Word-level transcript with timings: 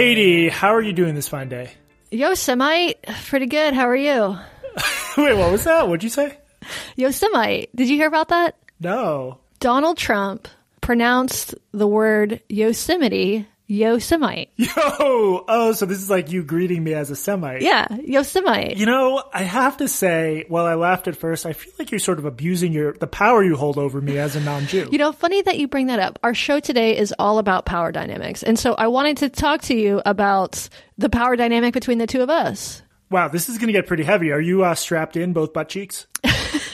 Katie, 0.00 0.48
how 0.48 0.74
are 0.74 0.80
you 0.80 0.94
doing 0.94 1.14
this 1.14 1.28
fine 1.28 1.50
day? 1.50 1.72
Yosemite, 2.10 2.94
pretty 3.26 3.44
good. 3.44 3.74
How 3.74 3.86
are 3.86 3.94
you? 3.94 4.34
Wait, 5.18 5.34
what 5.36 5.52
was 5.52 5.64
that? 5.64 5.88
What'd 5.88 6.02
you 6.02 6.08
say? 6.08 6.38
Yosemite. 6.96 7.68
Did 7.74 7.90
you 7.90 7.96
hear 7.96 8.06
about 8.06 8.28
that? 8.28 8.56
No. 8.80 9.40
Donald 9.58 9.98
Trump 9.98 10.48
pronounced 10.80 11.54
the 11.72 11.86
word 11.86 12.40
Yosemite 12.48 13.46
Yosemite. 13.70 14.50
Yo! 14.56 14.66
Oh, 15.46 15.72
so 15.72 15.86
this 15.86 15.98
is 15.98 16.10
like 16.10 16.32
you 16.32 16.42
greeting 16.42 16.82
me 16.82 16.92
as 16.92 17.08
a 17.10 17.16
Semite. 17.16 17.62
Yeah, 17.62 17.86
Yosemite. 18.02 18.74
You 18.76 18.84
know, 18.84 19.22
I 19.32 19.44
have 19.44 19.76
to 19.76 19.86
say, 19.86 20.44
while 20.48 20.66
I 20.66 20.74
laughed 20.74 21.06
at 21.06 21.14
first, 21.14 21.46
I 21.46 21.52
feel 21.52 21.72
like 21.78 21.92
you're 21.92 22.00
sort 22.00 22.18
of 22.18 22.24
abusing 22.24 22.72
your 22.72 22.94
the 22.94 23.06
power 23.06 23.44
you 23.44 23.56
hold 23.56 23.78
over 23.78 24.00
me 24.00 24.18
as 24.18 24.34
a 24.34 24.40
non-Jew. 24.40 24.88
You 24.90 24.98
know, 24.98 25.12
funny 25.12 25.40
that 25.42 25.58
you 25.58 25.68
bring 25.68 25.86
that 25.86 26.00
up. 26.00 26.18
Our 26.24 26.34
show 26.34 26.58
today 26.58 26.98
is 26.98 27.14
all 27.16 27.38
about 27.38 27.64
power 27.64 27.92
dynamics. 27.92 28.42
And 28.42 28.58
so 28.58 28.74
I 28.74 28.88
wanted 28.88 29.18
to 29.18 29.28
talk 29.28 29.62
to 29.62 29.74
you 29.74 30.02
about 30.04 30.68
the 30.98 31.08
power 31.08 31.36
dynamic 31.36 31.72
between 31.72 31.98
the 31.98 32.08
two 32.08 32.22
of 32.22 32.28
us. 32.28 32.82
Wow, 33.08 33.28
this 33.28 33.48
is 33.48 33.58
going 33.58 33.68
to 33.68 33.72
get 33.72 33.86
pretty 33.86 34.02
heavy. 34.02 34.32
Are 34.32 34.40
you 34.40 34.64
uh, 34.64 34.74
strapped 34.74 35.16
in 35.16 35.32
both 35.32 35.52
butt 35.52 35.68
cheeks? 35.68 36.08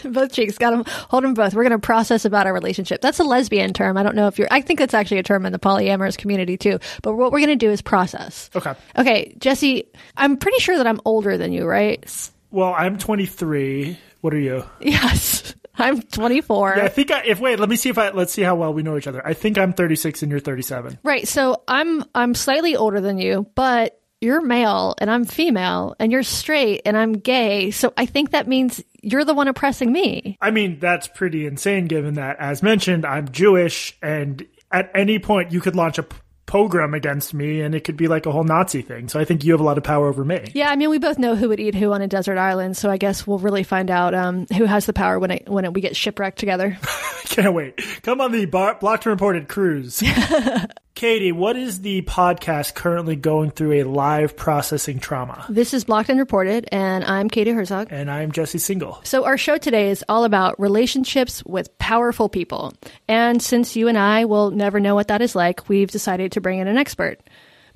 both 0.12 0.32
cheeks. 0.32 0.58
Got 0.58 0.70
them. 0.70 0.84
Hold 1.08 1.24
them 1.24 1.34
both. 1.34 1.54
We're 1.54 1.62
going 1.62 1.72
to 1.72 1.78
process 1.78 2.24
about 2.24 2.46
our 2.46 2.52
relationship. 2.54 3.00
That's 3.00 3.18
a 3.20 3.24
lesbian 3.24 3.72
term. 3.72 3.96
I 3.96 4.02
don't 4.02 4.16
know 4.16 4.26
if 4.26 4.38
you're. 4.38 4.48
I 4.50 4.60
think 4.60 4.78
that's 4.78 4.94
actually 4.94 5.18
a 5.18 5.22
term 5.22 5.46
in 5.46 5.52
the 5.52 5.58
polyamorous 5.58 6.16
community 6.16 6.56
too. 6.56 6.78
But 7.02 7.14
what 7.14 7.32
we're 7.32 7.40
going 7.40 7.58
to 7.58 7.66
do 7.66 7.70
is 7.70 7.82
process. 7.82 8.50
Okay. 8.54 8.74
Okay, 8.96 9.34
Jesse. 9.38 9.88
I'm 10.16 10.36
pretty 10.36 10.58
sure 10.58 10.76
that 10.76 10.86
I'm 10.86 11.00
older 11.04 11.36
than 11.36 11.52
you, 11.52 11.66
right? 11.66 12.30
Well, 12.50 12.74
I'm 12.76 12.98
23. 12.98 13.98
What 14.20 14.34
are 14.34 14.38
you? 14.38 14.64
Yes. 14.80 15.54
I'm 15.78 16.00
24. 16.00 16.74
Yeah, 16.78 16.84
I 16.84 16.88
think 16.88 17.10
I, 17.10 17.22
if 17.26 17.38
wait, 17.38 17.60
let 17.60 17.68
me 17.68 17.76
see 17.76 17.90
if 17.90 17.98
I 17.98 18.08
let's 18.08 18.32
see 18.32 18.40
how 18.40 18.54
well 18.54 18.72
we 18.72 18.82
know 18.82 18.96
each 18.96 19.06
other. 19.06 19.20
I 19.26 19.34
think 19.34 19.58
I'm 19.58 19.74
36 19.74 20.22
and 20.22 20.30
you're 20.30 20.40
37. 20.40 20.98
Right. 21.02 21.28
So 21.28 21.62
I'm 21.68 22.02
I'm 22.14 22.34
slightly 22.34 22.76
older 22.76 23.00
than 23.02 23.18
you, 23.18 23.46
but 23.54 24.00
you're 24.20 24.40
male 24.40 24.94
and 24.98 25.10
I'm 25.10 25.24
female 25.24 25.94
and 25.98 26.10
you're 26.10 26.22
straight 26.22 26.82
and 26.84 26.96
I'm 26.96 27.14
gay. 27.14 27.70
So 27.70 27.92
I 27.96 28.06
think 28.06 28.30
that 28.30 28.48
means 28.48 28.82
you're 29.02 29.24
the 29.24 29.34
one 29.34 29.48
oppressing 29.48 29.92
me. 29.92 30.36
I 30.40 30.50
mean, 30.50 30.78
that's 30.78 31.06
pretty 31.08 31.46
insane 31.46 31.86
given 31.86 32.14
that, 32.14 32.36
as 32.38 32.62
mentioned, 32.62 33.04
I'm 33.04 33.30
Jewish 33.30 33.96
and 34.02 34.46
at 34.72 34.90
any 34.94 35.18
point 35.18 35.52
you 35.52 35.60
could 35.60 35.76
launch 35.76 35.98
a 35.98 36.06
pogrom 36.46 36.94
against 36.94 37.34
me 37.34 37.60
and 37.60 37.74
it 37.74 37.84
could 37.84 37.96
be 37.96 38.08
like 38.08 38.24
a 38.24 38.32
whole 38.32 38.44
Nazi 38.44 38.80
thing. 38.80 39.08
So 39.08 39.20
I 39.20 39.24
think 39.24 39.44
you 39.44 39.52
have 39.52 39.60
a 39.60 39.64
lot 39.64 39.78
of 39.78 39.84
power 39.84 40.08
over 40.08 40.24
me. 40.24 40.50
Yeah, 40.54 40.70
I 40.70 40.76
mean, 40.76 40.90
we 40.90 40.98
both 40.98 41.18
know 41.18 41.34
who 41.34 41.48
would 41.48 41.60
eat 41.60 41.74
who 41.74 41.92
on 41.92 42.00
a 42.00 42.08
desert 42.08 42.38
island. 42.38 42.76
So 42.76 42.90
I 42.90 42.96
guess 42.96 43.26
we'll 43.26 43.38
really 43.38 43.64
find 43.64 43.90
out 43.90 44.14
um, 44.14 44.46
who 44.56 44.64
has 44.64 44.86
the 44.86 44.92
power 44.92 45.18
when 45.18 45.32
it, 45.32 45.48
when 45.48 45.64
it, 45.64 45.74
we 45.74 45.80
get 45.80 45.96
shipwrecked 45.96 46.38
together. 46.38 46.78
Can't 47.24 47.52
wait. 47.52 47.80
Come 48.02 48.20
on 48.20 48.32
the 48.32 48.46
bar- 48.46 48.78
Blocked 48.80 49.06
and 49.06 49.10
Reported 49.10 49.48
cruise. 49.48 50.02
Katie, 50.96 51.30
what 51.30 51.56
is 51.56 51.82
the 51.82 52.00
podcast 52.00 52.72
currently 52.72 53.16
going 53.16 53.50
through 53.50 53.72
a 53.72 53.82
live 53.82 54.34
processing 54.34 54.98
trauma? 54.98 55.44
This 55.46 55.74
is 55.74 55.84
Blocked 55.84 56.08
and 56.08 56.18
Reported, 56.18 56.66
and 56.72 57.04
I'm 57.04 57.28
Katie 57.28 57.50
Herzog. 57.50 57.88
And 57.90 58.10
I'm 58.10 58.32
Jesse 58.32 58.56
Singal. 58.56 59.06
So, 59.06 59.26
our 59.26 59.36
show 59.36 59.58
today 59.58 59.90
is 59.90 60.02
all 60.08 60.24
about 60.24 60.58
relationships 60.58 61.44
with 61.44 61.76
powerful 61.76 62.30
people. 62.30 62.72
And 63.08 63.42
since 63.42 63.76
you 63.76 63.88
and 63.88 63.98
I 63.98 64.24
will 64.24 64.50
never 64.50 64.80
know 64.80 64.94
what 64.94 65.08
that 65.08 65.20
is 65.20 65.34
like, 65.34 65.68
we've 65.68 65.90
decided 65.90 66.32
to 66.32 66.40
bring 66.40 66.60
in 66.60 66.66
an 66.66 66.78
expert. 66.78 67.20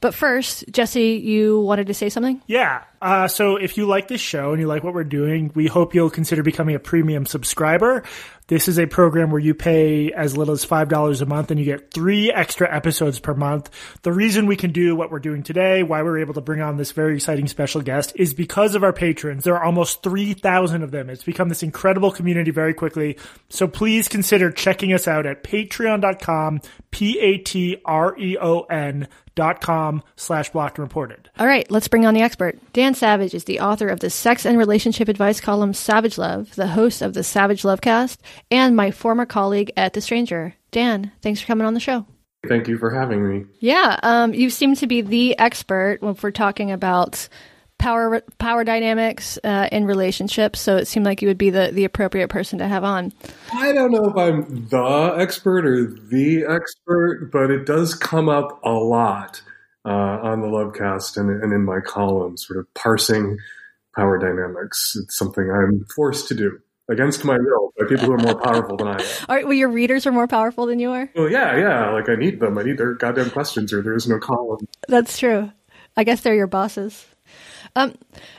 But 0.01 0.15
first, 0.15 0.65
Jesse, 0.71 1.21
you 1.23 1.61
wanted 1.61 1.89
to 1.89 1.95
say 1.95 2.09
something? 2.09 2.41
Yeah. 2.47 2.85
Uh, 3.03 3.29
so 3.29 3.57
if 3.57 3.77
you 3.77 3.85
like 3.85 4.09
this 4.09 4.21
show 4.21 4.53
and 4.53 4.61
you 4.61 4.67
like 4.67 4.83
what 4.83 4.95
we're 4.95 5.05
doing, 5.05 5.51
we 5.55 5.67
hope 5.67 5.95
you'll 5.95 6.09
consider 6.09 6.43
becoming 6.43 6.75
a 6.75 6.79
premium 6.79 7.27
subscriber. 7.27 8.03
This 8.51 8.67
is 8.67 8.79
a 8.81 8.87
program 8.87 9.31
where 9.31 9.39
you 9.39 9.55
pay 9.55 10.11
as 10.11 10.37
little 10.37 10.55
as 10.55 10.67
$5 10.67 11.23
a 11.23 11.27
month 11.27 11.53
and 11.53 11.61
you 11.61 11.65
get 11.65 11.93
three 11.93 12.33
extra 12.33 12.69
episodes 12.69 13.21
per 13.21 13.33
month. 13.33 13.71
The 14.03 14.13
reason 14.13 14.47
we 14.47 14.57
can 14.57 14.73
do 14.73 14.97
what 14.97 15.13
we're 15.13 15.21
doing 15.21 15.45
today, 15.45 15.85
why 15.85 16.03
we're 16.03 16.19
able 16.19 16.35
to 16.35 16.41
bring 16.41 16.61
on 16.61 16.77
this 16.77 16.91
very 16.91 17.15
exciting 17.15 17.47
special 17.47 17.81
guest 17.81 18.13
is 18.17 18.35
because 18.35 18.75
of 18.75 18.83
our 18.83 18.93
patrons. 18.93 19.45
There 19.45 19.55
are 19.55 19.63
almost 19.63 20.03
3,000 20.03 20.83
of 20.83 20.91
them. 20.91 21.09
It's 21.11 21.23
become 21.23 21.49
this 21.49 21.63
incredible 21.63 22.11
community 22.11 22.51
very 22.51 22.75
quickly. 22.75 23.19
So 23.51 23.69
please 23.69 24.09
consider 24.09 24.51
checking 24.51 24.93
us 24.93 25.07
out 25.07 25.27
at 25.27 25.45
patreon.com, 25.45 26.63
P-A-T-R-E-O-N 26.91 27.87
dot 29.41 29.61
com 29.63 30.03
slash 30.17 30.51
blocked 30.51 30.77
and 30.77 30.87
reported. 30.87 31.31
All 31.39 31.47
right, 31.47 31.69
let's 31.71 31.89
bring 31.89 32.05
on 32.05 32.13
the 32.13 32.21
expert. 32.21 32.59
Dan 32.75 32.95
Savage 32.95 33.33
is 33.33 33.45
the 33.45 33.61
author 33.61 33.89
of 33.89 34.01
the 34.01 34.11
sex 34.11 34.45
and 34.45 34.59
relationship 34.59 35.09
advice 35.09 35.41
column 35.41 35.73
Savage 35.73 36.19
Love, 36.19 36.55
the 36.57 36.67
host 36.67 37.01
of 37.01 37.15
the 37.15 37.25
Savage 37.25 37.63
Lovecast, 37.63 38.19
and 38.51 38.77
my 38.77 38.91
former 38.91 39.27
colleague 39.27 39.73
at 39.77 39.93
The 39.93 40.01
Stranger. 40.01 40.55
Dan, 40.71 41.13
thanks 41.23 41.41
for 41.41 41.47
coming 41.47 41.67
on 41.67 41.75
the 41.75 41.81
show. 41.81 42.07
Thank 42.49 42.69
you 42.69 42.79
for 42.79 42.91
having 42.91 43.29
me. 43.29 43.45
Yeah, 43.59 43.99
um, 44.03 44.33
you 44.33 44.49
seem 44.49 44.75
to 44.77 44.87
be 44.87 45.03
the 45.03 45.39
expert 45.39 45.99
when 46.01 46.17
we're 46.23 46.31
talking 46.31 46.71
about 46.71 47.29
power 47.79 48.23
power 48.39 48.63
dynamics 48.63 49.39
uh, 49.43 49.69
in 49.73 49.85
relationships. 49.85 50.61
So 50.61 50.77
it 50.77 50.87
seemed 50.87 51.07
like 51.07 51.23
you 51.23 51.29
would 51.29 51.39
be 51.39 51.51
the, 51.51 51.71
the 51.73 51.85
appropriate 51.85 52.29
person 52.29 52.59
to 52.59 52.69
have 52.69 52.85
on. 52.85 53.13
I 53.53 53.73
don't 53.73 53.91
know 53.91 54.05
if 54.05 54.17
I'm 54.17 54.69
the 54.69 55.17
expert 55.19 55.67
or 55.67 55.85
the 55.87 56.45
expert, 56.45 57.31
but 57.33 57.51
it 57.51 57.67
does 57.67 57.95
come 57.95 58.29
up 58.29 58.61
a 58.65 58.71
lot 58.71 59.43
uh, 59.85 59.89
on 59.91 60.41
the 60.41 60.47
Lovecast 60.47 61.17
and, 61.17 61.43
and 61.43 61.53
in 61.53 61.65
my 61.65 61.81
column, 61.81 62.37
sort 62.37 62.59
of 62.59 62.73
parsing 62.75 63.39
power 63.97 64.19
dynamics. 64.19 64.97
It's 65.03 65.19
something 65.19 65.51
I'm 65.51 65.85
forced 65.95 66.29
to 66.29 66.35
do 66.35 66.61
against 66.91 67.25
my 67.25 67.39
will 67.39 67.73
by 67.79 67.87
people 67.87 68.07
who 68.07 68.13
are 68.13 68.19
more 68.19 68.41
powerful 68.41 68.77
than 68.77 68.89
I 68.89 68.95
am. 68.95 69.01
All 69.29 69.37
right, 69.37 69.45
well, 69.45 69.55
your 69.55 69.71
readers 69.71 70.07
are 70.07 70.13
more 70.13 70.27
powerful 70.27 70.67
than 70.67 70.79
you 70.79 70.91
are? 70.91 71.11
Well, 71.15 71.31
yeah, 71.31 71.57
yeah. 71.57 71.91
Like 71.91 72.09
I 72.09 72.17
need 72.17 72.41
them. 72.41 72.59
I 72.59 72.63
need 72.63 72.79
their 72.79 72.95
goddamn 72.95 73.31
questions 73.31 73.73
or 73.73 73.83
there 73.83 73.95
is 73.95 74.09
no 74.09 74.19
column. 74.19 74.67
That's 74.89 75.19
true. 75.19 75.51
I 75.97 76.05
guess 76.05 76.21
they're 76.21 76.35
your 76.35 76.47
bosses. 76.47 77.07
Um, 77.77 77.95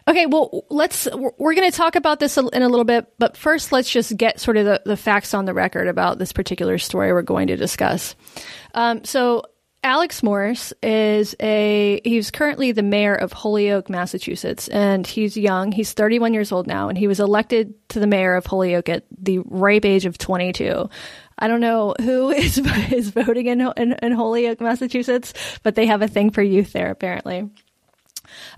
okay, 0.07 0.25
well, 0.25 0.65
let's, 0.69 1.07
we're 1.13 1.53
going 1.53 1.69
to 1.69 1.75
talk 1.75 1.95
about 1.95 2.19
this 2.19 2.37
in 2.37 2.61
a 2.61 2.67
little 2.67 2.83
bit, 2.83 3.07
but 3.17 3.37
first 3.37 3.71
let's 3.71 3.89
just 3.89 4.15
get 4.17 4.41
sort 4.41 4.57
of 4.57 4.65
the, 4.65 4.81
the 4.85 4.97
facts 4.97 5.33
on 5.33 5.45
the 5.45 5.53
record 5.53 5.87
about 5.87 6.19
this 6.19 6.33
particular 6.33 6.77
story 6.77 7.13
we're 7.13 7.21
going 7.21 7.47
to 7.47 7.55
discuss. 7.55 8.15
Um, 8.73 9.05
so 9.05 9.43
Alex 9.83 10.21
Morse 10.21 10.73
is 10.83 11.35
a 11.41 11.99
he's 12.03 12.29
currently 12.29 12.71
the 12.71 12.83
mayor 12.83 13.15
of 13.15 13.33
Holyoke, 13.33 13.89
Massachusetts, 13.89 14.67
and 14.67 15.07
he's 15.07 15.35
young. 15.35 15.71
He's 15.71 15.93
31 15.93 16.35
years 16.35 16.51
old 16.51 16.67
now, 16.67 16.87
and 16.87 16.97
he 16.97 17.07
was 17.07 17.19
elected 17.19 17.73
to 17.89 17.99
the 17.99 18.05
mayor 18.05 18.35
of 18.35 18.45
Holyoke 18.45 18.89
at 18.89 19.05
the 19.17 19.39
ripe 19.39 19.83
age 19.83 20.05
of 20.05 20.19
22. 20.19 20.87
I 21.39 21.47
don't 21.47 21.61
know 21.61 21.95
who 21.99 22.29
is 22.31 22.59
is 22.91 23.09
voting 23.09 23.47
in, 23.47 23.61
in, 23.75 23.93
in 23.93 24.11
Holyoke, 24.11 24.61
Massachusetts, 24.61 25.33
but 25.63 25.73
they 25.73 25.87
have 25.87 26.03
a 26.03 26.07
thing 26.07 26.29
for 26.29 26.43
youth 26.43 26.73
there 26.73 26.91
apparently. 26.91 27.49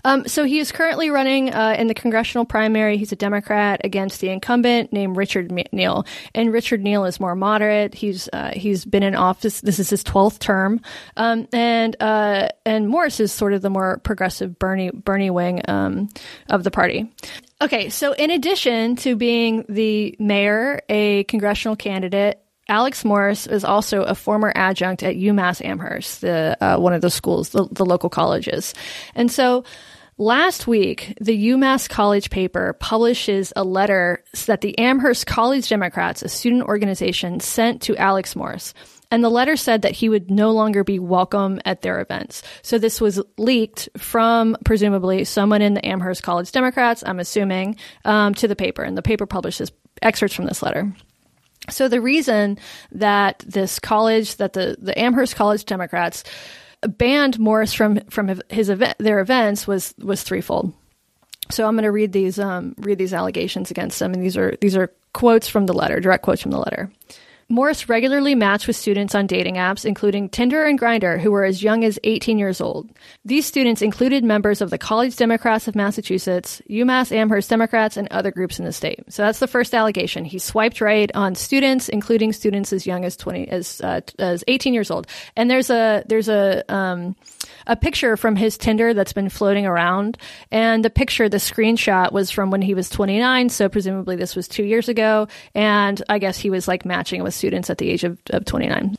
Um, 0.04 0.26
so 0.26 0.44
he 0.44 0.58
is 0.58 0.72
currently 0.72 1.10
running 1.10 1.52
uh, 1.52 1.76
in 1.78 1.86
the 1.86 1.94
congressional 1.94 2.44
primary. 2.44 2.96
He's 2.96 3.12
a 3.12 3.16
Democrat 3.16 3.80
against 3.84 4.20
the 4.20 4.28
incumbent 4.28 4.92
named 4.92 5.16
Richard 5.16 5.52
Neal, 5.72 6.06
and 6.34 6.52
Richard 6.52 6.82
Neal 6.82 7.04
is 7.04 7.20
more 7.20 7.34
moderate. 7.34 7.94
He's 7.94 8.28
uh, 8.32 8.52
he's 8.54 8.84
been 8.84 9.02
in 9.02 9.14
office. 9.14 9.60
This 9.60 9.78
is 9.78 9.90
his 9.90 10.04
twelfth 10.04 10.38
term, 10.38 10.80
um, 11.16 11.48
and 11.52 11.96
uh, 12.00 12.48
and 12.66 12.88
Morse 12.88 13.20
is 13.20 13.32
sort 13.32 13.52
of 13.52 13.62
the 13.62 13.70
more 13.70 13.98
progressive 13.98 14.58
Bernie 14.58 14.90
Bernie 14.90 15.30
wing 15.30 15.62
um, 15.68 16.08
of 16.50 16.64
the 16.64 16.70
party. 16.70 17.12
Okay, 17.62 17.88
so 17.88 18.12
in 18.12 18.30
addition 18.30 18.96
to 18.96 19.16
being 19.16 19.64
the 19.68 20.16
mayor, 20.18 20.82
a 20.88 21.24
congressional 21.24 21.76
candidate, 21.76 22.43
Alex 22.68 23.04
Morse 23.04 23.46
is 23.46 23.64
also 23.64 24.02
a 24.02 24.14
former 24.14 24.52
adjunct 24.54 25.02
at 25.02 25.16
UMass 25.16 25.64
Amherst, 25.64 26.20
the 26.20 26.56
uh, 26.60 26.78
one 26.78 26.92
of 26.92 27.02
the 27.02 27.10
schools, 27.10 27.50
the, 27.50 27.68
the 27.70 27.84
local 27.84 28.08
colleges, 28.08 28.74
and 29.14 29.30
so. 29.30 29.64
Last 30.16 30.68
week, 30.68 31.18
the 31.20 31.48
UMass 31.48 31.88
College 31.88 32.30
paper 32.30 32.74
publishes 32.74 33.52
a 33.56 33.64
letter 33.64 34.22
that 34.46 34.60
the 34.60 34.78
Amherst 34.78 35.26
College 35.26 35.68
Democrats, 35.68 36.22
a 36.22 36.28
student 36.28 36.62
organization, 36.62 37.40
sent 37.40 37.82
to 37.82 37.96
Alex 37.96 38.36
Morse. 38.36 38.74
And 39.10 39.24
the 39.24 39.28
letter 39.28 39.56
said 39.56 39.82
that 39.82 39.90
he 39.90 40.08
would 40.08 40.30
no 40.30 40.52
longer 40.52 40.84
be 40.84 41.00
welcome 41.00 41.60
at 41.64 41.82
their 41.82 42.00
events. 42.00 42.44
So 42.62 42.78
this 42.78 43.00
was 43.00 43.20
leaked 43.38 43.88
from 43.96 44.56
presumably 44.64 45.24
someone 45.24 45.62
in 45.62 45.74
the 45.74 45.84
Amherst 45.84 46.22
College 46.22 46.52
Democrats, 46.52 47.02
I'm 47.04 47.18
assuming, 47.18 47.76
um, 48.04 48.34
to 48.34 48.46
the 48.46 48.54
paper. 48.56 48.84
And 48.84 48.96
the 48.96 49.02
paper 49.02 49.26
publishes 49.26 49.72
excerpts 50.00 50.34
from 50.34 50.46
this 50.46 50.62
letter. 50.62 50.92
So 51.70 51.88
the 51.88 52.00
reason 52.00 52.58
that 52.92 53.42
this 53.46 53.78
college, 53.78 54.36
that 54.36 54.52
the, 54.52 54.76
the 54.78 54.98
Amherst 54.98 55.36
College 55.36 55.64
Democrats 55.64 56.24
banned 56.82 57.38
Morse 57.38 57.72
from 57.72 58.00
from 58.10 58.40
his 58.48 58.68
event, 58.68 58.96
their 58.98 59.20
events 59.20 59.66
was 59.66 59.94
was 59.98 60.22
threefold. 60.22 60.72
So 61.50 61.66
I'm 61.66 61.74
going 61.74 61.84
to 61.84 61.90
read 61.90 62.12
these 62.12 62.38
um, 62.38 62.74
read 62.78 62.98
these 62.98 63.14
allegations 63.14 63.70
against 63.70 63.98
them, 63.98 64.12
and 64.12 64.22
these 64.22 64.36
are 64.36 64.56
these 64.60 64.76
are 64.76 64.92
quotes 65.12 65.48
from 65.48 65.66
the 65.66 65.72
letter, 65.72 66.00
direct 66.00 66.24
quotes 66.24 66.42
from 66.42 66.50
the 66.50 66.58
letter. 66.58 66.90
Morse 67.48 67.88
regularly 67.88 68.34
matched 68.34 68.66
with 68.66 68.76
students 68.76 69.14
on 69.14 69.26
dating 69.26 69.54
apps, 69.56 69.84
including 69.84 70.28
Tinder 70.28 70.64
and 70.64 70.78
Grindr, 70.78 71.20
who 71.20 71.30
were 71.30 71.44
as 71.44 71.62
young 71.62 71.84
as 71.84 71.98
18 72.04 72.38
years 72.38 72.60
old. 72.60 72.90
These 73.24 73.46
students 73.46 73.82
included 73.82 74.24
members 74.24 74.60
of 74.60 74.70
the 74.70 74.78
College 74.78 75.16
Democrats 75.16 75.68
of 75.68 75.74
Massachusetts, 75.74 76.62
UMass 76.68 77.12
Amherst 77.12 77.50
Democrats, 77.50 77.96
and 77.96 78.08
other 78.10 78.30
groups 78.30 78.58
in 78.58 78.64
the 78.64 78.72
state. 78.72 79.04
So 79.12 79.22
that's 79.22 79.38
the 79.38 79.46
first 79.46 79.74
allegation. 79.74 80.24
He 80.24 80.38
swiped 80.38 80.80
right 80.80 81.10
on 81.14 81.34
students, 81.34 81.88
including 81.88 82.32
students 82.32 82.72
as 82.72 82.86
young 82.86 83.04
as 83.04 83.16
20 83.16 83.48
as 83.48 83.80
uh, 83.80 84.00
as 84.18 84.44
18 84.48 84.74
years 84.74 84.90
old. 84.90 85.06
And 85.36 85.50
there's 85.50 85.70
a 85.70 86.04
there's 86.06 86.28
a 86.28 86.64
um, 86.72 87.16
a 87.66 87.76
picture 87.76 88.16
from 88.16 88.36
his 88.36 88.58
Tinder 88.58 88.94
that's 88.94 89.12
been 89.12 89.28
floating 89.28 89.66
around. 89.66 90.18
And 90.50 90.84
the 90.84 90.90
picture, 90.90 91.28
the 91.28 91.38
screenshot 91.38 92.12
was 92.12 92.30
from 92.30 92.50
when 92.50 92.62
he 92.62 92.74
was 92.74 92.88
29. 92.88 93.48
So 93.48 93.68
presumably 93.68 94.16
this 94.16 94.36
was 94.36 94.48
two 94.48 94.64
years 94.64 94.88
ago. 94.88 95.28
And 95.54 96.02
I 96.08 96.18
guess 96.18 96.38
he 96.38 96.50
was 96.50 96.68
like 96.68 96.84
matching 96.84 97.22
with 97.22 97.34
students 97.34 97.70
at 97.70 97.78
the 97.78 97.90
age 97.90 98.04
of, 98.04 98.18
of 98.30 98.44
29. 98.44 98.96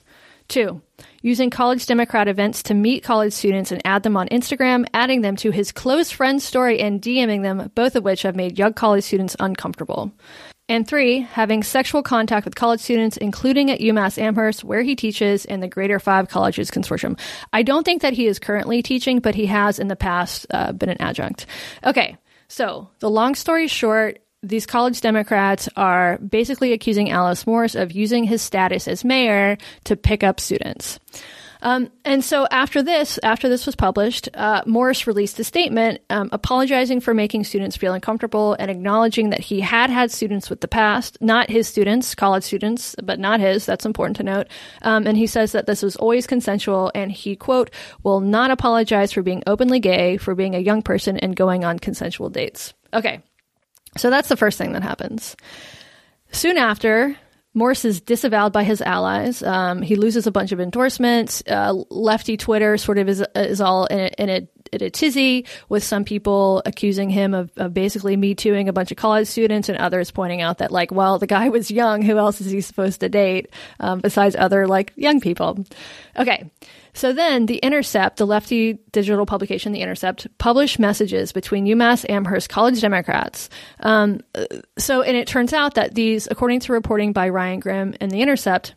Two, 0.47 0.81
using 1.23 1.49
College 1.49 1.87
Democrat 1.87 2.27
events 2.27 2.61
to 2.63 2.75
meet 2.75 3.03
college 3.03 3.33
students 3.33 3.71
and 3.71 3.81
add 3.83 4.03
them 4.03 4.15
on 4.15 4.27
Instagram, 4.27 4.85
adding 4.93 5.21
them 5.21 5.35
to 5.37 5.49
his 5.49 5.71
close 5.71 6.11
friends 6.11 6.43
story 6.43 6.79
and 6.79 7.01
DMing 7.01 7.41
them, 7.41 7.71
both 7.73 7.95
of 7.95 8.03
which 8.03 8.21
have 8.21 8.35
made 8.35 8.59
young 8.59 8.73
college 8.73 9.03
students 9.03 9.35
uncomfortable. 9.39 10.11
And 10.67 10.87
three, 10.87 11.19
having 11.19 11.61
sexual 11.61 12.01
contact 12.01 12.43
with 12.43 12.55
college 12.55 12.79
students, 12.79 13.17
including 13.17 13.69
at 13.69 13.81
UMass 13.81 14.17
Amherst, 14.17 14.63
where 14.63 14.81
he 14.81 14.95
teaches 14.95 15.45
in 15.45 15.59
the 15.59 15.67
Greater 15.67 15.99
Five 15.99 16.27
Colleges 16.27 16.71
Consortium. 16.71 17.19
I 17.53 17.61
don't 17.61 17.83
think 17.83 18.01
that 18.01 18.13
he 18.13 18.25
is 18.25 18.39
currently 18.39 18.81
teaching, 18.81 19.19
but 19.19 19.35
he 19.35 19.45
has 19.45 19.77
in 19.77 19.89
the 19.89 19.95
past 19.95 20.47
uh, 20.49 20.71
been 20.71 20.89
an 20.89 20.99
adjunct. 20.99 21.45
Okay, 21.83 22.17
so 22.47 22.89
the 22.97 23.11
long 23.11 23.35
story 23.35 23.67
short, 23.67 24.19
these 24.41 24.65
college 24.65 25.01
Democrats 25.01 25.69
are 25.75 26.17
basically 26.17 26.73
accusing 26.73 27.11
Alex 27.11 27.45
Morse 27.45 27.75
of 27.75 27.91
using 27.91 28.23
his 28.23 28.41
status 28.41 28.87
as 28.87 29.05
mayor 29.05 29.57
to 29.83 29.95
pick 29.95 30.23
up 30.23 30.39
students. 30.39 30.99
Um, 31.65 31.89
and 32.05 32.23
so 32.23 32.47
after 32.51 32.83
this, 32.83 33.19
after 33.23 33.49
this 33.49 33.65
was 33.65 33.75
published, 33.75 34.29
uh, 34.35 34.61
Morse 34.67 35.07
released 35.07 35.39
a 35.39 35.43
statement 35.43 35.99
um, 36.11 36.29
apologizing 36.31 36.99
for 36.99 37.15
making 37.15 37.43
students 37.43 37.75
feel 37.75 37.93
uncomfortable 37.93 38.55
and 38.59 38.69
acknowledging 38.69 39.31
that 39.31 39.39
he 39.39 39.61
had 39.61 39.89
had 39.89 40.11
students 40.11 40.47
with 40.47 40.61
the 40.61 40.67
past, 40.67 41.17
not 41.21 41.49
his 41.49 41.67
students, 41.67 42.13
college 42.13 42.43
students, 42.43 42.95
but 43.03 43.17
not 43.19 43.39
his. 43.39 43.65
That's 43.65 43.83
important 43.83 44.17
to 44.17 44.23
note. 44.23 44.47
Um, 44.83 45.07
and 45.07 45.17
he 45.17 45.25
says 45.25 45.53
that 45.53 45.65
this 45.65 45.81
was 45.81 45.95
always 45.95 46.27
consensual, 46.27 46.91
and 46.93 47.11
he 47.11 47.35
quote 47.35 47.71
will 48.03 48.19
not 48.19 48.51
apologize 48.51 49.11
for 49.11 49.23
being 49.23 49.41
openly 49.47 49.79
gay, 49.79 50.17
for 50.17 50.35
being 50.35 50.53
a 50.53 50.59
young 50.59 50.83
person, 50.83 51.17
and 51.17 51.35
going 51.35 51.65
on 51.65 51.79
consensual 51.79 52.29
dates. 52.29 52.75
Okay, 52.93 53.23
so 53.97 54.11
that's 54.11 54.29
the 54.29 54.37
first 54.37 54.59
thing 54.59 54.73
that 54.73 54.83
happens. 54.83 55.35
Soon 56.31 56.57
after, 56.57 57.17
Morse 57.55 57.85
is 57.85 58.01
disavowed 58.01 58.51
by 58.51 58.63
his 58.63 58.81
allies. 58.81 59.41
Um, 59.41 59.81
he 59.81 59.95
loses 59.95 60.27
a 60.27 60.31
bunch 60.31 60.51
of 60.51 60.59
endorsements. 60.59 61.41
Uh, 61.47 61.73
lefty 61.89 62.35
Twitter 62.35 62.77
sort 62.77 62.97
of 62.97 63.07
is, 63.07 63.23
is 63.33 63.61
all 63.61 63.85
in 63.85 63.99
a, 63.99 64.09
in 64.19 64.29
a, 64.29 64.47
in 64.73 64.83
a 64.83 64.89
tizzy 64.89 65.45
with 65.69 65.81
some 65.81 66.03
people 66.03 66.61
accusing 66.65 67.09
him 67.09 67.33
of, 67.33 67.49
of 67.55 67.73
basically 67.73 68.17
me 68.17 68.35
tooing 68.35 68.67
a 68.67 68.73
bunch 68.73 68.91
of 68.91 68.97
college 68.97 69.27
students 69.27 69.69
and 69.69 69.77
others 69.77 70.11
pointing 70.11 70.41
out 70.41 70.57
that 70.57 70.69
like, 70.69 70.91
well, 70.91 71.17
the 71.17 71.27
guy 71.27 71.47
was 71.47 71.71
young. 71.71 72.01
Who 72.01 72.17
else 72.17 72.41
is 72.41 72.51
he 72.51 72.59
supposed 72.59 72.99
to 72.99 73.09
date 73.09 73.49
um, 73.79 74.01
besides 74.01 74.35
other 74.35 74.67
like 74.67 74.91
young 74.97 75.21
people? 75.21 75.65
Okay. 76.17 76.51
So 76.95 77.13
then 77.13 77.45
The 77.45 77.57
Intercept, 77.57 78.17
the 78.17 78.25
lefty 78.25 78.79
digital 78.91 79.25
publication, 79.25 79.73
The 79.73 79.81
Intercept, 79.81 80.27
published 80.37 80.79
messages 80.79 81.31
between 81.31 81.65
UMass 81.65 82.09
Amherst 82.09 82.49
college 82.49 82.81
Democrats. 82.81 83.49
Um, 83.81 84.21
so, 84.77 85.01
and 85.01 85.15
it 85.15 85.27
turns 85.27 85.53
out 85.53 85.75
that 85.75 85.93
these, 85.93 86.27
according 86.31 86.61
to 86.61 86.73
reporting 86.73 87.13
by 87.13 87.29
Ryan 87.29 87.59
Grim 87.59 87.95
and 87.99 88.09
The 88.09 88.21
Intercept, 88.21 88.73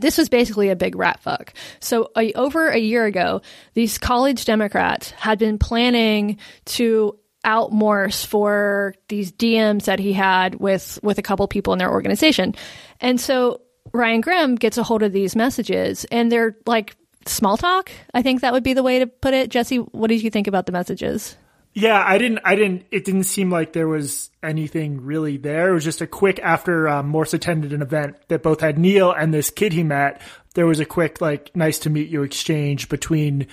this 0.00 0.18
was 0.18 0.28
basically 0.28 0.70
a 0.70 0.76
big 0.76 0.96
rat 0.96 1.20
fuck. 1.20 1.54
So 1.80 2.10
uh, 2.16 2.24
over 2.34 2.68
a 2.68 2.78
year 2.78 3.04
ago, 3.04 3.42
these 3.74 3.98
college 3.98 4.44
Democrats 4.44 5.10
had 5.12 5.38
been 5.38 5.58
planning 5.58 6.38
to 6.66 7.18
out 7.44 7.72
Morse 7.72 8.24
for 8.24 8.94
these 9.08 9.30
DMs 9.30 9.84
that 9.84 10.00
he 10.00 10.12
had 10.12 10.56
with 10.56 10.98
with 11.02 11.18
a 11.18 11.22
couple 11.22 11.46
people 11.46 11.72
in 11.72 11.78
their 11.78 11.90
organization. 11.90 12.54
And 13.00 13.20
so 13.20 13.62
Ryan 13.92 14.20
Grim 14.20 14.56
gets 14.56 14.78
a 14.78 14.82
hold 14.82 15.02
of 15.02 15.12
these 15.12 15.36
messages 15.36 16.04
and 16.10 16.30
they're 16.30 16.56
like 16.66 16.96
small 17.28 17.56
talk. 17.56 17.90
I 18.14 18.22
think 18.22 18.40
that 18.40 18.52
would 18.52 18.62
be 18.62 18.74
the 18.74 18.82
way 18.82 18.98
to 19.00 19.06
put 19.06 19.34
it. 19.34 19.50
Jesse, 19.50 19.78
what 19.78 20.08
did 20.08 20.22
you 20.22 20.30
think 20.30 20.46
about 20.46 20.66
the 20.66 20.72
messages? 20.72 21.36
Yeah, 21.74 22.02
I 22.04 22.16
didn't. 22.16 22.40
I 22.42 22.54
didn't. 22.54 22.86
It 22.90 23.04
didn't 23.04 23.24
seem 23.24 23.50
like 23.50 23.74
there 23.74 23.86
was 23.86 24.30
anything 24.42 25.02
really 25.02 25.36
there. 25.36 25.68
It 25.68 25.74
was 25.74 25.84
just 25.84 26.00
a 26.00 26.06
quick 26.06 26.40
after 26.42 26.88
um, 26.88 27.08
Morse 27.08 27.34
attended 27.34 27.74
an 27.74 27.82
event 27.82 28.16
that 28.28 28.42
both 28.42 28.62
had 28.62 28.78
Neal 28.78 29.12
and 29.12 29.34
this 29.34 29.50
kid 29.50 29.74
he 29.74 29.82
met. 29.82 30.22
There 30.54 30.66
was 30.66 30.80
a 30.80 30.86
quick 30.86 31.20
like 31.20 31.54
"nice 31.54 31.78
to 31.80 31.90
meet 31.90 32.08
you" 32.08 32.22
exchange 32.22 32.88
between 32.88 33.46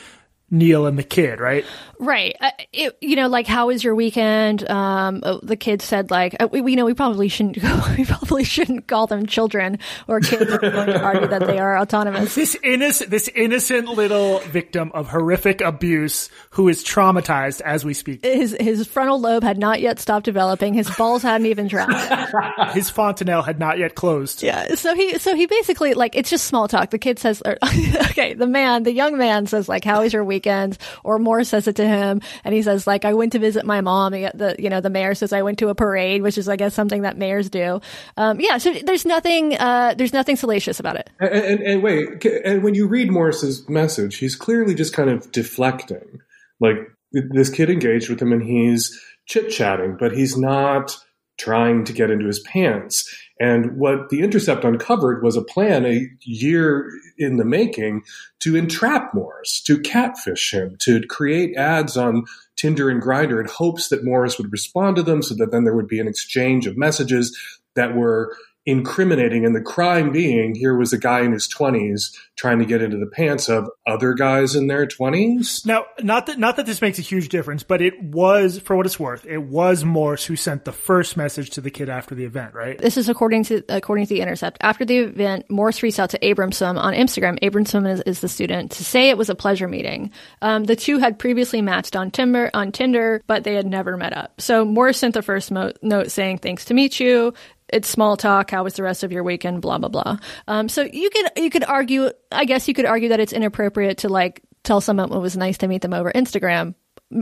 Neal 0.54 0.86
and 0.86 0.98
the 0.98 1.04
kid, 1.04 1.40
right? 1.40 1.66
Right. 2.00 2.36
Uh, 2.40 2.52
it, 2.72 2.98
you 3.02 3.16
know, 3.16 3.28
like 3.28 3.48
how 3.48 3.68
was 3.68 3.84
your 3.84 3.96
weekend? 3.96 4.70
Um, 4.70 5.22
uh, 5.24 5.40
the 5.42 5.56
kid 5.56 5.82
said, 5.82 6.12
like, 6.12 6.36
uh, 6.40 6.48
we, 6.52 6.62
we, 6.62 6.72
you 6.72 6.78
know, 6.78 6.86
we 6.86 6.94
probably 6.94 7.28
shouldn't 7.28 7.60
go, 7.62 7.82
we 7.98 8.06
probably 8.06 8.44
shouldn't 8.44 8.88
call 8.88 9.08
them 9.08 9.26
children 9.26 9.80
or 10.08 10.20
kids 10.20 10.52
we're 10.52 10.60
going 10.60 10.88
to 10.88 11.02
argue 11.02 11.28
that 11.28 11.48
they 11.48 11.60
are 11.60 11.78
autonomous. 11.78 12.38
This 12.44 12.58
innocent, 12.62 13.10
this 13.10 13.30
innocent 13.30 13.88
little 13.88 14.40
victim 14.40 14.92
of 14.94 15.08
horrific 15.08 15.62
abuse 15.62 16.30
who 16.52 16.68
is 16.68 16.84
traumatized 16.84 17.62
as 17.62 17.86
we 17.86 17.94
speak. 17.94 18.24
His 18.24 18.56
his 18.60 18.86
frontal 18.86 19.20
lobe 19.20 19.44
had 19.44 19.58
not 19.58 19.80
yet 19.80 20.00
stopped 20.00 20.26
developing. 20.26 20.74
His 20.74 20.90
balls 20.98 21.22
hadn't 21.24 21.48
even 21.48 21.68
dropped. 21.68 21.94
his 22.74 22.90
fontanelle 22.90 23.44
had 23.44 23.60
not 23.60 23.78
yet 23.78 23.96
closed. 23.96 24.44
Yeah. 24.44 24.76
So 24.76 24.94
he 24.94 25.18
so 25.20 25.36
he 25.36 25.46
basically 25.46 25.94
like 25.94 26.16
it's 26.16 26.30
just 26.30 26.46
small 26.46 26.68
talk. 26.68 26.90
The 26.90 27.00
kid 27.00 27.18
says, 27.18 27.42
or, 27.46 27.58
okay, 27.64 28.34
the 28.34 28.48
man, 28.48 28.84
the 28.84 28.92
young 28.92 29.18
man 29.18 29.48
says, 29.48 29.70
like, 29.70 29.86
how 29.86 30.02
was 30.02 30.12
your 30.12 30.26
weekend? 30.26 30.43
Weekend, 30.44 30.78
or 31.04 31.19
Morse 31.19 31.50
says 31.50 31.68
it 31.68 31.78
to 31.78 31.88
him, 31.88 32.22
and 32.44 32.54
he 32.54 32.62
says 32.62 32.86
like, 32.86 33.06
"I 33.06 33.13
went 33.13 33.31
to 33.31 33.40
visit 33.40 33.66
my 33.66 33.81
mom." 33.81 34.12
The 34.12 34.56
you 34.60 34.69
know 34.69 34.81
the 34.81 34.90
mayor 34.90 35.16
says, 35.16 35.31
"I 35.31 35.42
went 35.42 35.60
to 35.60 35.69
a 35.69 35.75
parade," 35.75 36.22
which 36.22 36.38
is 36.38 36.50
I 36.50 36.57
guess 36.57 36.74
something 36.74 37.04
that 37.04 37.18
mayors 37.18 37.50
do. 37.50 37.80
Um, 38.18 38.40
yeah, 38.40 38.57
so 38.57 38.74
there's 38.74 39.06
nothing 39.06 39.57
uh, 39.57 39.95
there's 39.98 40.13
nothing 40.13 40.36
salacious 40.36 40.80
about 40.80 40.98
it. 40.98 41.10
And, 41.19 41.31
and, 41.31 41.60
and 41.62 41.84
wait, 41.84 42.25
and 42.44 42.63
when 42.63 42.75
you 42.75 42.88
read 42.88 43.10
Morse's 43.10 43.68
message, 43.69 44.18
he's 44.18 44.36
clearly 44.36 44.75
just 44.75 44.94
kind 44.94 45.10
of 45.10 45.31
deflecting. 45.31 46.19
Like 46.60 46.75
this 47.12 47.50
kid 47.50 47.69
engaged 47.69 48.10
with 48.10 48.22
him, 48.22 48.34
and 48.34 48.44
he's 48.44 49.00
chit 49.25 49.50
chatting, 49.50 49.96
but 49.98 50.12
he's 50.12 50.36
not 50.36 50.98
trying 51.38 51.86
to 51.86 51.94
get 51.94 52.12
into 52.12 52.28
his 52.28 52.39
pants. 52.42 53.10
And 53.40 53.78
what 53.78 54.10
The 54.10 54.22
Intercept 54.22 54.64
uncovered 54.64 55.24
was 55.24 55.36
a 55.36 55.42
plan 55.42 55.86
a 55.86 56.08
year 56.22 56.90
in 57.18 57.38
the 57.38 57.46
making 57.46 58.04
to 58.42 58.56
entrap 58.56 59.14
Morse, 59.14 59.62
to 59.64 59.80
catfish 59.80 60.54
him, 60.54 60.78
to 60.82 61.02
create 61.08 61.58
ads 61.58 61.98
on 61.98 62.26
Tinder 62.56 62.90
and 62.90 63.02
Grindr 63.02 63.40
in 63.40 63.48
hopes 63.48 63.90
that 63.90 64.06
Morse 64.06 64.38
would 64.38 64.52
respond 64.52 64.98
to 64.98 65.04
them 65.04 65.24
so 65.24 65.36
that 65.36 65.52
then 65.52 65.64
there 65.64 65.76
would 65.76 65.88
be 65.88 66.00
an 66.00 66.08
exchange 66.08 66.68
of 66.68 66.78
messages 66.78 67.38
that 67.76 67.96
were 67.96 68.36
incriminating. 68.65 69.45
And 69.45 69.56
the 69.56 69.62
crime 69.62 70.12
being 70.12 70.56
here 70.56 70.75
was 70.75 70.94
a 70.94 70.98
guy 70.98 71.21
in 71.21 71.33
his 71.33 71.48
20s 71.48 72.15
trying 72.36 72.60
to 72.60 72.65
get 72.65 72.81
into 72.81 72.98
the 72.98 73.06
pants 73.06 73.50
of 73.50 73.69
other 73.86 74.13
guys 74.13 74.56
in 74.56 74.68
their 74.68 74.88
20s 74.88 75.65
now 75.65 75.86
not 76.01 76.25
that 76.25 76.39
not 76.39 76.56
that 76.56 76.65
this 76.65 76.81
makes 76.81 76.98
a 76.98 77.01
huge 77.01 77.29
difference 77.29 77.62
but 77.62 77.82
it 77.82 78.01
was 78.01 78.60
for 78.60 78.75
what 78.75 78.86
it's 78.86 79.00
worth 79.00 79.25
it 79.25 79.38
was 79.38 79.84
morse 79.84 80.25
who 80.25 80.36
sent 80.36 80.65
the 80.65 80.72
first 80.72 81.15
message 81.15 81.51
to 81.51 81.62
the 81.62 81.70
kid 81.70 81.89
after 81.89 82.15
the 82.15 82.25
event 82.25 82.53
right? 82.53 82.79
This 82.79 82.98
is 82.98 83.08
according 83.08 83.43
to 83.46 83.63
according 83.70 84.08
to 84.08 84.13
the 84.13 84.22
intercept. 84.22 84.58
After 84.62 84.84
the 84.84 84.98
event 85.00 85.50
morse 85.50 85.84
reached 85.84 86.00
out 86.00 86.10
to 86.12 86.20
abramson 86.20 86.77
on 86.77 86.93
instagram. 86.93 87.39
Abramson 87.41 87.89
is, 87.91 88.01
is 88.01 88.20
the 88.22 88.29
student 88.29 88.72
to 88.72 88.84
say 88.84 89.10
it 89.10 89.17
was 89.17 89.29
a 89.29 89.36
pleasure 89.36 89.67
meeting. 89.67 90.12
Um, 90.41 90.63
the 90.63 90.75
two 90.75 90.98
had 90.98 91.20
previously 91.20 91.62
matched 91.62 91.96
on 91.96 92.10
tinder 92.10 92.50
on 92.53 92.72
tinder 92.72 93.22
but 93.27 93.43
they 93.43 93.53
had 93.53 93.67
never 93.67 93.96
met 93.96 94.15
up. 94.15 94.41
So 94.41 94.65
morse 94.65 94.98
sent 94.98 95.13
the 95.13 95.22
first 95.22 95.51
mo- 95.51 95.74
note 95.82 96.10
saying 96.10 96.39
thanks 96.39 96.65
to 96.65 96.74
meet 96.74 97.00
you 97.00 97.34
it's 97.74 97.89
small 97.89 98.15
talk. 98.15 98.51
How 98.51 98.63
was 98.63 98.75
the 98.75 98.84
rest 98.84 99.03
of 99.03 99.12
your 99.12 99.24
weekend? 99.24 99.62
Blah 99.62 99.80
blah 99.80 99.89
blah. 99.89 100.18
Um, 100.48 100.70
so 100.70 100.84
you 100.84 101.10
could 101.10 101.32
you 101.38 101.50
could 101.50 101.63
argue. 101.63 102.12
I 102.32 102.46
guess 102.46 102.68
you 102.68 102.74
could 102.74 102.86
argue 102.86 103.10
that 103.10 103.20
it's 103.20 103.34
inappropriate 103.34 104.00
to 104.00 104.10
like 104.10 104.42
tell 104.63 104.82
someone 104.82 105.12
it 105.12 105.20
was 105.20 105.38
nice 105.38 105.58
to 105.60 105.68
meet 105.68 105.82
them 105.82 105.94
over 105.94 106.12
Instagram. 106.12 106.75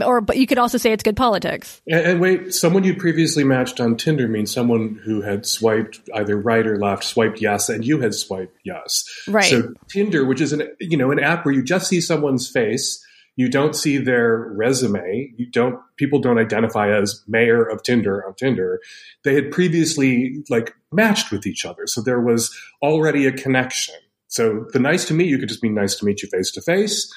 Or, 0.04 0.22
but 0.22 0.38
you 0.38 0.46
could 0.46 0.56
also 0.56 0.78
say 0.78 0.92
it's 0.92 1.02
good 1.02 1.16
politics. 1.16 1.82
And, 1.86 2.00
and 2.00 2.20
wait, 2.20 2.54
someone 2.54 2.82
you 2.82 2.96
previously 2.96 3.44
matched 3.44 3.78
on 3.78 3.96
Tinder 3.96 4.26
means 4.26 4.50
someone 4.50 4.98
who 5.04 5.20
had 5.20 5.44
swiped 5.44 6.00
either 6.14 6.38
right 6.38 6.66
or 6.66 6.78
left, 6.78 7.04
swiped 7.04 7.42
yes, 7.42 7.68
and 7.68 7.84
you 7.84 8.00
had 8.00 8.14
swiped 8.14 8.56
yes. 8.64 9.04
Right. 9.28 9.44
So 9.44 9.74
Tinder, 9.88 10.24
which 10.24 10.40
is 10.40 10.54
an 10.54 10.68
you 10.80 10.96
know 10.96 11.10
an 11.10 11.18
app 11.18 11.44
where 11.44 11.54
you 11.54 11.62
just 11.62 11.88
see 11.88 12.00
someone's 12.00 12.48
face, 12.48 13.04
you 13.36 13.48
don't 13.48 13.74
see 13.74 13.98
their 13.98 14.52
resume. 14.54 15.32
You 15.36 15.46
don't, 15.46 15.80
people 15.96 16.20
don't 16.20 16.38
identify 16.38 16.90
as 16.90 17.22
mayor 17.26 17.62
of 17.62 17.82
Tinder 17.82 18.26
on 18.26 18.34
Tinder. 18.34 18.80
They 19.24 19.34
had 19.34 19.50
previously 19.50 20.44
like 20.50 20.74
matched 20.90 21.30
with 21.30 21.46
each 21.46 21.64
other. 21.64 21.86
So 21.86 22.02
there 22.02 22.20
was 22.20 22.54
already 22.82 23.26
a 23.26 23.32
connection. 23.32 23.94
So 24.28 24.66
the 24.72 24.78
nice 24.78 25.06
to 25.06 25.14
meet 25.14 25.28
you 25.28 25.38
could 25.38 25.48
just 25.48 25.62
be 25.62 25.68
nice 25.68 25.94
to 25.96 26.04
meet 26.04 26.22
you 26.22 26.28
face 26.28 26.50
to 26.52 26.60
face. 26.60 27.12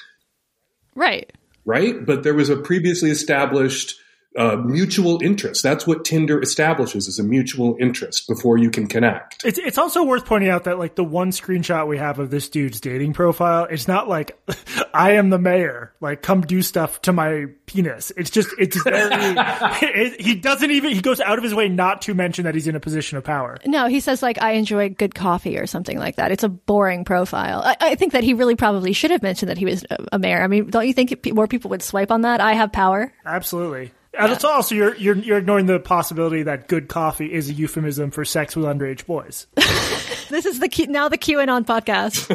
Right. 0.94 1.32
Right. 1.64 2.04
But 2.04 2.22
there 2.22 2.34
was 2.34 2.48
a 2.48 2.56
previously 2.56 3.10
established 3.10 3.98
uh, 4.36 4.56
mutual 4.56 5.22
interest. 5.22 5.62
That's 5.62 5.86
what 5.86 6.04
Tinder 6.04 6.40
establishes 6.40 7.08
is 7.08 7.18
a 7.18 7.22
mutual 7.22 7.76
interest 7.80 8.28
before 8.28 8.58
you 8.58 8.70
can 8.70 8.86
connect. 8.86 9.44
It's 9.44 9.58
it's 9.58 9.78
also 9.78 10.04
worth 10.04 10.26
pointing 10.26 10.50
out 10.50 10.64
that 10.64 10.78
like 10.78 10.94
the 10.94 11.04
one 11.04 11.30
screenshot 11.30 11.88
we 11.88 11.98
have 11.98 12.18
of 12.18 12.30
this 12.30 12.48
dude's 12.48 12.80
dating 12.80 13.14
profile, 13.14 13.64
it's 13.64 13.88
not 13.88 14.08
like 14.08 14.38
I 14.94 15.12
am 15.12 15.30
the 15.30 15.38
mayor, 15.38 15.94
like 16.00 16.22
come 16.22 16.42
do 16.42 16.62
stuff 16.62 17.02
to 17.02 17.12
my 17.12 17.46
penis. 17.66 18.12
It's 18.16 18.30
just 18.30 18.50
it's 18.58 18.82
very 18.82 19.10
it, 19.82 20.20
he 20.20 20.34
doesn't 20.34 20.70
even 20.70 20.92
he 20.92 21.00
goes 21.00 21.20
out 21.20 21.38
of 21.38 21.44
his 21.44 21.54
way 21.54 21.68
not 21.68 22.02
to 22.02 22.14
mention 22.14 22.44
that 22.44 22.54
he's 22.54 22.68
in 22.68 22.76
a 22.76 22.80
position 22.80 23.18
of 23.18 23.24
power. 23.24 23.56
No, 23.66 23.86
he 23.86 24.00
says 24.00 24.22
like 24.22 24.40
I 24.42 24.52
enjoy 24.52 24.90
good 24.90 25.14
coffee 25.14 25.58
or 25.58 25.66
something 25.66 25.98
like 25.98 26.16
that. 26.16 26.30
It's 26.30 26.44
a 26.44 26.48
boring 26.48 27.04
profile. 27.04 27.62
I, 27.64 27.76
I 27.80 27.94
think 27.94 28.12
that 28.12 28.24
he 28.24 28.34
really 28.34 28.56
probably 28.56 28.92
should 28.92 29.10
have 29.10 29.22
mentioned 29.22 29.50
that 29.50 29.58
he 29.58 29.64
was 29.64 29.84
a 30.12 30.18
mayor. 30.18 30.42
I 30.42 30.46
mean, 30.46 30.70
don't 30.70 30.86
you 30.86 30.92
think 30.92 31.26
more 31.32 31.46
people 31.46 31.70
would 31.70 31.82
swipe 31.82 32.10
on 32.10 32.22
that? 32.22 32.40
I 32.40 32.54
have 32.54 32.72
power. 32.72 33.12
Absolutely. 33.24 33.92
And 34.18 34.32
it's 34.32 34.44
also 34.44 34.74
you're, 34.74 34.94
you're 34.96 35.16
you're 35.16 35.38
ignoring 35.38 35.66
the 35.66 35.78
possibility 35.78 36.44
that 36.44 36.68
good 36.68 36.88
coffee 36.88 37.32
is 37.32 37.48
a 37.50 37.52
euphemism 37.52 38.10
for 38.10 38.24
sex 38.24 38.56
with 38.56 38.64
underage 38.64 39.06
boys. 39.06 39.46
this 39.54 40.46
is 40.46 40.58
the 40.58 40.68
Q, 40.68 40.86
now 40.86 41.08
the 41.08 41.18
QAnon 41.18 41.64
podcast. 41.64 42.26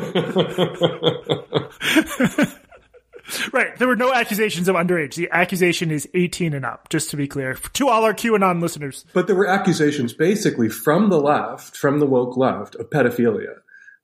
right. 3.53 3.77
There 3.77 3.87
were 3.87 3.95
no 3.95 4.13
accusations 4.13 4.67
of 4.67 4.75
underage. 4.75 5.15
The 5.15 5.29
accusation 5.31 5.91
is 5.91 6.07
18 6.13 6.53
and 6.53 6.65
up, 6.65 6.89
just 6.89 7.09
to 7.11 7.17
be 7.17 7.27
clear, 7.27 7.55
to 7.55 7.87
all 7.87 8.03
our 8.03 8.13
QAnon 8.13 8.61
listeners. 8.61 9.05
But 9.13 9.27
there 9.27 9.35
were 9.35 9.47
accusations 9.47 10.13
basically 10.13 10.69
from 10.69 11.09
the 11.09 11.19
left, 11.19 11.75
from 11.75 11.99
the 11.99 12.05
woke 12.05 12.37
left, 12.37 12.75
of 12.75 12.89
pedophilia. 12.89 13.55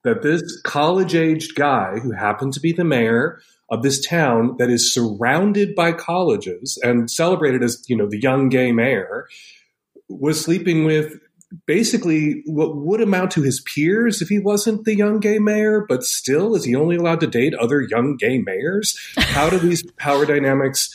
That 0.03 0.21
this 0.21 0.61
college 0.61 1.15
aged 1.15 1.55
guy 1.55 1.99
who 1.99 2.11
happened 2.11 2.53
to 2.53 2.59
be 2.59 2.71
the 2.71 2.83
mayor 2.83 3.41
of 3.69 3.83
this 3.83 4.05
town 4.05 4.55
that 4.57 4.69
is 4.69 4.93
surrounded 4.93 5.75
by 5.75 5.91
colleges 5.91 6.79
and 6.83 7.11
celebrated 7.11 7.63
as, 7.63 7.83
you 7.87 7.95
know, 7.95 8.07
the 8.07 8.19
young 8.19 8.49
gay 8.49 8.71
mayor 8.71 9.27
was 10.09 10.39
sleeping 10.39 10.85
with 10.85 11.19
basically 11.65 12.43
what 12.45 12.75
would 12.77 13.01
amount 13.01 13.31
to 13.31 13.41
his 13.41 13.61
peers 13.61 14.21
if 14.21 14.27
he 14.27 14.39
wasn't 14.39 14.85
the 14.85 14.95
young 14.95 15.19
gay 15.19 15.39
mayor, 15.39 15.85
but 15.87 16.03
still 16.03 16.55
is 16.55 16.63
he 16.63 16.75
only 16.75 16.95
allowed 16.95 17.19
to 17.19 17.27
date 17.27 17.53
other 17.55 17.81
young 17.81 18.17
gay 18.17 18.39
mayors? 18.39 18.97
How 19.17 19.49
do 19.49 19.57
these 19.57 19.89
power 19.93 20.25
dynamics 20.25 20.89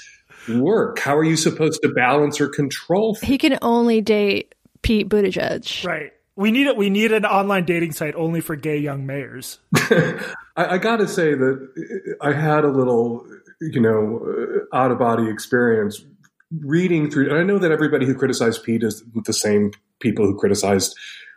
work? 0.48 0.98
How 0.98 1.16
are 1.16 1.24
you 1.24 1.36
supposed 1.36 1.82
to 1.82 1.88
balance 1.88 2.40
or 2.40 2.48
control? 2.48 3.16
He 3.22 3.38
can 3.38 3.58
only 3.62 4.00
date 4.00 4.54
Pete 4.82 5.08
Buttigieg. 5.08 5.84
Right. 5.84 6.12
We 6.36 6.50
need 6.50 6.66
it. 6.66 6.76
We 6.76 6.88
need 6.88 7.12
an 7.12 7.26
online 7.26 7.64
dating 7.64 7.92
site 7.92 8.14
only 8.14 8.40
for 8.40 8.56
gay 8.56 8.78
young 8.78 9.04
mayors. 9.06 9.58
I, 9.76 10.24
I 10.56 10.78
got 10.78 10.96
to 10.96 11.08
say 11.08 11.34
that 11.34 12.16
I 12.20 12.32
had 12.32 12.64
a 12.64 12.70
little, 12.70 13.26
you 13.60 13.80
know, 13.80 14.66
out 14.72 14.90
of 14.90 14.98
body 14.98 15.28
experience 15.28 16.02
reading 16.60 17.10
through. 17.10 17.30
And 17.30 17.38
I 17.38 17.42
know 17.42 17.58
that 17.58 17.70
everybody 17.70 18.06
who 18.06 18.14
criticized 18.14 18.62
Pete 18.64 18.82
is 18.82 19.02
the 19.24 19.32
same 19.32 19.72
people 20.00 20.24
who 20.26 20.38
criticized 20.38 20.96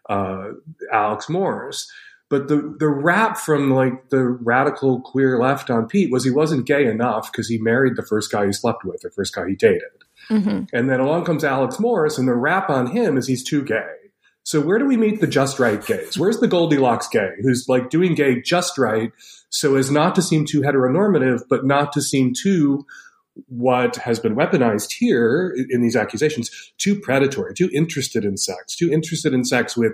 uh, 0.09 0.51
Alex 0.91 1.29
Morse. 1.29 1.91
But 2.27 2.47
the 2.47 2.75
the 2.79 2.87
rap 2.87 3.37
from 3.37 3.71
like 3.71 4.09
the 4.09 4.23
radical 4.23 4.99
queer 5.01 5.39
left 5.39 5.69
on 5.69 5.87
Pete 5.87 6.11
was 6.11 6.23
he 6.23 6.31
wasn't 6.31 6.65
gay 6.65 6.87
enough 6.87 7.31
because 7.31 7.47
he 7.47 7.59
married 7.59 7.95
the 7.95 8.05
first 8.05 8.31
guy 8.31 8.47
he 8.47 8.51
slept 8.51 8.83
with, 8.83 9.01
the 9.01 9.11
first 9.11 9.35
guy 9.35 9.47
he 9.47 9.55
dated. 9.55 9.81
Mm-hmm. 10.29 10.63
And 10.73 10.89
then 10.89 10.99
along 10.99 11.25
comes 11.25 11.43
Alex 11.43 11.79
Morse, 11.79 12.17
and 12.17 12.27
the 12.27 12.33
rap 12.33 12.69
on 12.69 12.87
him 12.87 13.15
is 13.15 13.27
he's 13.27 13.43
too 13.43 13.63
gay. 13.63 13.93
So 14.45 14.61
where 14.61 14.77
do 14.77 14.85
we 14.85 14.95
meet 14.95 15.21
the 15.21 15.27
just 15.27 15.59
right 15.59 15.83
gays? 15.83 16.19
Where's 16.19 16.39
the 16.39 16.47
Goldilocks 16.47 17.07
gay 17.07 17.31
who's 17.41 17.67
like 17.67 17.89
doing 17.89 18.13
gay 18.13 18.41
just 18.41 18.77
right 18.77 19.11
so 19.49 19.75
as 19.75 19.89
not 19.89 20.13
to 20.15 20.21
seem 20.21 20.45
too 20.45 20.61
heteronormative, 20.61 21.41
but 21.49 21.65
not 21.65 21.91
to 21.93 22.01
seem 22.01 22.33
too 22.33 22.85
what 23.47 23.95
has 23.97 24.19
been 24.19 24.35
weaponized 24.35 24.93
here 24.93 25.55
in 25.69 25.81
these 25.81 25.95
accusations 25.95 26.51
too 26.77 26.99
predatory, 26.99 27.55
too 27.55 27.69
interested 27.73 28.23
in 28.23 28.37
sex, 28.37 28.75
too 28.75 28.91
interested 28.91 29.33
in 29.33 29.43
sex 29.43 29.75
with, 29.75 29.93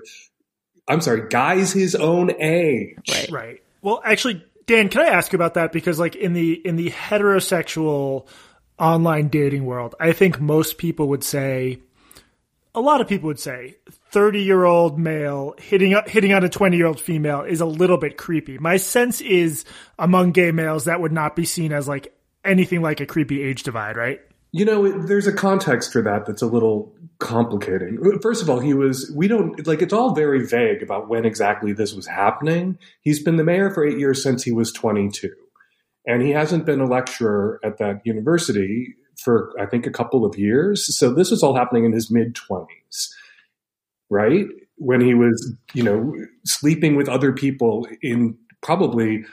I'm 0.88 1.00
sorry, 1.00 1.29
guys 1.29 1.72
his 1.72 1.96
own 1.96 2.31
age. 2.41 2.98
Right. 3.10 3.31
Right. 3.31 3.63
Well, 3.81 4.01
actually, 4.03 4.46
Dan, 4.65 4.89
can 4.89 5.01
I 5.01 5.08
ask 5.08 5.31
you 5.31 5.38
about 5.38 5.53
that? 5.53 5.72
Because 5.72 5.98
like 5.98 6.15
in 6.17 6.34
the 6.34 6.53
in 6.53 6.75
the 6.75 6.89
heterosexual 6.91 8.27
online 8.77 9.29
dating 9.29 9.65
world, 9.65 9.96
I 10.00 10.12
think 10.12 10.41
most 10.41 10.77
people 10.77 11.08
would 11.08 11.24
say 11.24 11.79
a 12.75 12.81
lot 12.81 13.00
of 13.00 13.08
people 13.08 13.27
would 13.27 13.39
say 13.39 13.77
30 14.12 14.44
year 14.44 14.63
old 14.63 15.00
male 15.00 15.56
hitting 15.58 15.96
hitting 16.08 16.34
on 16.34 16.44
a 16.44 16.50
20 16.50 16.77
year 16.77 16.88
old 16.88 17.00
female 17.00 17.41
is 17.41 17.62
a 17.62 17.65
little 17.65 17.98
bit 17.98 18.18
creepy. 18.18 18.58
My 18.58 18.77
sense 18.77 19.22
is 19.22 19.65
among 19.98 20.32
gay 20.32 20.51
males 20.51 20.86
that 20.86 21.00
would 21.01 21.12
not 21.12 21.36
be 21.36 21.46
seen 21.46 21.72
as 21.72 21.88
like 21.88 22.13
anything 22.44 22.82
like 22.82 23.00
a 23.00 23.06
creepy 23.06 23.41
age 23.41 23.63
divide, 23.63 23.96
right? 23.96 24.20
You 24.51 24.65
know, 24.65 25.06
there's 25.06 25.27
a 25.27 25.34
context 25.34 25.94
for 25.94 26.01
that 26.01 26.25
that's 26.25 26.41
a 26.41 26.48
little 26.48 26.94
complicating. 27.20 27.98
First 28.22 28.41
of 28.41 28.50
all, 28.50 28.60
he 28.60 28.74
was, 28.74 29.10
we 29.15 29.30
don't, 29.30 29.65
like, 29.65 29.82
it's 29.82 29.94
all 29.94 30.13
very 30.13 30.46
vague 30.46 30.84
about 30.84 31.08
when 31.08 31.24
exactly 31.24 31.72
this 31.72 31.94
was 31.94 32.06
happening. 32.06 32.77
He's 33.00 33.24
been 33.24 33.38
the 33.38 33.46
mayor 33.46 33.70
for 33.70 33.86
eight 33.86 33.98
years 33.98 34.22
since 34.22 34.44
he 34.44 34.51
was 34.51 34.74
22. 34.74 35.30
And 36.06 36.22
he 36.22 36.32
hasn't 36.32 36.65
been 36.65 36.82
a 36.82 36.86
lecturer 36.86 37.62
at 37.63 37.77
that 37.77 38.01
university 38.03 38.96
for 39.24 39.53
I 39.60 39.68
think 39.68 39.86
a 39.86 39.91
couple 39.91 40.25
of 40.25 40.38
years. 40.38 40.98
So 40.98 41.13
this 41.13 41.32
was 41.32 41.44
all 41.44 41.56
happening 41.56 41.86
in 41.86 41.94
his 41.94 42.10
mid 42.12 42.34
20s, 42.34 43.13
right? 44.12 44.46
When 44.75 45.01
he 45.01 45.15
was, 45.15 45.56
you 45.74 45.82
know, 45.82 46.13
sleeping 46.46 46.96
with 46.96 47.10
other 47.10 47.32
people 47.32 47.88
in 48.03 48.38
probably 48.62 49.24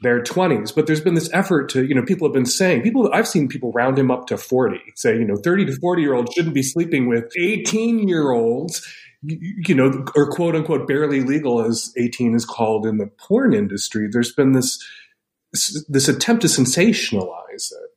their 0.00 0.22
20s. 0.22 0.74
But 0.74 0.86
there's 0.86 1.00
been 1.00 1.14
this 1.14 1.30
effort 1.32 1.68
to, 1.70 1.84
you 1.84 1.94
know, 1.94 2.02
people 2.02 2.26
have 2.26 2.32
been 2.32 2.46
saying, 2.46 2.82
people, 2.82 3.10
I've 3.12 3.28
seen 3.28 3.48
people 3.48 3.70
round 3.72 3.98
him 3.98 4.10
up 4.10 4.26
to 4.28 4.38
40, 4.38 4.78
say, 4.96 5.14
you 5.14 5.24
know, 5.24 5.36
30 5.36 5.66
to 5.66 5.76
40 5.76 6.02
year 6.02 6.14
olds 6.14 6.32
shouldn't 6.32 6.54
be 6.54 6.62
sleeping 6.62 7.06
with 7.06 7.30
18 7.38 8.08
year 8.08 8.32
olds, 8.32 8.86
you 9.22 9.74
know, 9.74 10.04
or 10.16 10.30
quote 10.30 10.56
unquote 10.56 10.88
barely 10.88 11.20
legal 11.20 11.62
as 11.62 11.92
18 11.98 12.34
is 12.34 12.46
called 12.46 12.86
in 12.86 12.96
the 12.96 13.06
porn 13.06 13.52
industry. 13.52 14.08
There's 14.10 14.32
been 14.32 14.52
this, 14.52 14.82
this 15.88 16.08
attempt 16.08 16.42
to 16.42 16.48
sensationalize 16.48 17.70
it. 17.70 17.90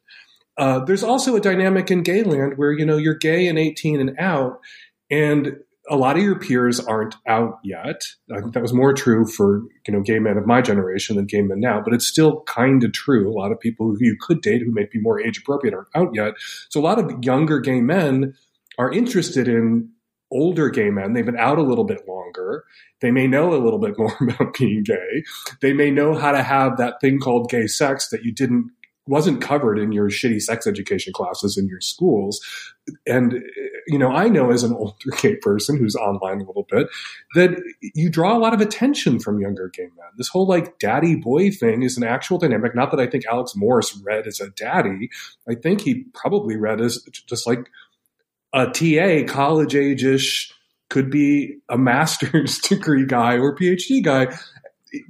Uh, 0.58 0.80
there's 0.86 1.04
also 1.04 1.36
a 1.36 1.42
dynamic 1.42 1.90
in 1.90 2.04
gayland 2.04 2.58
where 2.58 2.72
you 2.72 2.86
know 2.86 2.98
you're 2.98 3.16
gay 3.16 3.48
and 3.48 3.58
18 3.58 4.00
and 4.00 4.20
out, 4.20 4.60
and 5.10 5.58
a 5.90 5.96
lot 5.96 6.18
of 6.18 6.24
your 6.24 6.40
peers 6.40 6.80
aren't 6.80 7.16
out 7.28 7.60
yet. 7.64 8.02
I 8.32 8.40
think 8.40 8.54
that 8.54 8.62
was 8.62 8.74
more 8.74 8.94
true 8.94 9.26
for 9.26 9.64
you 9.88 9.94
know 9.94 10.02
gay 10.02 10.20
men 10.20 10.38
of 10.38 10.46
my 10.46 10.62
generation 10.62 11.16
than 11.16 11.26
gay 11.26 11.42
men 11.42 11.60
now, 11.60 11.82
but 11.84 11.94
it's 11.94 12.08
still 12.08 12.42
kind 12.42 12.84
of 12.84 12.94
true. 12.94 13.30
A 13.30 13.38
lot 13.38 13.52
of 13.52 13.60
people 13.60 13.88
who 13.88 13.98
you 14.00 14.16
could 14.20 14.42
date 14.42 14.62
who 14.62 14.72
may 14.72 14.88
be 14.92 15.00
more 15.00 15.20
age 15.20 15.40
appropriate 15.40 15.74
aren't 15.74 15.90
out 15.96 16.14
yet. 16.14 16.34
So 16.70 16.80
a 16.80 16.84
lot 16.84 17.00
of 17.00 17.24
younger 17.24 17.60
gay 17.60 17.82
men 17.82 18.34
are 18.78 18.92
interested 18.92 19.48
in 19.48 19.90
older 20.32 20.70
gay 20.70 20.90
men. 20.90 21.14
They've 21.14 21.26
been 21.26 21.38
out 21.38 21.60
a 21.60 21.64
little 21.64 21.84
bit 21.84 22.08
longer. 22.08 22.66
They 23.02 23.12
may 23.12 23.28
know 23.28 23.54
a 23.54 23.62
little 23.64 23.80
bit 23.80 23.96
more 23.98 24.16
about 24.22 24.58
being 24.58 24.84
gay. 24.84 25.24
They 25.62 25.74
may 25.74 25.92
know 25.92 26.16
how 26.16 26.32
to 26.32 26.44
have 26.44 26.78
that 26.78 27.00
thing 27.02 27.20
called 27.20 27.50
gay 27.50 27.68
sex 27.68 28.10
that 28.10 28.24
you 28.24 28.32
didn't 28.32 28.72
wasn't 29.08 29.42
covered 29.42 29.78
in 29.78 29.92
your 29.92 30.10
shitty 30.10 30.42
sex 30.42 30.66
education 30.66 31.12
classes 31.14 31.58
in 31.58 31.68
your 31.68 31.82
schools. 31.82 32.42
And, 33.06 33.44
you 33.88 33.98
know, 33.98 34.12
I 34.12 34.30
know 34.30 34.52
as 34.52 34.64
an 34.64 34.74
older 34.74 34.96
gay 35.22 35.36
person 35.36 35.78
who's 35.78 35.96
online 35.96 36.42
a 36.42 36.46
little 36.46 36.68
bit 36.70 36.88
that 37.36 37.62
you 37.82 38.10
draw 38.10 38.38
a 38.38 38.40
lot 38.40 38.54
of 38.54 38.62
attention 38.62 39.20
from 39.20 39.40
younger 39.40 39.70
gay 39.70 39.84
men. 39.84 40.08
This 40.18 40.30
whole 40.30 40.48
like 40.48 40.80
daddy 40.80 41.16
boy 41.16 41.52
thing 41.52 41.84
is 41.84 41.98
an 41.98 42.04
actual 42.04 42.38
dynamic. 42.38 42.76
Not 42.76 42.92
that 42.92 43.00
I 43.00 43.08
think 43.08 43.26
Alex 43.26 43.56
Morse 43.56 44.00
read 44.04 44.26
as 44.28 44.40
a 44.40 44.50
daddy. 44.52 45.10
I 45.48 45.56
think 45.56 45.82
he 45.82 46.06
probably 46.14 46.56
read 46.56 46.80
as 46.80 47.02
just 47.28 47.46
like 47.46 47.70
a 48.54 48.68
TA, 48.68 49.32
college 49.32 49.76
age 49.76 50.04
ish, 50.04 50.54
could 50.90 51.10
be 51.10 51.58
a 51.70 51.78
master's 51.78 52.60
degree 52.60 53.06
guy 53.06 53.38
or 53.38 53.56
PhD 53.56 54.04
guy 54.04 54.38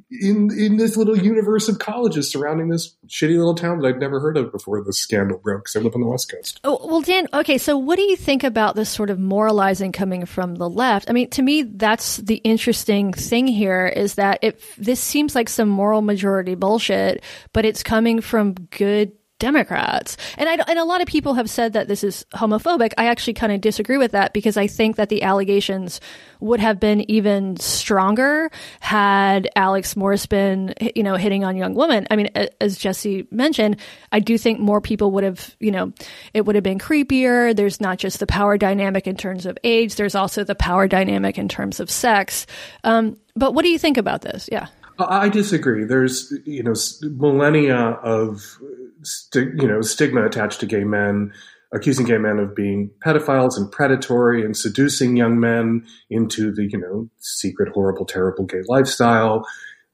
in 0.09 0.49
in 0.57 0.77
this 0.77 0.95
little 0.95 1.17
universe 1.17 1.67
of 1.67 1.79
colleges 1.79 2.31
surrounding 2.31 2.69
this 2.69 2.95
shitty 3.07 3.37
little 3.37 3.55
town 3.55 3.79
that 3.79 3.87
I'd 3.87 3.99
never 3.99 4.19
heard 4.19 4.37
of 4.37 4.51
before 4.51 4.81
the 4.83 4.93
scandal 4.93 5.37
broke. 5.37 5.63
Because 5.63 5.75
I 5.75 5.79
live 5.79 5.95
on 5.95 6.01
the 6.01 6.07
West 6.07 6.31
Coast. 6.31 6.59
Oh, 6.63 6.85
well, 6.85 7.01
Dan. 7.01 7.27
Okay, 7.33 7.57
so 7.57 7.77
what 7.77 7.97
do 7.97 8.03
you 8.03 8.15
think 8.15 8.43
about 8.43 8.75
this 8.75 8.89
sort 8.89 9.09
of 9.09 9.19
moralizing 9.19 9.91
coming 9.91 10.25
from 10.25 10.55
the 10.55 10.69
left? 10.69 11.09
I 11.09 11.13
mean, 11.13 11.29
to 11.31 11.41
me, 11.41 11.63
that's 11.63 12.17
the 12.17 12.37
interesting 12.37 13.13
thing 13.13 13.47
here 13.47 13.87
is 13.87 14.15
that 14.15 14.39
it 14.41 14.61
this 14.77 14.99
seems 14.99 15.35
like 15.35 15.49
some 15.49 15.69
moral 15.69 16.01
majority 16.01 16.55
bullshit, 16.55 17.23
but 17.51 17.65
it's 17.65 17.83
coming 17.83 18.21
from 18.21 18.53
good 18.53 19.11
Democrats. 19.43 20.15
And 20.37 20.47
I, 20.47 20.53
and 20.69 20.79
a 20.79 20.85
lot 20.85 21.01
of 21.01 21.07
people 21.07 21.33
have 21.33 21.49
said 21.49 21.73
that 21.73 21.89
this 21.89 22.01
is 22.01 22.25
homophobic. 22.33 22.93
I 22.97 23.07
actually 23.07 23.33
kind 23.33 23.51
of 23.51 23.59
disagree 23.59 23.97
with 23.97 24.13
that 24.13 24.31
because 24.31 24.55
I 24.55 24.67
think 24.67 24.95
that 24.95 25.09
the 25.09 25.23
allegations 25.23 25.99
would 26.39 26.61
have 26.61 26.79
been 26.79 27.09
even 27.11 27.57
stronger 27.57 28.49
had 28.79 29.49
Alex 29.57 29.97
Morse 29.97 30.25
been, 30.27 30.73
you 30.95 31.03
know, 31.03 31.15
hitting 31.15 31.43
on 31.43 31.57
young 31.57 31.73
women. 31.73 32.07
I 32.09 32.15
mean, 32.15 32.29
as 32.61 32.77
Jesse 32.77 33.27
mentioned, 33.31 33.81
I 34.13 34.21
do 34.21 34.37
think 34.37 34.61
more 34.61 34.79
people 34.79 35.11
would 35.11 35.25
have, 35.25 35.57
you 35.59 35.71
know, 35.71 35.91
it 36.33 36.45
would 36.45 36.55
have 36.55 36.63
been 36.63 36.79
creepier. 36.79 37.53
There's 37.53 37.81
not 37.81 37.97
just 37.97 38.19
the 38.19 38.27
power 38.27 38.57
dynamic 38.57 39.07
in 39.07 39.17
terms 39.17 39.45
of 39.45 39.57
age. 39.65 39.95
There's 39.95 40.15
also 40.15 40.45
the 40.45 40.55
power 40.55 40.87
dynamic 40.87 41.37
in 41.37 41.49
terms 41.49 41.81
of 41.81 41.91
sex. 41.91 42.45
Um, 42.85 43.17
but 43.35 43.53
what 43.53 43.63
do 43.63 43.69
you 43.69 43.77
think 43.77 43.97
about 43.97 44.21
this? 44.21 44.47
Yeah. 44.49 44.67
I 44.99 45.29
disagree. 45.29 45.85
There's, 45.85 46.33
you 46.45 46.63
know, 46.63 46.75
millennia 47.01 47.77
of 47.77 48.59
sti- 49.03 49.53
you 49.59 49.67
know 49.67 49.81
stigma 49.81 50.25
attached 50.25 50.59
to 50.61 50.65
gay 50.65 50.83
men. 50.83 51.33
accusing 51.73 52.05
gay 52.05 52.19
men 52.19 52.37
of 52.37 52.55
being 52.55 52.91
pedophiles 53.03 53.57
and 53.57 53.71
predatory 53.71 54.45
and 54.45 54.55
seducing 54.55 55.17
young 55.17 55.39
men 55.39 55.83
into 56.09 56.51
the, 56.53 56.69
you 56.69 56.77
know, 56.77 57.09
secret, 57.17 57.67
horrible, 57.73 58.05
terrible 58.05 58.45
gay 58.45 58.61
lifestyle. 58.67 59.43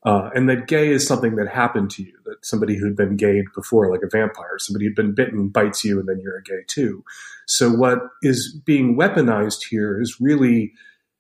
Uh, 0.05 0.29
and 0.35 0.49
that 0.49 0.67
gay 0.67 0.89
is 0.89 1.07
something 1.07 1.37
that 1.37 1.47
happened 1.47 1.89
to 1.89 2.03
you, 2.03 2.13
that 2.25 2.35
somebody 2.43 2.77
who'd 2.77 2.97
been 2.97 3.15
gayed 3.15 3.45
before, 3.55 3.89
like 3.89 4.03
a 4.03 4.09
vampire, 4.09 4.57
somebody 4.57 4.85
who'd 4.85 4.95
been 4.95 5.15
bitten 5.15 5.47
bites 5.47 5.85
you 5.85 5.99
and 5.99 6.07
then 6.07 6.19
you're 6.21 6.37
a 6.37 6.43
gay 6.43 6.63
too. 6.67 7.03
So 7.47 7.69
what 7.71 7.99
is 8.21 8.53
being 8.65 8.97
weaponized 8.97 9.63
here 9.69 10.01
is 10.01 10.19
really 10.19 10.73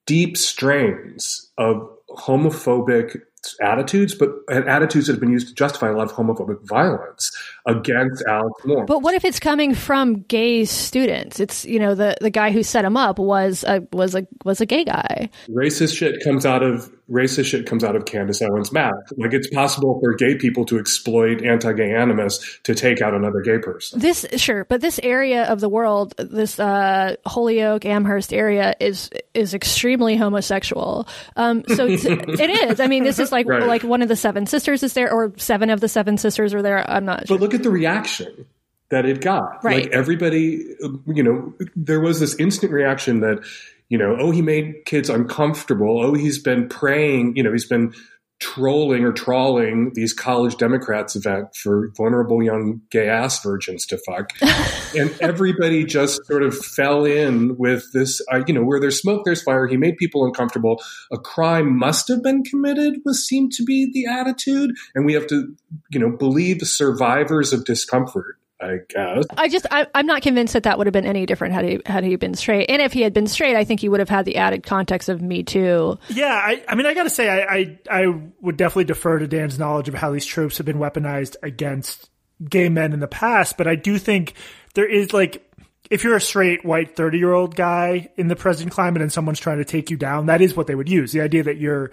deep 0.05 0.35
strains 0.35 1.49
of 1.57 1.89
homophobic 2.17 3.21
attitudes, 3.61 4.13
but 4.13 4.29
attitudes 4.49 5.07
that 5.07 5.13
have 5.13 5.21
been 5.21 5.31
used 5.31 5.47
to 5.47 5.53
justify 5.53 5.87
a 5.87 5.93
lot 5.93 6.09
of 6.09 6.13
homophobic 6.13 6.61
violence 6.67 7.31
against 7.65 8.23
Alex 8.27 8.65
Morse. 8.65 8.85
But 8.87 9.01
what 9.01 9.15
if 9.15 9.25
it's 9.25 9.39
coming 9.39 9.73
from 9.73 10.21
gay 10.21 10.65
students? 10.65 11.39
It's 11.39 11.65
you 11.65 11.79
know 11.79 11.95
the 11.95 12.15
the 12.21 12.29
guy 12.29 12.51
who 12.51 12.63
set 12.63 12.85
him 12.85 12.97
up 12.97 13.19
was 13.19 13.63
a 13.63 13.87
was 13.91 14.15
a 14.15 14.27
was 14.43 14.61
a 14.61 14.65
gay 14.65 14.83
guy. 14.83 15.29
Racist 15.49 15.97
shit 15.97 16.23
comes 16.23 16.45
out 16.45 16.63
of 16.63 16.91
racist 17.09 17.45
shit 17.45 17.65
comes 17.65 17.83
out 17.83 17.95
of 17.95 18.05
Candace 18.05 18.41
Owens' 18.41 18.71
mouth. 18.71 18.93
Like 19.17 19.33
it's 19.33 19.49
possible 19.49 19.99
for 19.99 20.13
gay 20.15 20.35
people 20.35 20.65
to 20.65 20.77
exploit 20.77 21.43
anti-gay 21.43 21.93
animus 21.93 22.59
to 22.63 22.75
take 22.75 23.01
out 23.01 23.13
another 23.13 23.41
gay 23.41 23.57
person. 23.57 23.99
This 23.99 24.25
sure, 24.37 24.65
but 24.65 24.81
this 24.81 24.99
area 25.01 25.45
of 25.45 25.59
the 25.59 25.69
world, 25.69 26.13
this 26.17 26.59
uh, 26.59 27.15
Holyoke 27.25 27.85
Amherst 27.85 28.33
area, 28.33 28.75
is 28.79 29.09
is 29.33 29.53
extremely 29.53 30.15
homosexual. 30.15 31.07
Um, 31.35 31.63
so 31.67 31.87
it 31.87 32.49
is. 32.49 32.79
I 32.79 32.87
mean, 32.87 33.03
this 33.03 33.19
is 33.19 33.31
like 33.31 33.47
right. 33.47 33.63
like 33.63 33.83
one 33.83 34.01
of 34.01 34.07
the 34.07 34.15
seven 34.15 34.45
sisters 34.45 34.83
is 34.83 34.93
there, 34.93 35.11
or 35.11 35.33
seven 35.37 35.69
of 35.69 35.79
the 35.79 35.89
seven 35.89 36.17
sisters 36.17 36.53
are 36.53 36.61
there. 36.61 36.89
I'm 36.89 37.05
not. 37.05 37.27
Sure. 37.27 37.37
Look 37.49 37.59
at 37.59 37.63
the 37.63 37.71
reaction 37.71 38.45
that 38.89 39.05
it 39.05 39.21
got. 39.21 39.63
Right. 39.63 39.83
Like 39.83 39.91
everybody, 39.91 40.75
you 41.07 41.23
know, 41.23 41.53
there 41.75 41.99
was 41.99 42.19
this 42.19 42.35
instant 42.35 42.71
reaction 42.71 43.21
that 43.21 43.43
you 43.89 43.97
know, 43.97 44.15
oh, 44.19 44.31
he 44.31 44.41
made 44.41 44.85
kids 44.85 45.09
uncomfortable. 45.09 45.99
Oh, 45.99 46.13
he's 46.13 46.39
been 46.39 46.69
praying, 46.69 47.35
you 47.35 47.43
know, 47.43 47.51
he's 47.51 47.65
been 47.65 47.93
trolling 48.39 49.03
or 49.03 49.11
trawling 49.11 49.91
these 49.95 50.13
college 50.13 50.55
Democrats 50.55 51.15
event 51.15 51.55
for 51.55 51.91
vulnerable 51.97 52.41
young 52.41 52.81
gay 52.89 53.09
ass 53.09 53.43
virgins 53.43 53.85
to 53.85 53.97
fuck. 53.97 54.31
and 54.97 55.13
everybody 55.19 55.83
just 55.83 56.25
sort 56.25 56.43
of 56.43 56.57
fell 56.57 57.05
in 57.05 57.57
with 57.57 57.91
this, 57.93 58.21
uh, 58.31 58.41
you 58.47 58.53
know, 58.53 58.63
where 58.63 58.79
there's 58.79 58.99
smoke, 58.99 59.25
there's 59.25 59.43
fire. 59.43 59.67
He 59.67 59.77
made 59.77 59.97
people 59.97 60.25
uncomfortable. 60.25 60.81
A 61.11 61.17
crime 61.17 61.77
must 61.77 62.07
have 62.07 62.23
been 62.23 62.43
committed 62.43 63.01
was 63.03 63.27
seemed 63.27 63.51
to 63.53 63.63
be 63.63 63.89
the 63.91 64.05
attitude. 64.05 64.71
And 64.95 65.05
we 65.05 65.13
have 65.13 65.27
to, 65.27 65.55
you 65.91 65.99
know, 65.99 66.09
believe 66.09 66.61
survivors 66.61 67.51
of 67.51 67.65
discomfort 67.65 68.38
I 68.61 68.79
guess. 68.89 69.25
I 69.37 69.47
just 69.47 69.65
I, 69.71 69.87
am 69.93 70.05
not 70.05 70.21
convinced 70.21 70.53
that 70.53 70.63
that 70.63 70.77
would 70.77 70.87
have 70.87 70.93
been 70.93 71.05
any 71.05 71.25
different 71.25 71.53
had 71.53 71.65
he 71.65 71.81
had 71.85 72.03
he 72.03 72.15
been 72.17 72.33
straight. 72.33 72.69
And 72.69 72.81
if 72.81 72.91
he 72.91 73.01
had 73.01 73.13
been 73.13 73.27
straight, 73.27 73.55
I 73.55 73.63
think 73.63 73.79
he 73.79 73.87
would 73.87 74.01
have 74.01 74.09
had 74.09 74.25
the 74.25 74.35
added 74.35 74.63
context 74.63 75.07
of 75.07 75.21
Me 75.21 75.43
Too. 75.43 75.97
Yeah, 76.09 76.33
I, 76.33 76.63
I 76.67 76.75
mean, 76.75 76.85
I 76.85 76.93
got 76.93 77.03
to 77.03 77.09
say, 77.09 77.29
I, 77.29 77.55
I 77.55 77.79
I 77.89 78.21
would 78.41 78.57
definitely 78.57 78.85
defer 78.85 79.19
to 79.19 79.27
Dan's 79.27 79.57
knowledge 79.57 79.87
of 79.87 79.93
how 79.93 80.11
these 80.11 80.25
tropes 80.25 80.57
have 80.57 80.65
been 80.65 80.77
weaponized 80.77 81.37
against 81.41 82.09
gay 82.43 82.67
men 82.67 82.91
in 82.91 82.99
the 82.99 83.07
past. 83.07 83.57
But 83.57 83.67
I 83.67 83.75
do 83.75 83.97
think 83.97 84.33
there 84.73 84.89
is 84.89 85.13
like. 85.13 85.45
If 85.89 86.03
you're 86.03 86.15
a 86.15 86.21
straight 86.21 86.63
white 86.63 86.95
30 86.95 87.17
year 87.17 87.33
old 87.33 87.55
guy 87.55 88.09
in 88.15 88.27
the 88.27 88.35
present 88.35 88.71
climate 88.71 89.01
and 89.01 89.11
someone's 89.11 89.39
trying 89.39 89.57
to 89.57 89.65
take 89.65 89.89
you 89.89 89.97
down, 89.97 90.27
that 90.27 90.39
is 90.39 90.55
what 90.55 90.67
they 90.67 90.75
would 90.75 90.87
use. 90.87 91.13
The 91.13 91.21
idea 91.21 91.41
that 91.41 91.57
you're 91.57 91.89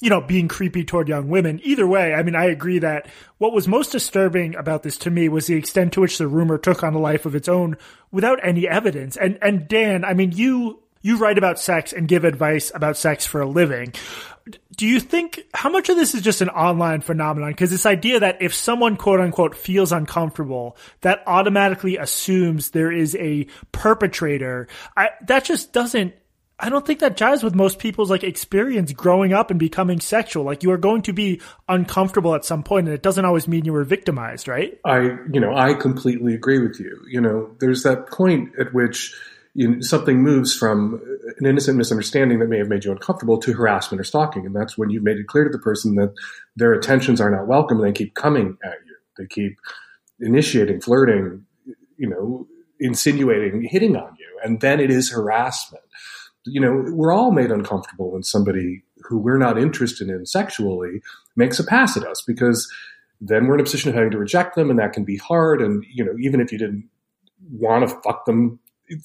you 0.00 0.10
know, 0.10 0.20
being 0.20 0.48
creepy 0.48 0.84
toward 0.84 1.08
young 1.08 1.28
women. 1.28 1.60
Either 1.64 1.86
way, 1.86 2.14
I 2.14 2.22
mean, 2.22 2.36
I 2.36 2.44
agree 2.44 2.78
that 2.80 3.08
what 3.38 3.52
was 3.52 3.66
most 3.66 3.92
disturbing 3.92 4.54
about 4.54 4.82
this 4.82 4.96
to 4.98 5.10
me 5.10 5.28
was 5.28 5.46
the 5.46 5.56
extent 5.56 5.92
to 5.94 6.00
which 6.00 6.18
the 6.18 6.28
rumor 6.28 6.58
took 6.58 6.82
on 6.82 6.94
a 6.94 7.00
life 7.00 7.26
of 7.26 7.34
its 7.34 7.48
own 7.48 7.76
without 8.12 8.38
any 8.42 8.68
evidence. 8.68 9.16
And, 9.16 9.38
and 9.42 9.66
Dan, 9.66 10.04
I 10.04 10.14
mean, 10.14 10.32
you, 10.32 10.80
you 11.02 11.18
write 11.18 11.38
about 11.38 11.58
sex 11.58 11.92
and 11.92 12.06
give 12.06 12.24
advice 12.24 12.70
about 12.74 12.96
sex 12.96 13.26
for 13.26 13.40
a 13.40 13.48
living. 13.48 13.92
Do 14.76 14.86
you 14.86 15.00
think 15.00 15.40
how 15.54 15.70
much 15.70 15.88
of 15.88 15.96
this 15.96 16.14
is 16.14 16.22
just 16.22 16.40
an 16.40 16.50
online 16.50 17.00
phenomenon? 17.00 17.50
Because 17.50 17.70
this 17.70 17.86
idea 17.86 18.20
that 18.20 18.42
if 18.42 18.54
someone 18.54 18.96
quote 18.96 19.20
unquote 19.20 19.56
feels 19.56 19.90
uncomfortable, 19.90 20.76
that 21.00 21.22
automatically 21.26 21.96
assumes 21.96 22.70
there 22.70 22.92
is 22.92 23.16
a 23.16 23.46
perpetrator. 23.72 24.68
I, 24.96 25.10
that 25.26 25.44
just 25.44 25.72
doesn't 25.72 26.14
I 26.58 26.68
don't 26.68 26.86
think 26.86 27.00
that 27.00 27.16
jives 27.16 27.42
with 27.42 27.54
most 27.54 27.78
people's 27.78 28.10
like 28.10 28.22
experience 28.22 28.92
growing 28.92 29.32
up 29.32 29.50
and 29.50 29.58
becoming 29.58 30.00
sexual. 30.00 30.44
Like 30.44 30.62
you 30.62 30.70
are 30.70 30.78
going 30.78 31.02
to 31.02 31.12
be 31.12 31.40
uncomfortable 31.68 32.34
at 32.34 32.44
some 32.44 32.62
point 32.62 32.86
and 32.86 32.94
it 32.94 33.02
doesn't 33.02 33.24
always 33.24 33.48
mean 33.48 33.64
you 33.64 33.72
were 33.72 33.84
victimized, 33.84 34.46
right? 34.46 34.78
I, 34.84 35.00
you 35.32 35.40
know, 35.40 35.54
I 35.54 35.74
completely 35.74 36.34
agree 36.34 36.60
with 36.60 36.78
you. 36.78 36.96
You 37.10 37.20
know, 37.20 37.50
there's 37.58 37.82
that 37.82 38.08
point 38.08 38.52
at 38.58 38.72
which 38.72 39.14
you 39.54 39.68
know, 39.68 39.80
something 39.80 40.22
moves 40.22 40.54
from 40.54 41.00
an 41.38 41.46
innocent 41.46 41.76
misunderstanding 41.76 42.38
that 42.38 42.48
may 42.48 42.58
have 42.58 42.68
made 42.68 42.84
you 42.84 42.92
uncomfortable 42.92 43.38
to 43.38 43.52
harassment 43.52 44.00
or 44.00 44.04
stalking. 44.04 44.46
And 44.46 44.54
that's 44.54 44.78
when 44.78 44.90
you've 44.90 45.02
made 45.02 45.18
it 45.18 45.26
clear 45.26 45.44
to 45.44 45.50
the 45.50 45.58
person 45.58 45.96
that 45.96 46.14
their 46.56 46.72
attentions 46.72 47.20
are 47.20 47.30
not 47.30 47.48
welcome 47.48 47.78
and 47.78 47.86
they 47.86 47.92
keep 47.92 48.14
coming 48.14 48.56
at 48.64 48.78
you. 48.86 48.96
They 49.18 49.26
keep 49.26 49.58
initiating, 50.20 50.80
flirting, 50.80 51.46
you 51.96 52.08
know, 52.08 52.46
insinuating, 52.78 53.62
hitting 53.62 53.96
on 53.96 54.16
you. 54.18 54.40
And 54.44 54.60
then 54.60 54.78
it 54.80 54.90
is 54.90 55.10
harassment 55.10 55.84
you 56.44 56.60
know, 56.60 56.84
we're 56.92 57.12
all 57.12 57.30
made 57.30 57.50
uncomfortable 57.50 58.12
when 58.12 58.22
somebody 58.22 58.82
who 59.02 59.18
we're 59.18 59.38
not 59.38 59.58
interested 59.58 60.08
in 60.08 60.26
sexually 60.26 61.00
makes 61.36 61.58
a 61.58 61.64
pass 61.64 61.96
at 61.96 62.04
us 62.04 62.22
because 62.26 62.70
then 63.20 63.46
we're 63.46 63.54
in 63.54 63.60
a 63.60 63.64
position 63.64 63.88
of 63.88 63.94
having 63.94 64.10
to 64.10 64.18
reject 64.18 64.54
them 64.54 64.70
and 64.70 64.78
that 64.78 64.92
can 64.92 65.04
be 65.04 65.16
hard. 65.16 65.62
And, 65.62 65.84
you 65.92 66.04
know, 66.04 66.14
even 66.20 66.40
if 66.40 66.52
you 66.52 66.58
didn't 66.58 66.88
want 67.50 67.88
to 67.88 67.94
fuck 68.02 68.26
them, 68.26 68.58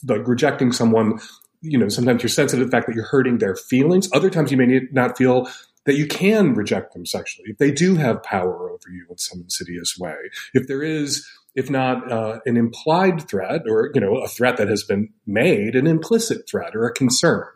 like 0.06 0.28
rejecting 0.28 0.72
someone, 0.72 1.20
you 1.62 1.78
know, 1.78 1.90
sometimes 1.90 2.24
you're 2.24 2.30
sensitive 2.30 2.64
to 2.64 2.66
the 2.66 2.72
fact 2.72 2.88
that 2.88 2.96
you're 2.96 3.06
hurting 3.06 3.38
their 3.38 3.56
feelings. 3.56 4.10
Other 4.14 4.30
times 4.30 4.52
you 4.52 4.58
may 4.58 4.82
not 4.92 5.18
feel 5.18 5.50
that 5.86 5.96
you 5.96 6.06
can 6.06 6.54
reject 6.54 6.94
them 6.94 7.06
sexually 7.06 7.50
if 7.50 7.58
they 7.58 7.72
do 7.72 7.96
have 7.96 8.22
power 8.24 8.70
over 8.70 8.90
you 8.92 9.06
in 9.10 9.18
some 9.18 9.42
insidious 9.42 9.98
way. 9.98 10.16
If 10.54 10.68
there 10.68 10.84
is 10.84 11.26
if 11.56 11.70
not 11.70 12.12
uh, 12.12 12.40
an 12.46 12.58
implied 12.58 13.28
threat 13.28 13.62
or 13.68 13.92
you 13.94 14.02
know 14.02 14.18
a 14.18 14.28
threat 14.28 14.58
that 14.58 14.70
has 14.70 14.84
been 14.84 15.10
made, 15.26 15.76
an 15.76 15.88
implicit 15.88 16.50
threat 16.50 16.76
or 16.76 16.86
a 16.86 16.94
concern 16.94 17.48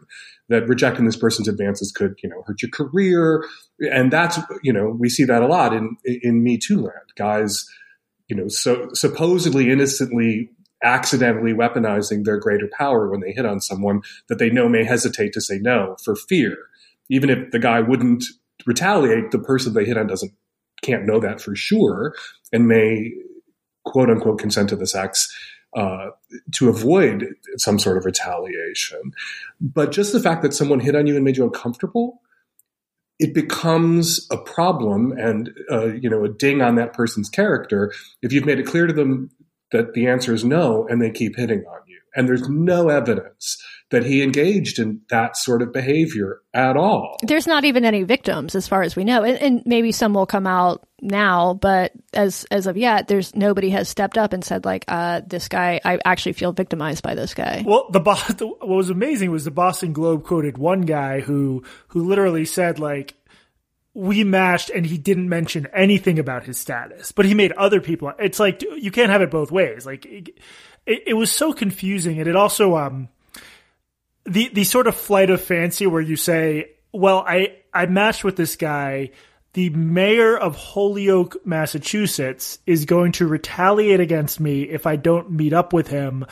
that 0.49 0.67
rejecting 0.67 1.06
this 1.06 1.15
person's 1.15 1.47
advances 1.47 1.91
could 1.91 2.15
you 2.23 2.29
know 2.29 2.43
hurt 2.45 2.62
your 2.62 2.71
career, 2.71 3.45
and 3.79 4.12
that's 4.12 4.39
you 4.63 4.73
know 4.73 4.95
we 4.99 5.10
see 5.10 5.23
that 5.23 5.43
a 5.43 5.47
lot 5.47 5.73
in 5.73 5.95
in 6.06 6.43
Me 6.43 6.58
Too 6.58 6.82
land. 6.82 7.13
Guys, 7.15 7.65
you 8.27 8.36
know, 8.36 8.47
so 8.47 8.89
supposedly 8.93 9.71
innocently 9.71 10.49
accidentally 10.84 11.53
weaponizing 11.53 12.25
their 12.25 12.38
greater 12.38 12.69
power 12.77 13.10
when 13.10 13.21
they 13.21 13.32
hit 13.32 13.45
on 13.45 13.62
someone 13.62 14.01
that 14.27 14.38
they 14.38 14.49
know 14.49 14.67
may 14.67 14.84
hesitate 14.84 15.32
to 15.32 15.39
say 15.39 15.58
no 15.58 15.95
for 16.03 16.13
fear. 16.13 16.58
Even 17.10 17.29
if 17.29 17.51
the 17.51 17.60
guy 17.60 17.79
wouldn't 17.79 18.25
retaliate, 18.65 19.32
the 19.32 19.39
person 19.39 19.73
they 19.73 19.86
hit 19.86 19.97
on 19.97 20.08
doesn't 20.08 20.34
can't 20.82 21.06
know 21.06 21.21
that 21.21 21.39
for 21.39 21.56
sure 21.56 22.13
and 22.51 22.67
may 22.67 23.13
quote 23.86 24.10
unquote 24.10 24.39
consent 24.39 24.69
to 24.69 24.76
the 24.76 24.88
sex 24.88 25.34
uh, 25.76 26.10
to 26.52 26.69
avoid 26.69 27.28
some 27.58 27.80
sort 27.80 27.98
of 27.98 28.06
retaliation. 28.06 29.12
But 29.60 29.91
just 29.91 30.13
the 30.13 30.19
fact 30.19 30.43
that 30.43 30.54
someone 30.54 30.80
hit 30.80 30.96
on 30.96 31.08
you 31.08 31.15
and 31.15 31.26
made 31.26 31.38
you 31.38 31.43
uncomfortable, 31.43 32.22
it 33.19 33.34
becomes 33.34 34.28
a 34.32 34.38
problem 34.38 35.12
and 35.13 35.52
uh, 35.72 35.93
you 35.93 36.10
know 36.10 36.24
a 36.24 36.30
ding 36.30 36.62
on 36.62 36.76
that 36.76 36.93
person's 36.93 37.30
character 37.30 37.93
if 38.22 38.34
you've 38.34 38.46
made 38.46 38.60
it 38.60 38.65
clear 38.65 38.88
to 38.88 38.93
them 38.93 39.30
that 39.72 39.93
the 39.93 40.08
answer 40.08 40.34
is 40.34 40.43
no 40.43 40.88
and 40.89 41.02
they 41.02 41.10
keep 41.10 41.36
hitting 41.36 41.63
on 41.65 41.80
you 41.88 42.00
and 42.15 42.28
there's 42.28 42.50
no 42.50 42.89
evidence 42.89 43.63
that 43.93 44.03
he 44.03 44.23
engaged 44.23 44.79
in 44.79 45.01
that 45.10 45.38
sort 45.38 45.62
of 45.62 45.71
behavior 45.71 46.41
at 46.51 46.75
all. 46.75 47.15
There's 47.21 47.45
not 47.45 47.63
even 47.63 47.86
any 47.86 48.01
victims, 48.01 48.56
as 48.56 48.67
far 48.67 48.82
as 48.82 48.95
we 48.95 49.03
know, 49.03 49.23
and, 49.23 49.38
and, 49.38 49.63
maybe 49.67 49.91
some 49.91 50.15
will 50.15 50.25
come 50.25 50.47
out 50.47 50.88
now. 50.99 51.53
But 51.53 51.91
as 52.12 52.43
as 52.49 52.65
of 52.65 52.75
yet, 52.75 53.08
there's 53.08 53.36
nobody 53.36 53.69
has 53.69 53.88
stepped 53.88 54.17
up 54.17 54.34
and 54.34 54.43
said 54.43 54.65
like, 54.65 54.84
uh, 54.88 55.21
"This 55.27 55.47
guy, 55.47 55.79
I 55.86 55.99
actually 56.03 56.34
feel 56.34 56.53
victimized 56.53 57.03
by 57.03 57.13
this 57.13 57.36
guy." 57.36 57.63
Well, 57.63 57.88
the, 57.91 57.99
the 58.38 58.47
what 58.47 58.67
was 58.67 58.89
amazing 58.89 59.29
was 59.29 59.45
the 59.45 59.51
Boston 59.51 59.93
Globe 59.93 60.23
quoted 60.23 60.58
one 60.58 60.82
guy 60.82 61.19
who 61.19 61.63
who 61.89 62.08
literally 62.08 62.45
said 62.45 62.79
like, 62.79 63.13
we 63.93 64.23
mashed 64.23 64.71
and 64.71 64.88
he 64.88 64.97
didn't 64.97 65.29
mention 65.29 65.67
anything 65.71 66.17
about 66.17 66.45
his 66.45 66.58
status, 66.58 67.12
but 67.12 67.25
he 67.25 67.36
made 67.36 67.51
other 67.51 67.79
people. 67.79 68.12
It's 68.17 68.39
like 68.39 68.63
you 68.63 68.89
can't 68.89 69.12
have 69.12 69.21
it 69.21 69.29
both 69.29 69.51
ways. 69.51 69.86
Like 69.86 70.08
it, 70.08 70.32
it 70.86 71.13
was 71.13 71.32
so 71.32 71.53
confusing, 71.53 72.17
and 72.17 72.27
it 72.27 72.36
also 72.36 72.75
um 72.75 73.10
the 74.25 74.49
the 74.53 74.63
sort 74.63 74.88
of 74.88 74.95
flight 74.95 75.29
of 75.29 75.41
fancy 75.41 75.88
where 75.88 76.01
you 76.01 76.15
say, 76.15 76.71
"Well, 76.91 77.23
I 77.27 77.57
I 77.73 77.86
matched 77.86 78.23
with 78.23 78.36
this 78.36 78.55
guy." 78.55 79.12
The 79.53 79.69
mayor 79.69 80.36
of 80.36 80.55
Holyoke, 80.55 81.45
Massachusetts, 81.45 82.57
is 82.65 82.86
going 82.86 83.12
to 83.13 83.27
retaliate 83.27 83.99
against 83.99 84.39
me 84.39 84.63
if 84.63 84.88
I 84.88 84.95
don't 84.95 85.29
meet 85.29 85.53
up 85.53 85.73
with 85.73 85.89
him 85.89 86.25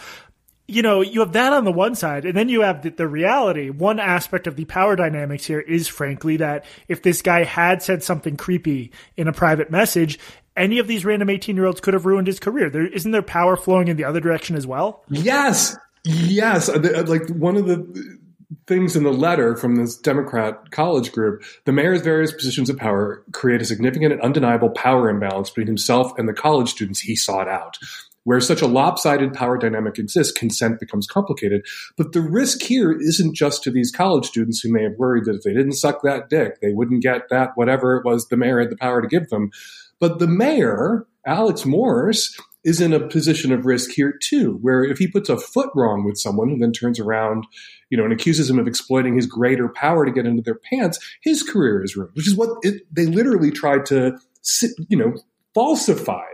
you 0.71 0.81
know, 0.81 1.01
you 1.01 1.19
have 1.19 1.33
that 1.33 1.51
on 1.51 1.65
the 1.65 1.71
one 1.71 1.95
side, 1.95 2.23
and 2.23 2.35
then 2.35 2.47
you 2.47 2.61
have 2.61 2.81
the, 2.81 2.91
the, 2.91 3.07
reality. 3.07 3.69
One 3.69 3.99
aspect 3.99 4.47
of 4.47 4.55
the 4.55 4.63
power 4.63 4.95
dynamics 4.95 5.45
here 5.45 5.59
is, 5.59 5.89
frankly, 5.89 6.37
that 6.37 6.63
if 6.87 7.01
this 7.01 7.21
guy 7.21 7.43
had 7.43 7.83
said 7.83 8.03
something 8.03 8.37
creepy 8.37 8.93
in 9.17 9.27
a 9.27 9.33
private 9.33 9.69
message, 9.69 10.17
any 10.55 10.79
of 10.79 10.87
these 10.87 11.03
random 11.03 11.29
18 11.29 11.57
year 11.57 11.65
olds 11.65 11.81
could 11.81 11.93
have 11.93 12.05
ruined 12.05 12.27
his 12.27 12.39
career. 12.39 12.69
There 12.69 12.87
isn't 12.87 13.11
there 13.11 13.21
power 13.21 13.57
flowing 13.57 13.89
in 13.89 13.97
the 13.97 14.05
other 14.05 14.21
direction 14.21 14.55
as 14.55 14.65
well? 14.65 15.03
Yes. 15.09 15.75
Yes. 16.03 16.69
Uh, 16.69 17.03
like 17.07 17.27
one 17.29 17.57
of 17.57 17.67
the 17.67 18.19
things 18.67 18.95
in 18.95 19.03
the 19.03 19.13
letter 19.13 19.55
from 19.55 19.75
this 19.75 19.97
Democrat 19.97 20.71
college 20.71 21.11
group, 21.11 21.43
the 21.65 21.71
mayor's 21.71 22.01
various 22.01 22.31
positions 22.31 22.69
of 22.69 22.77
power 22.77 23.23
create 23.31 23.61
a 23.61 23.65
significant 23.65 24.13
and 24.13 24.21
undeniable 24.21 24.69
power 24.69 25.09
imbalance 25.09 25.49
between 25.49 25.67
himself 25.67 26.17
and 26.17 26.27
the 26.27 26.33
college 26.33 26.69
students 26.69 26.99
he 26.99 27.15
sought 27.15 27.47
out. 27.47 27.77
Where 28.23 28.39
such 28.39 28.61
a 28.61 28.67
lopsided 28.67 29.33
power 29.33 29.57
dynamic 29.57 29.97
exists, 29.97 30.31
consent 30.31 30.79
becomes 30.79 31.07
complicated. 31.07 31.65
But 31.97 32.11
the 32.11 32.21
risk 32.21 32.61
here 32.61 32.91
isn't 32.91 33.35
just 33.35 33.63
to 33.63 33.71
these 33.71 33.91
college 33.91 34.27
students 34.27 34.59
who 34.61 34.71
may 34.71 34.83
have 34.83 34.93
worried 34.99 35.25
that 35.25 35.37
if 35.37 35.41
they 35.41 35.53
didn't 35.53 35.73
suck 35.73 36.03
that 36.03 36.29
dick, 36.29 36.61
they 36.61 36.71
wouldn't 36.71 37.01
get 37.01 37.29
that 37.29 37.51
whatever 37.55 37.97
it 37.97 38.05
was 38.05 38.27
the 38.27 38.37
mayor 38.37 38.59
had 38.59 38.69
the 38.69 38.77
power 38.77 39.01
to 39.01 39.07
give 39.07 39.29
them. 39.29 39.49
But 39.99 40.19
the 40.19 40.27
mayor, 40.27 41.07
Alex 41.25 41.65
Morse, 41.65 42.39
is 42.63 42.79
in 42.79 42.93
a 42.93 43.07
position 43.07 43.51
of 43.51 43.65
risk 43.65 43.91
here 43.91 44.13
too, 44.21 44.57
where 44.61 44.83
if 44.83 44.97
he 44.97 45.07
puts 45.07 45.29
a 45.29 45.37
foot 45.37 45.69
wrong 45.75 46.03
with 46.05 46.17
someone 46.17 46.49
and 46.49 46.61
then 46.61 46.71
turns 46.71 46.99
around, 46.99 47.45
you 47.89 47.97
know, 47.97 48.03
and 48.03 48.13
accuses 48.13 48.49
him 48.49 48.59
of 48.59 48.67
exploiting 48.67 49.15
his 49.15 49.25
greater 49.25 49.67
power 49.69 50.05
to 50.05 50.11
get 50.11 50.25
into 50.25 50.43
their 50.43 50.59
pants, 50.69 50.99
his 51.23 51.43
career 51.43 51.83
is 51.83 51.95
ruined, 51.95 52.13
which 52.15 52.27
is 52.27 52.35
what 52.35 52.49
it, 52.61 52.83
they 52.91 53.05
literally 53.05 53.51
tried 53.51 53.85
to, 53.87 54.17
you 54.89 54.97
know, 54.97 55.13
falsify 55.53 56.27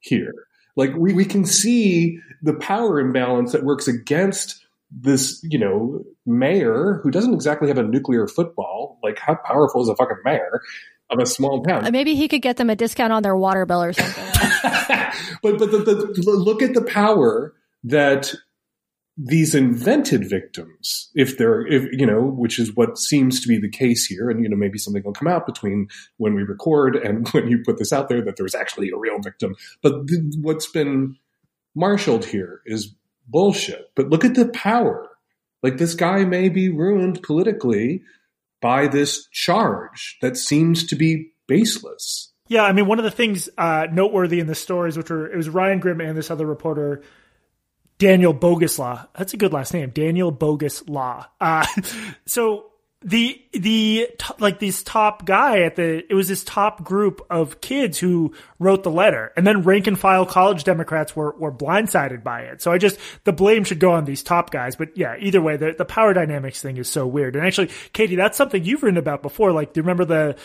here. 0.00 0.46
Like 0.76 0.94
we, 0.96 1.12
we 1.12 1.24
can 1.24 1.44
see 1.44 2.18
the 2.42 2.54
power 2.54 3.00
imbalance 3.00 3.52
that 3.52 3.64
works 3.64 3.88
against 3.88 4.64
this, 4.90 5.40
you 5.42 5.58
know, 5.58 6.04
mayor 6.26 7.00
who 7.02 7.10
doesn't 7.10 7.34
exactly 7.34 7.68
have 7.68 7.78
a 7.78 7.82
nuclear 7.82 8.28
football. 8.28 8.98
Like 9.02 9.18
how 9.18 9.34
powerful 9.34 9.82
is 9.82 9.88
a 9.88 9.96
fucking 9.96 10.18
mayor 10.24 10.60
of 11.10 11.18
a 11.18 11.26
small 11.26 11.62
town? 11.62 11.90
Maybe 11.90 12.14
he 12.14 12.28
could 12.28 12.42
get 12.42 12.56
them 12.56 12.70
a 12.70 12.76
discount 12.76 13.12
on 13.12 13.22
their 13.22 13.36
water 13.36 13.66
bill 13.66 13.82
or 13.82 13.92
something. 13.92 14.24
but 15.42 15.58
but 15.58 15.70
the, 15.70 15.78
the, 15.78 16.30
look 16.32 16.62
at 16.62 16.74
the 16.74 16.82
power 16.82 17.54
that 17.84 18.34
these 19.16 19.54
invented 19.54 20.28
victims, 20.28 21.10
if 21.14 21.36
they're, 21.36 21.66
if, 21.66 21.84
you 21.92 22.06
know, 22.06 22.22
which 22.22 22.58
is 22.58 22.74
what 22.74 22.98
seems 22.98 23.40
to 23.40 23.48
be 23.48 23.58
the 23.58 23.68
case 23.68 24.06
here, 24.06 24.30
and, 24.30 24.42
you 24.42 24.48
know, 24.48 24.56
maybe 24.56 24.78
something 24.78 25.02
will 25.04 25.12
come 25.12 25.28
out 25.28 25.46
between 25.46 25.88
when 26.16 26.34
we 26.34 26.42
record 26.42 26.96
and 26.96 27.28
when 27.32 27.48
you 27.48 27.62
put 27.64 27.78
this 27.78 27.92
out 27.92 28.08
there 28.08 28.22
that 28.22 28.36
there 28.36 28.44
was 28.44 28.54
actually 28.54 28.90
a 28.90 28.96
real 28.96 29.18
victim. 29.20 29.54
But 29.82 30.08
th- 30.08 30.20
what's 30.40 30.66
been 30.66 31.16
marshaled 31.74 32.24
here 32.24 32.62
is 32.64 32.94
bullshit. 33.28 33.90
But 33.94 34.08
look 34.08 34.24
at 34.24 34.34
the 34.34 34.48
power. 34.48 35.08
Like 35.62 35.78
this 35.78 35.94
guy 35.94 36.24
may 36.24 36.48
be 36.48 36.68
ruined 36.68 37.22
politically 37.22 38.02
by 38.60 38.88
this 38.88 39.28
charge 39.28 40.18
that 40.22 40.36
seems 40.36 40.86
to 40.86 40.96
be 40.96 41.32
baseless. 41.46 42.31
Yeah, 42.52 42.64
I 42.64 42.74
mean, 42.74 42.84
one 42.86 42.98
of 42.98 43.06
the 43.06 43.10
things 43.10 43.48
uh, 43.56 43.86
noteworthy 43.90 44.38
in 44.38 44.46
the 44.46 44.54
stories, 44.54 44.98
which 44.98 45.08
were 45.08 45.26
it 45.32 45.34
was 45.38 45.48
Ryan 45.48 45.78
Grim 45.78 46.02
and 46.02 46.14
this 46.14 46.30
other 46.30 46.44
reporter 46.44 47.02
Daniel 47.96 48.34
Boguslaw. 48.34 49.08
That's 49.16 49.32
a 49.32 49.38
good 49.38 49.54
last 49.54 49.72
name, 49.72 49.88
Daniel 49.88 50.30
Boguslaw. 50.30 51.28
Uh, 51.40 51.64
so 52.26 52.66
the 53.00 53.40
the 53.54 54.06
like 54.38 54.58
this 54.58 54.82
top 54.82 55.24
guy 55.24 55.60
at 55.60 55.76
the 55.76 56.04
it 56.10 56.12
was 56.12 56.28
this 56.28 56.44
top 56.44 56.84
group 56.84 57.24
of 57.30 57.62
kids 57.62 57.98
who 57.98 58.34
wrote 58.58 58.82
the 58.82 58.90
letter, 58.90 59.32
and 59.34 59.46
then 59.46 59.62
rank 59.62 59.86
and 59.86 59.98
file 59.98 60.26
college 60.26 60.62
Democrats 60.62 61.16
were 61.16 61.34
were 61.38 61.50
blindsided 61.50 62.22
by 62.22 62.42
it. 62.42 62.60
So 62.60 62.70
I 62.70 62.76
just 62.76 62.98
the 63.24 63.32
blame 63.32 63.64
should 63.64 63.80
go 63.80 63.92
on 63.92 64.04
these 64.04 64.22
top 64.22 64.50
guys. 64.50 64.76
But 64.76 64.94
yeah, 64.94 65.16
either 65.18 65.40
way, 65.40 65.56
the 65.56 65.72
the 65.72 65.86
power 65.86 66.12
dynamics 66.12 66.60
thing 66.60 66.76
is 66.76 66.86
so 66.86 67.06
weird. 67.06 67.34
And 67.34 67.46
actually, 67.46 67.70
Katie, 67.94 68.16
that's 68.16 68.36
something 68.36 68.62
you've 68.62 68.82
written 68.82 68.98
about 68.98 69.22
before. 69.22 69.52
Like, 69.52 69.72
do 69.72 69.78
you 69.78 69.84
remember 69.84 70.04
the 70.04 70.36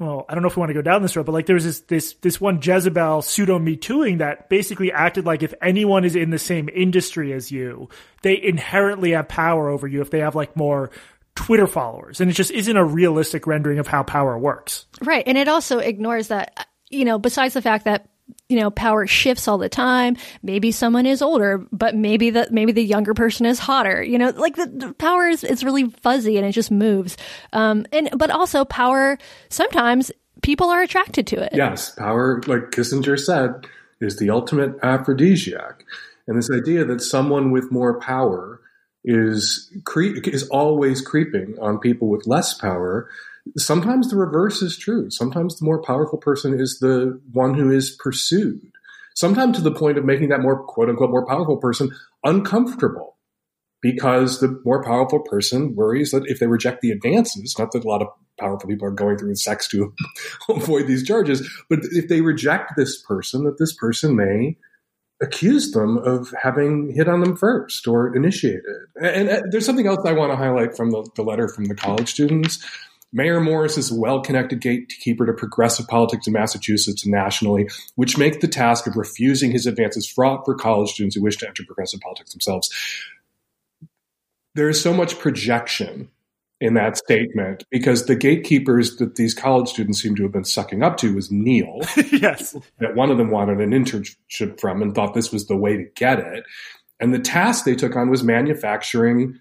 well, 0.00 0.24
I 0.30 0.34
don't 0.34 0.42
know 0.42 0.48
if 0.48 0.56
we 0.56 0.60
want 0.60 0.70
to 0.70 0.74
go 0.74 0.80
down 0.80 1.02
this 1.02 1.14
road, 1.14 1.26
but 1.26 1.32
like 1.32 1.44
there 1.44 1.54
was 1.54 1.64
this 1.64 1.80
this 1.80 2.14
this 2.14 2.40
one 2.40 2.58
Jezebel 2.62 3.20
pseudo 3.20 3.58
me 3.58 3.76
tooing 3.76 4.18
that 4.18 4.48
basically 4.48 4.90
acted 4.90 5.26
like 5.26 5.42
if 5.42 5.52
anyone 5.60 6.06
is 6.06 6.16
in 6.16 6.30
the 6.30 6.38
same 6.38 6.70
industry 6.70 7.34
as 7.34 7.52
you, 7.52 7.90
they 8.22 8.42
inherently 8.42 9.10
have 9.10 9.28
power 9.28 9.68
over 9.68 9.86
you 9.86 10.00
if 10.00 10.10
they 10.10 10.20
have 10.20 10.34
like 10.34 10.56
more 10.56 10.90
Twitter 11.34 11.66
followers. 11.66 12.18
And 12.18 12.30
it 12.30 12.34
just 12.34 12.50
isn't 12.50 12.76
a 12.76 12.84
realistic 12.84 13.46
rendering 13.46 13.78
of 13.78 13.86
how 13.86 14.02
power 14.02 14.38
works. 14.38 14.86
Right. 15.02 15.22
And 15.26 15.36
it 15.36 15.48
also 15.48 15.78
ignores 15.80 16.28
that 16.28 16.66
you 16.88 17.04
know, 17.04 17.18
besides 17.18 17.54
the 17.54 17.62
fact 17.62 17.84
that 17.84 18.08
you 18.48 18.58
know 18.58 18.70
power 18.70 19.06
shifts 19.06 19.48
all 19.48 19.58
the 19.58 19.68
time. 19.68 20.16
Maybe 20.42 20.72
someone 20.72 21.06
is 21.06 21.22
older 21.22 21.64
but 21.72 21.94
maybe 21.94 22.30
the 22.30 22.48
maybe 22.50 22.72
the 22.72 22.84
younger 22.84 23.14
person 23.14 23.46
is 23.46 23.58
hotter 23.58 24.02
you 24.02 24.18
know 24.18 24.30
like 24.30 24.56
the, 24.56 24.66
the 24.66 24.92
power 24.94 25.26
is, 25.28 25.44
is 25.44 25.64
really 25.64 25.88
fuzzy 26.02 26.36
and 26.36 26.46
it 26.46 26.52
just 26.52 26.70
moves. 26.70 27.16
Um 27.52 27.86
and 27.92 28.10
but 28.16 28.30
also 28.30 28.64
power 28.64 29.18
sometimes 29.48 30.10
people 30.42 30.68
are 30.70 30.82
attracted 30.82 31.26
to 31.28 31.42
it. 31.42 31.52
Yes 31.54 31.90
power 31.90 32.42
like 32.46 32.70
kissinger 32.70 33.18
said 33.18 33.66
is 34.00 34.16
the 34.16 34.30
ultimate 34.30 34.76
aphrodisiac. 34.82 35.84
And 36.26 36.38
this 36.38 36.50
idea 36.50 36.84
that 36.84 37.02
someone 37.02 37.50
with 37.50 37.70
more 37.70 37.98
power 38.00 38.60
is 39.04 39.72
cre- 39.84 40.18
is 40.24 40.48
always 40.48 41.00
creeping 41.00 41.56
on 41.60 41.78
people 41.78 42.08
with 42.08 42.26
less 42.26 42.54
power 42.54 43.08
sometimes 43.56 44.10
the 44.10 44.16
reverse 44.16 44.62
is 44.62 44.76
true. 44.76 45.10
Sometimes 45.10 45.58
the 45.58 45.64
more 45.64 45.82
powerful 45.82 46.18
person 46.18 46.58
is 46.58 46.78
the 46.80 47.20
one 47.32 47.54
who 47.54 47.70
is 47.70 47.90
pursued. 47.90 48.60
Sometimes 49.14 49.56
to 49.56 49.62
the 49.62 49.72
point 49.72 49.98
of 49.98 50.04
making 50.04 50.28
that 50.28 50.40
more 50.40 50.62
quote 50.62 50.88
unquote 50.88 51.10
more 51.10 51.26
powerful 51.26 51.56
person 51.56 51.90
uncomfortable 52.24 53.16
because 53.82 54.40
the 54.40 54.60
more 54.64 54.84
powerful 54.84 55.20
person 55.20 55.74
worries 55.74 56.10
that 56.10 56.26
if 56.26 56.38
they 56.38 56.46
reject 56.46 56.80
the 56.80 56.90
advances, 56.90 57.56
not 57.58 57.72
that 57.72 57.84
a 57.84 57.88
lot 57.88 58.02
of 58.02 58.08
powerful 58.38 58.68
people 58.68 58.86
are 58.86 58.92
going 58.92 59.16
through 59.16 59.34
sex 59.34 59.68
to 59.68 59.92
avoid 60.48 60.86
these 60.86 61.06
charges, 61.06 61.48
but 61.68 61.80
if 61.92 62.08
they 62.08 62.20
reject 62.20 62.72
this 62.76 63.00
person, 63.02 63.44
that 63.44 63.58
this 63.58 63.74
person 63.74 64.16
may 64.16 64.56
accuse 65.22 65.72
them 65.72 65.98
of 65.98 66.32
having 66.42 66.92
hit 66.94 67.08
on 67.08 67.20
them 67.20 67.36
first 67.36 67.86
or 67.86 68.14
initiated. 68.14 68.62
And, 68.96 69.28
and 69.28 69.30
uh, 69.30 69.42
there's 69.50 69.66
something 69.66 69.86
else 69.86 70.00
I 70.06 70.12
want 70.12 70.32
to 70.32 70.36
highlight 70.36 70.76
from 70.76 70.90
the, 70.90 71.06
the 71.14 71.22
letter 71.22 71.46
from 71.48 71.66
the 71.66 71.74
college 71.74 72.10
students 72.10 72.64
Mayor 73.12 73.40
Morse 73.40 73.76
is 73.76 73.90
a 73.90 73.94
well 73.94 74.20
connected 74.20 74.60
gatekeeper 74.60 75.26
to 75.26 75.32
progressive 75.32 75.88
politics 75.88 76.26
in 76.26 76.32
Massachusetts 76.32 77.04
and 77.04 77.12
nationally, 77.12 77.68
which 77.96 78.16
makes 78.16 78.38
the 78.38 78.48
task 78.48 78.86
of 78.86 78.96
refusing 78.96 79.50
his 79.50 79.66
advances 79.66 80.08
fraught 80.08 80.44
for 80.44 80.54
college 80.54 80.90
students 80.90 81.16
who 81.16 81.22
wish 81.22 81.36
to 81.38 81.48
enter 81.48 81.64
progressive 81.64 82.00
politics 82.00 82.32
themselves. 82.32 82.70
There 84.54 84.68
is 84.68 84.80
so 84.80 84.92
much 84.92 85.18
projection 85.18 86.08
in 86.60 86.74
that 86.74 86.96
statement 86.96 87.64
because 87.70 88.04
the 88.04 88.14
gatekeepers 88.14 88.96
that 88.96 89.16
these 89.16 89.34
college 89.34 89.68
students 89.68 90.02
seem 90.02 90.14
to 90.16 90.22
have 90.24 90.32
been 90.32 90.44
sucking 90.44 90.82
up 90.82 90.98
to 90.98 91.14
was 91.14 91.30
Neal. 91.30 91.80
yes. 92.12 92.54
That 92.78 92.94
one 92.94 93.10
of 93.10 93.16
them 93.16 93.30
wanted 93.30 93.60
an 93.60 93.70
internship 93.70 94.60
from 94.60 94.82
and 94.82 94.94
thought 94.94 95.14
this 95.14 95.32
was 95.32 95.46
the 95.46 95.56
way 95.56 95.76
to 95.76 95.84
get 95.94 96.18
it. 96.18 96.44
And 97.00 97.14
the 97.14 97.18
task 97.18 97.64
they 97.64 97.74
took 97.74 97.96
on 97.96 98.10
was 98.10 98.22
manufacturing 98.22 99.40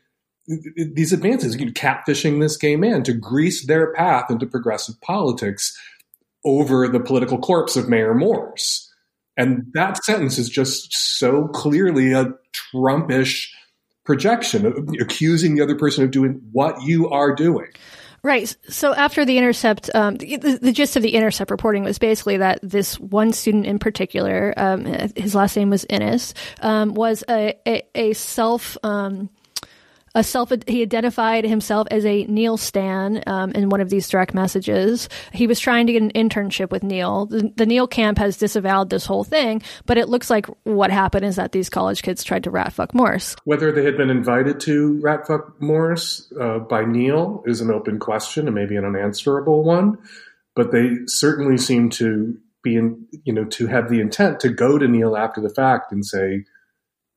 these 0.76 1.14
advances, 1.14 1.56
you 1.56 1.68
know, 1.68 1.72
catfishing 1.72 2.42
this 2.42 2.58
gay 2.58 2.76
man 2.76 3.04
to 3.04 3.14
grease 3.14 3.66
their 3.66 3.94
path 3.94 4.32
into 4.32 4.46
progressive 4.46 5.00
politics 5.02 5.78
over 6.44 6.88
the 6.88 7.00
political 7.00 7.38
corpse 7.38 7.76
of 7.76 7.90
Mayor 7.90 8.14
Morse. 8.14 8.92
And 9.38 9.72
that 9.74 10.04
sentence 10.04 10.38
is 10.38 10.50
just 10.50 10.92
so 10.94 11.48
clearly 11.48 12.14
a 12.14 12.34
Trumpish 12.74 13.48
projection, 14.04 14.88
accusing 15.00 15.56
the 15.56 15.62
other 15.62 15.78
person 15.78 16.04
of 16.04 16.12
doing 16.12 16.42
what 16.52 16.82
you 16.82 17.10
are 17.10 17.34
doing. 17.34 17.68
Right. 18.22 18.54
So 18.68 18.94
after 18.94 19.24
the 19.24 19.38
Intercept, 19.38 19.90
um, 19.96 20.16
the, 20.18 20.36
the, 20.62 20.74
gist 20.74 20.98
of 20.98 21.04
the 21.04 21.14
Intercept 21.14 21.52
reporting 21.52 21.84
was 21.84 22.00
basically 22.00 22.38
that 22.38 22.60
this 22.62 23.00
one 23.00 23.32
student 23.32 23.66
in 23.66 23.80
particular, 23.80 24.54
um, 24.58 24.84
his 25.16 25.36
last 25.36 25.56
name 25.56 25.70
was 25.70 25.86
Ennis, 25.90 26.34
um, 26.60 26.94
was 26.94 27.24
a, 27.30 27.56
a, 27.66 27.84
a 27.96 28.14
self 28.14 28.78
um, 28.84 29.30
a 30.16 30.24
self 30.24 30.52
he 30.68 30.82
identified 30.82 31.46
himself 31.46 31.88
as 31.92 32.06
a 32.06 32.24
Neal 32.26 32.58
Stan 32.58 33.24
um, 33.28 33.52
in 33.52 33.70
one 33.70 33.82
of 33.82 33.90
these 33.90 34.08
direct 34.08 34.34
messages. 34.34 35.10
He 35.34 35.48
was 35.48 35.60
trying 35.60 35.88
to 35.88 35.94
get 35.94 36.02
an 36.02 36.12
internship 36.12 36.72
with 36.72 36.84
Neal. 36.84 37.26
The, 37.26 37.52
the, 37.56 37.66
Neal 37.66 37.88
camp 37.88 38.18
has 38.18 38.38
disavowed 38.38 38.90
this 38.90 39.06
whole 39.06 39.24
thing, 39.24 39.62
but 39.86 39.98
it 39.98 40.10
looks 40.10 40.30
like 40.30 40.48
what 40.64 40.92
happened 40.92 41.26
is 41.26 41.36
that 41.36 41.52
these 41.52 41.70
college 41.70 42.02
kids 42.02 42.24
tried 42.24 42.44
to 42.46 42.50
rat 42.50 42.74
fuck 42.74 42.94
Morse. 42.94 43.36
Whether 43.44 43.72
they 43.72 43.86
had 43.86 43.98
been 43.98 44.10
invited 44.10 44.60
to 44.62 45.00
rat 45.02 45.28
fuck 45.28 45.62
Morse 45.62 46.32
uh, 46.40 46.60
by 46.60 46.86
Neal 46.86 47.44
is 47.46 47.62
an 47.62 47.72
open 47.72 48.00
question 48.00 48.48
and 48.48 48.56
maybe 48.56 48.76
an 48.76 48.86
unanswerable 48.86 49.64
one, 49.64 49.98
but 50.56 50.72
they 50.72 50.98
certainly 51.06 51.58
seem 51.58 51.90
to 51.92 52.38
be 52.62 52.76
in, 52.76 53.06
you 53.24 53.34
know, 53.34 53.46
to 53.46 53.68
have 53.68 53.90
the 53.90 54.02
intent 54.02 54.40
to 54.42 54.50
go 54.50 54.78
to 54.78 54.88
Neal 54.88 55.16
after 55.16 55.40
the 55.42 55.50
fact 55.50 55.92
and 55.92 56.06
say, 56.06 56.44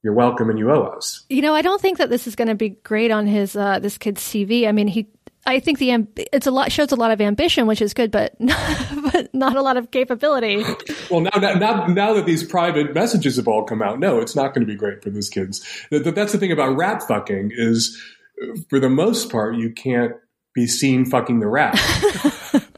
you're 0.03 0.15
welcome 0.15 0.51
and 0.51 0.59
you 0.59 0.71
owe 0.71 0.83
us. 0.83 1.25
You 1.29 1.43
know, 1.43 1.55
I 1.55 1.63
don't 1.63 1.81
think 1.81 1.99
that 1.99 2.11
this 2.11 2.27
is 2.27 2.35
going 2.35 2.49
to 2.49 2.55
be 2.55 2.71
great 2.71 3.11
on 3.11 3.27
his 3.27 3.57
uh, 3.57 3.79
this 3.79 3.99
kid's 3.99 4.23
CV. 4.23 4.67
I 4.69 4.73
mean, 4.73 4.89
he 4.89 5.09
I 5.45 5.59
think 5.59 5.79
the 5.79 5.89
amb- 5.89 6.27
it's 6.33 6.47
a 6.47 6.51
lot 6.51 6.71
shows 6.71 6.93
a 6.93 6.97
lot 6.97 7.11
of 7.11 7.21
ambition, 7.21 7.67
which 7.67 7.83
is 7.83 7.95
good, 7.95 8.11
but 8.11 8.35
but 8.41 9.35
not 9.35 9.57
a 9.57 9.63
lot 9.63 9.77
of 9.77 9.91
capability. 9.91 10.65
Well, 11.11 11.21
now, 11.21 11.55
now 11.55 11.87
now 11.87 12.13
that 12.15 12.27
these 12.27 12.45
private 12.45 12.95
messages 12.95 13.37
have 13.37 13.49
all 13.49 13.65
come 13.65 13.83
out, 13.83 13.99
no, 13.99 14.21
it's 14.21 14.37
not 14.37 14.55
going 14.55 14.67
to 14.67 14.73
be 14.73 14.77
great 14.77 15.03
for 15.03 15.11
these 15.11 15.29
kids. 15.29 15.65
That's 15.91 16.33
the 16.33 16.39
thing 16.39 16.53
about 16.53 16.77
rat 16.77 17.03
fucking 17.03 17.51
is, 17.55 18.01
for 18.71 18.79
the 18.79 18.91
most 18.91 19.31
part, 19.31 19.57
you 19.57 19.71
can't 19.71 20.13
be 20.55 20.67
seen 20.67 21.05
fucking 21.05 21.41
the 21.41 21.49
rat. 21.49 21.79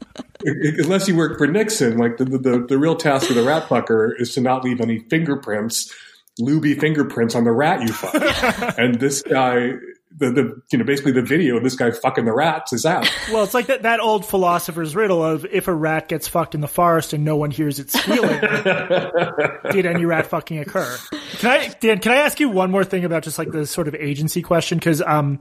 Unless 0.45 1.07
you 1.07 1.15
work 1.15 1.37
for 1.37 1.47
Nixon, 1.47 1.97
like 1.97 2.17
the, 2.17 2.25
the, 2.25 2.65
the 2.67 2.77
real 2.77 2.95
task 2.95 3.29
of 3.29 3.35
the 3.35 3.43
rat 3.43 3.63
fucker 3.63 4.11
is 4.19 4.33
to 4.35 4.41
not 4.41 4.63
leave 4.63 4.79
any 4.79 4.99
fingerprints, 5.09 5.91
luby 6.39 6.79
fingerprints 6.79 7.35
on 7.35 7.43
the 7.43 7.51
rat 7.51 7.81
you 7.81 7.93
fuck. 7.93 8.75
and 8.77 8.99
this 8.99 9.21
guy 9.21 9.73
the, 10.17 10.31
the 10.31 10.61
you 10.71 10.77
know 10.77 10.85
basically 10.85 11.11
the 11.11 11.21
video 11.21 11.57
of 11.57 11.63
this 11.63 11.75
guy 11.75 11.91
fucking 11.91 12.25
the 12.25 12.33
rats 12.33 12.71
is 12.73 12.85
out. 12.85 13.09
Well, 13.31 13.43
it's 13.43 13.53
like 13.53 13.67
that, 13.67 13.83
that 13.83 13.99
old 13.99 14.25
philosopher's 14.25 14.95
riddle 14.95 15.23
of 15.23 15.45
if 15.45 15.67
a 15.67 15.73
rat 15.73 16.07
gets 16.07 16.27
fucked 16.27 16.55
in 16.55 16.61
the 16.61 16.67
forest 16.67 17.13
and 17.13 17.25
no 17.25 17.35
one 17.35 17.51
hears 17.51 17.79
it 17.79 17.91
squealing, 17.91 18.39
did 19.71 19.85
any 19.85 20.05
rat 20.05 20.27
fucking 20.27 20.59
occur? 20.59 20.97
Can 21.39 21.49
I, 21.49 21.67
Dan? 21.79 21.99
Can 21.99 22.13
I 22.13 22.17
ask 22.17 22.39
you 22.39 22.49
one 22.49 22.71
more 22.71 22.85
thing 22.85 23.03
about 23.03 23.23
just 23.23 23.37
like 23.37 23.51
the 23.51 23.65
sort 23.65 23.87
of 23.87 23.95
agency 23.95 24.41
question? 24.41 24.77
Because 24.77 25.01
um, 25.01 25.39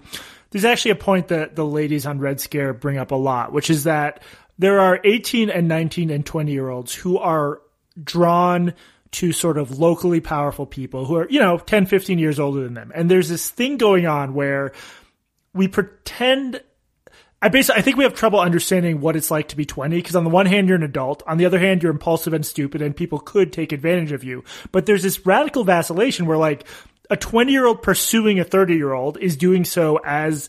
there's 0.51 0.65
actually 0.65 0.93
a 0.93 0.97
point 0.97 1.29
that 1.29 1.55
the 1.55 1.65
ladies 1.65 2.05
on 2.05 2.19
Red 2.19 2.41
Scare 2.41 2.73
bring 2.73 2.99
up 2.99 3.13
a 3.13 3.17
lot, 3.17 3.53
which 3.53 3.71
is 3.71 3.85
that 3.85 4.23
there 4.59 4.81
are 4.81 5.01
18 5.05 5.51
and 5.51 5.69
19 5.69 6.11
and 6.11 6.27
20 6.27 6.53
year 6.53 6.69
olds 6.69 6.95
who 6.95 7.19
are 7.19 7.61
drawn 8.03 8.75
to 9.15 9.33
sort 9.33 9.59
of 9.59 9.79
locally 9.79 10.21
powerful 10.21 10.67
people 10.67 11.05
who 11.05 11.17
are, 11.17 11.29
you 11.31 11.39
know, 11.39 11.57
10, 11.57 11.87
15 11.87 12.19
years 12.19 12.41
older 12.41 12.65
than 12.65 12.75
them. 12.75 12.91
And 12.95 13.11
there's 13.11 13.29
this 13.29 13.49
thing 13.49 13.77
going 13.77 14.07
on 14.07 14.35
where 14.35 14.73
we 15.53 15.69
pretend 15.69 16.61
I 17.41 17.49
basically, 17.49 17.79
I 17.79 17.83
think 17.83 17.99
we 17.99 18.05
have 18.05 18.15
trouble 18.15 18.41
understanding 18.41 19.01
what 19.01 19.17
it's 19.17 19.31
like 19.31 19.49
to 19.49 19.57
be 19.57 19.67
20 19.67 19.97
because 19.97 20.17
on 20.17 20.25
the 20.25 20.31
one 20.31 20.47
hand, 20.47 20.67
you're 20.67 20.79
an 20.79 20.83
adult. 20.83 21.23
On 21.27 21.37
the 21.37 21.45
other 21.45 21.59
hand, 21.59 21.83
you're 21.83 21.93
impulsive 21.93 22.33
and 22.33 22.45
stupid 22.45 22.81
and 22.81 22.97
people 22.97 23.19
could 23.19 23.53
take 23.53 23.71
advantage 23.71 24.13
of 24.13 24.25
you. 24.25 24.43
But 24.73 24.87
there's 24.87 25.03
this 25.03 25.27
radical 25.27 25.63
vacillation 25.63 26.25
where 26.25 26.39
like 26.39 26.67
a 27.11 27.17
20 27.17 27.53
year 27.53 27.67
old 27.67 27.83
pursuing 27.83 28.41
a 28.41 28.45
30 28.45 28.75
year 28.75 28.95
old 28.95 29.19
is 29.19 29.37
doing 29.37 29.65
so 29.65 30.01
as 30.05 30.49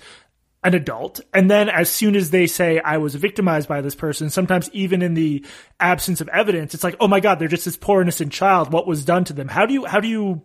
an 0.66 0.74
adult. 0.74 1.22
And 1.32 1.50
then 1.50 1.70
as 1.70 1.92
soon 1.92 2.16
as 2.16 2.32
they 2.32 2.48
say, 2.48 2.80
I 2.80 2.98
was 2.98 3.14
victimized 3.14 3.70
by 3.70 3.82
this 3.82 3.94
person, 3.94 4.32
sometimes 4.32 4.68
even 4.74 5.04
in 5.04 5.14
the 5.14 5.46
absence 5.80 6.22
of 6.22 6.28
evidence, 6.30 6.74
it's 6.74 6.84
like, 6.84 6.96
oh 7.00 7.08
my 7.08 7.20
God, 7.20 7.38
they're 7.38 7.48
just 7.48 7.66
this 7.66 7.78
poor 7.78 8.02
innocent 8.02 8.34
child. 8.34 8.74
What 8.74 8.88
was 8.88 9.06
done 9.06 9.26
to 9.26 9.34
them? 9.34 9.48
How 9.48 9.68
do 9.68 9.76
you, 9.76 9.86
how 9.86 10.00
do 10.00 10.08
you, 10.08 10.42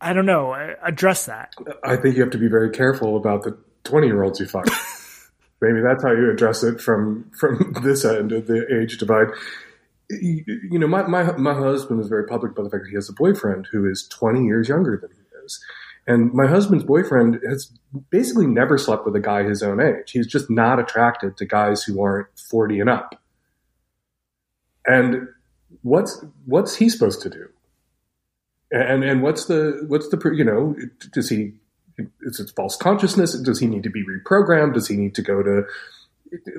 I 0.00 0.14
don't 0.14 0.24
know, 0.24 0.54
address 0.82 1.26
that? 1.26 1.52
I 1.84 1.96
think 1.96 2.16
you 2.16 2.22
have 2.22 2.32
to 2.32 2.38
be 2.38 2.48
very 2.48 2.70
careful 2.70 3.18
about 3.18 3.42
the 3.42 3.58
20 3.84 4.06
year 4.06 4.22
olds 4.22 4.40
you 4.40 4.46
fuck. 4.46 4.66
Maybe 5.60 5.82
that's 5.82 6.02
how 6.02 6.12
you 6.12 6.30
address 6.30 6.62
it 6.62 6.80
from, 6.80 7.30
from 7.38 7.74
this 7.82 8.06
end 8.06 8.32
of 8.32 8.46
the 8.46 8.64
age 8.80 8.96
divide. 8.96 9.28
You, 10.08 10.42
you 10.70 10.78
know, 10.78 10.88
my, 10.88 11.02
my, 11.02 11.36
my 11.36 11.52
husband 11.52 12.00
is 12.00 12.08
very 12.08 12.26
public 12.26 12.52
about 12.52 12.62
the 12.62 12.70
fact 12.70 12.84
that 12.84 12.90
he 12.90 12.96
has 12.96 13.10
a 13.10 13.12
boyfriend 13.12 13.68
who 13.70 13.88
is 13.88 14.08
20 14.08 14.42
years 14.42 14.70
younger 14.70 14.96
than 14.96 15.10
he 15.10 15.44
is. 15.44 15.62
And 16.06 16.32
my 16.32 16.46
husband's 16.46 16.84
boyfriend 16.84 17.40
has 17.48 17.70
basically 18.10 18.46
never 18.46 18.78
slept 18.78 19.04
with 19.04 19.14
a 19.16 19.20
guy 19.20 19.42
his 19.42 19.62
own 19.62 19.80
age. 19.80 20.10
He's 20.12 20.26
just 20.26 20.50
not 20.50 20.78
attracted 20.78 21.36
to 21.36 21.44
guys 21.44 21.82
who 21.82 22.02
aren't 22.02 22.26
40 22.38 22.80
and 22.80 22.90
up. 22.90 23.20
And 24.86 25.28
what's 25.82 26.24
what's 26.46 26.76
he 26.76 26.88
supposed 26.88 27.22
to 27.22 27.30
do? 27.30 27.48
And 28.72 29.04
and 29.04 29.22
what's 29.22 29.44
the 29.44 29.84
what's 29.88 30.08
the 30.08 30.32
you 30.34 30.44
know 30.44 30.74
does 31.12 31.28
he 31.28 31.52
is 32.22 32.40
it 32.40 32.50
false 32.56 32.76
consciousness? 32.76 33.38
Does 33.38 33.60
he 33.60 33.66
need 33.66 33.82
to 33.82 33.90
be 33.90 34.04
reprogrammed? 34.04 34.74
Does 34.74 34.88
he 34.88 34.96
need 34.96 35.14
to 35.16 35.22
go 35.22 35.42
to 35.42 35.64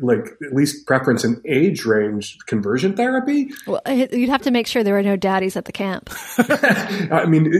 like 0.02 0.28
at 0.46 0.54
least 0.54 0.86
preference 0.86 1.24
an 1.24 1.42
age 1.46 1.86
range 1.86 2.38
conversion 2.46 2.96
therapy. 2.96 3.52
Well, 3.66 3.82
you'd 3.88 4.30
have 4.30 4.42
to 4.44 4.52
make 4.52 4.68
sure 4.68 4.84
there 4.84 4.98
are 4.98 5.04
no 5.04 5.16
daddies 5.16 5.56
at 5.56 5.66
the 5.66 5.72
camp. 5.72 6.10
I 6.38 7.26
mean, 7.28 7.54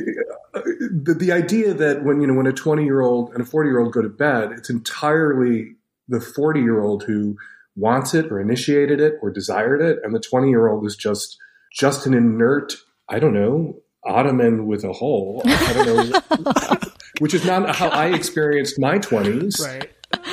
uh, 0.54 0.62
the, 1.04 1.16
the 1.18 1.32
idea 1.32 1.74
that 1.74 2.04
when 2.04 2.22
you 2.22 2.28
know 2.28 2.34
when 2.34 2.48
a 2.48 2.54
20 2.54 2.84
year 2.84 3.02
old 3.02 3.34
and 3.34 3.42
a 3.42 3.46
40 3.46 3.70
year 3.70 3.80
old 3.80 3.94
go 3.94 4.02
to 4.02 4.10
bed, 4.10 4.52
it's 4.52 4.70
entirely 4.70 5.76
the 6.08 6.20
40 6.20 6.60
year 6.62 6.82
old 6.82 7.04
who 7.04 7.38
wants 7.76 8.14
it 8.14 8.32
or 8.32 8.40
initiated 8.40 9.00
it 9.00 9.16
or 9.22 9.30
desired 9.30 9.82
it, 9.82 10.00
and 10.04 10.14
the 10.14 10.20
20 10.20 10.50
year 10.50 10.68
old 10.68 10.86
is 10.86 10.96
just 10.96 11.38
just 11.74 12.06
an 12.06 12.14
inert, 12.14 12.74
I 13.08 13.20
don't 13.20 13.34
know, 13.34 13.82
ottoman 14.04 14.68
with 14.68 14.84
a 14.84 14.92
hole. 14.92 15.42
I 15.46 15.74
don't 15.74 16.10
know, 16.10 16.78
which 17.20 17.34
is 17.34 17.46
not 17.46 17.76
how 17.76 17.88
I 17.88 18.08
experienced 18.08 18.80
my 18.80 19.00
20s. 19.00 19.60
Right 19.62 19.90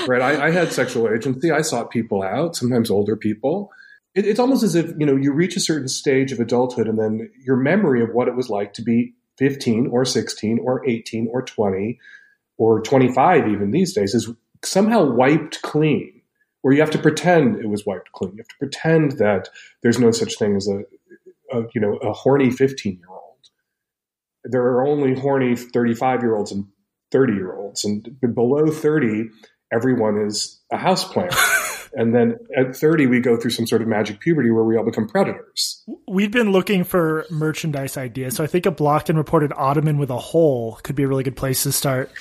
right? 0.06 0.22
I, 0.22 0.46
I, 0.46 0.50
had 0.50 0.72
sexual 0.72 1.08
agency. 1.08 1.50
I 1.50 1.62
sought 1.62 1.90
people 1.90 2.22
out, 2.22 2.56
sometimes 2.56 2.90
older 2.90 3.16
people. 3.16 3.70
It, 4.14 4.26
it's 4.26 4.40
almost 4.40 4.62
as 4.62 4.74
if 4.74 4.92
you 4.98 5.06
know 5.06 5.16
you 5.16 5.32
reach 5.32 5.56
a 5.56 5.60
certain 5.60 5.88
stage 5.88 6.32
of 6.32 6.40
adulthood, 6.40 6.88
and 6.88 6.98
then 6.98 7.30
your 7.44 7.56
memory 7.56 8.02
of 8.02 8.10
what 8.10 8.28
it 8.28 8.36
was 8.36 8.50
like 8.50 8.74
to 8.74 8.82
be 8.82 9.14
15 9.38 9.88
or 9.88 10.04
16 10.04 10.60
or 10.62 10.86
18 10.88 11.28
or 11.32 11.42
20 11.42 11.98
or 12.56 12.82
25 12.82 13.48
even 13.48 13.70
these 13.70 13.94
days 13.94 14.14
is 14.14 14.28
somehow 14.64 15.04
wiped 15.04 15.62
clean. 15.62 16.20
Or 16.64 16.72
you 16.72 16.80
have 16.80 16.90
to 16.90 16.98
pretend 16.98 17.60
it 17.60 17.68
was 17.68 17.86
wiped 17.86 18.10
clean. 18.12 18.32
You 18.32 18.38
have 18.38 18.48
to 18.48 18.58
pretend 18.58 19.12
that 19.12 19.48
there's 19.82 20.00
no 20.00 20.10
such 20.10 20.36
thing 20.38 20.56
as 20.56 20.68
a, 20.68 20.80
a 21.56 21.62
you 21.74 21.80
know 21.80 21.96
a 21.98 22.12
horny 22.12 22.50
15 22.50 22.98
year 22.98 23.08
old. 23.08 23.48
There 24.44 24.62
are 24.62 24.86
only 24.86 25.18
horny 25.18 25.54
35 25.54 26.22
year 26.22 26.34
olds 26.34 26.52
and 26.52 26.66
30 27.12 27.34
year 27.34 27.54
olds, 27.54 27.84
and 27.84 28.20
below 28.34 28.66
30 28.66 29.30
everyone 29.72 30.18
is 30.26 30.59
a 30.72 30.76
houseplant. 30.76 31.35
and 31.94 32.14
then 32.14 32.38
at 32.57 32.76
30 32.76 33.07
we 33.07 33.20
go 33.20 33.37
through 33.37 33.50
some 33.50 33.66
sort 33.66 33.81
of 33.81 33.88
magic 33.88 34.20
puberty 34.20 34.50
where 34.50 34.64
we 34.64 34.76
all 34.76 34.85
become 34.85 35.09
predators 35.09 35.83
we've 36.07 36.31
been 36.31 36.52
looking 36.52 36.85
for 36.85 37.24
merchandise 37.31 37.96
ideas 37.96 38.37
so 38.37 38.44
i 38.44 38.46
think 38.46 38.66
a 38.66 38.70
blocked 38.70 39.09
and 39.09 39.16
reported 39.16 39.50
ottoman 39.54 39.96
with 39.96 40.11
a 40.11 40.18
hole 40.18 40.78
could 40.83 40.94
be 40.94 41.02
a 41.02 41.09
really 41.09 41.24
good 41.24 41.37
place 41.37 41.62
to 41.62 41.72
start 41.72 42.11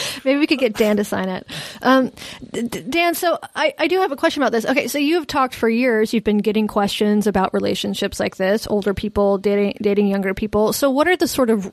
Maybe 0.24 0.38
we 0.38 0.46
could 0.46 0.58
get 0.58 0.74
Dan 0.74 0.96
to 0.96 1.04
sign 1.04 1.28
it. 1.28 1.46
Um, 1.82 2.12
Dan, 2.52 3.14
so 3.14 3.38
I, 3.54 3.74
I 3.78 3.88
do 3.88 4.00
have 4.00 4.12
a 4.12 4.16
question 4.16 4.42
about 4.42 4.52
this. 4.52 4.64
Okay, 4.64 4.88
so 4.88 4.98
you 4.98 5.16
have 5.16 5.26
talked 5.26 5.54
for 5.54 5.68
years. 5.68 6.12
You've 6.12 6.24
been 6.24 6.38
getting 6.38 6.66
questions 6.66 7.26
about 7.26 7.52
relationships 7.52 8.20
like 8.20 8.36
this, 8.36 8.66
older 8.68 8.94
people 8.94 9.38
dating 9.38 9.78
dating 9.82 10.08
younger 10.08 10.34
people. 10.34 10.72
So, 10.72 10.90
what 10.90 11.08
are 11.08 11.16
the 11.16 11.28
sort 11.28 11.50
of 11.50 11.72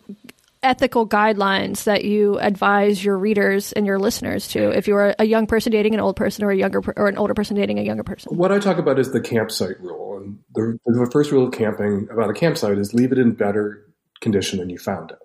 ethical 0.61 1.07
guidelines 1.07 1.85
that 1.85 2.03
you 2.03 2.37
advise 2.39 3.03
your 3.03 3.17
readers 3.17 3.71
and 3.71 3.85
your 3.85 3.97
listeners 3.97 4.47
to 4.49 4.69
if 4.69 4.87
you're 4.87 5.15
a 5.17 5.25
young 5.25 5.47
person 5.47 5.71
dating 5.71 5.93
an 5.93 6.01
old 6.01 6.17
person 6.17 6.43
or 6.43 6.51
a 6.51 6.57
younger 6.57 6.81
or 6.97 7.07
an 7.07 7.17
older 7.17 7.33
person 7.33 7.55
dating 7.55 7.79
a 7.79 7.83
younger 7.83 8.03
person 8.03 8.35
what 8.35 8.51
i 8.51 8.59
talk 8.59 8.77
about 8.77 8.99
is 8.99 9.11
the 9.11 9.21
campsite 9.21 9.79
rule 9.79 10.17
and 10.17 10.37
the, 10.53 10.77
the 10.85 11.09
first 11.11 11.31
rule 11.31 11.47
of 11.47 11.53
camping 11.53 12.07
about 12.11 12.29
a 12.29 12.33
campsite 12.33 12.77
is 12.77 12.93
leave 12.93 13.11
it 13.13 13.17
in 13.17 13.31
better 13.31 13.85
condition 14.19 14.59
than 14.59 14.69
you 14.69 14.77
found 14.77 15.11
it 15.11 15.19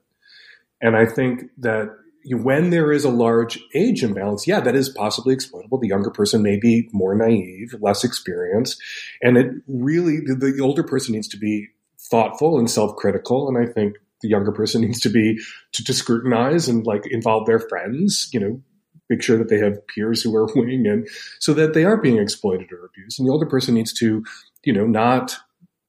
and 0.80 0.96
i 0.96 1.04
think 1.04 1.42
that 1.58 1.88
when 2.30 2.70
there 2.70 2.90
is 2.90 3.04
a 3.04 3.10
large 3.10 3.58
age 3.74 4.02
imbalance, 4.02 4.46
yeah, 4.46 4.60
that 4.60 4.74
is 4.74 4.88
possibly 4.88 5.34
exploitable. 5.34 5.78
The 5.78 5.88
younger 5.88 6.10
person 6.10 6.42
may 6.42 6.58
be 6.58 6.88
more 6.92 7.14
naive, 7.14 7.74
less 7.80 8.02
experienced, 8.02 8.82
and 9.20 9.36
it 9.36 9.50
really 9.68 10.20
the, 10.20 10.34
the 10.34 10.62
older 10.62 10.82
person 10.82 11.14
needs 11.14 11.28
to 11.28 11.36
be 11.36 11.68
thoughtful 12.10 12.58
and 12.58 12.70
self-critical. 12.70 13.48
And 13.48 13.58
I 13.58 13.70
think 13.70 13.96
the 14.22 14.28
younger 14.28 14.52
person 14.52 14.80
needs 14.80 15.00
to 15.00 15.10
be 15.10 15.38
to, 15.72 15.84
to 15.84 15.92
scrutinize 15.92 16.68
and 16.68 16.86
like 16.86 17.06
involve 17.10 17.46
their 17.46 17.58
friends, 17.58 18.28
you 18.32 18.40
know, 18.40 18.62
make 19.10 19.22
sure 19.22 19.36
that 19.36 19.48
they 19.48 19.58
have 19.58 19.86
peers 19.88 20.22
who 20.22 20.34
are 20.34 20.48
weighing 20.54 20.86
and 20.86 21.08
so 21.40 21.52
that 21.54 21.74
they 21.74 21.84
aren't 21.84 22.02
being 22.02 22.18
exploited 22.18 22.72
or 22.72 22.86
abused. 22.86 23.18
And 23.18 23.28
the 23.28 23.32
older 23.32 23.46
person 23.46 23.74
needs 23.74 23.92
to, 23.94 24.24
you 24.64 24.72
know, 24.72 24.86
not 24.86 25.36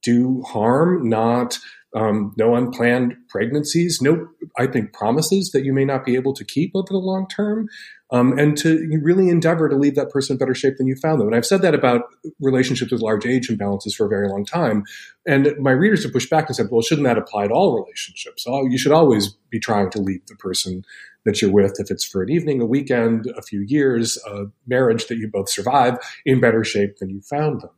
do 0.02 0.42
harm, 0.42 1.08
not 1.08 1.58
um, 1.94 2.34
no 2.36 2.54
unplanned 2.54 3.16
pregnancies, 3.28 4.02
no, 4.02 4.28
I 4.58 4.66
think, 4.66 4.92
promises 4.92 5.50
that 5.52 5.64
you 5.64 5.72
may 5.72 5.84
not 5.84 6.04
be 6.04 6.14
able 6.14 6.34
to 6.34 6.44
keep 6.44 6.72
over 6.74 6.88
the 6.90 6.98
long 6.98 7.26
term, 7.26 7.68
um, 8.10 8.38
and 8.38 8.56
to 8.58 8.88
really 9.02 9.28
endeavor 9.28 9.68
to 9.68 9.76
leave 9.76 9.96
that 9.96 10.10
person 10.10 10.34
in 10.34 10.38
better 10.38 10.54
shape 10.54 10.76
than 10.76 10.86
you 10.86 10.94
found 10.96 11.20
them. 11.20 11.26
And 11.26 11.36
I've 11.36 11.46
said 11.46 11.62
that 11.62 11.74
about 11.74 12.02
relationships 12.40 12.92
with 12.92 13.00
large 13.00 13.26
age 13.26 13.48
imbalances 13.48 13.94
for 13.94 14.06
a 14.06 14.08
very 14.08 14.28
long 14.28 14.44
time. 14.44 14.84
And 15.26 15.54
my 15.58 15.72
readers 15.72 16.04
have 16.04 16.12
pushed 16.12 16.30
back 16.30 16.46
and 16.48 16.54
said, 16.54 16.68
well, 16.70 16.82
shouldn't 16.82 17.06
that 17.06 17.18
apply 17.18 17.48
to 17.48 17.54
all 17.54 17.80
relationships? 17.80 18.44
You 18.46 18.78
should 18.78 18.92
always 18.92 19.34
be 19.50 19.58
trying 19.58 19.90
to 19.90 20.00
leave 20.00 20.24
the 20.26 20.36
person 20.36 20.84
that 21.24 21.42
you're 21.42 21.50
with, 21.50 21.80
if 21.80 21.90
it's 21.90 22.04
for 22.04 22.22
an 22.22 22.30
evening, 22.30 22.60
a 22.60 22.66
weekend, 22.66 23.26
a 23.36 23.42
few 23.42 23.60
years, 23.60 24.16
a 24.28 24.44
marriage 24.68 25.08
that 25.08 25.16
you 25.16 25.26
both 25.26 25.50
survive, 25.50 25.98
in 26.24 26.40
better 26.40 26.62
shape 26.62 26.98
than 26.98 27.10
you 27.10 27.20
found 27.20 27.60
them. 27.60 27.70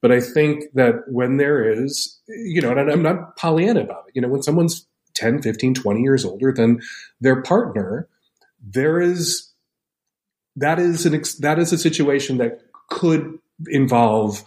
But 0.00 0.10
I 0.10 0.20
think 0.20 0.64
that 0.74 0.94
when 1.06 1.36
there 1.36 1.64
is, 1.70 2.18
you 2.28 2.60
know, 2.60 2.72
and 2.72 2.90
I'm 2.90 3.02
not 3.02 3.36
Pollyanna 3.36 3.82
about 3.82 4.04
it, 4.08 4.12
you 4.14 4.22
know, 4.22 4.28
when 4.28 4.42
someone's 4.42 4.86
10, 5.14 5.42
15, 5.42 5.74
20 5.74 6.00
years 6.00 6.24
older 6.24 6.52
than 6.52 6.80
their 7.20 7.42
partner, 7.42 8.08
there 8.60 9.00
is, 9.00 9.47
that 10.58 10.78
is 10.78 11.06
an, 11.06 11.22
that 11.40 11.58
is 11.58 11.72
a 11.72 11.78
situation 11.78 12.38
that 12.38 12.60
could 12.88 13.38
involve 13.66 14.42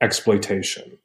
exploitation. 0.00 0.98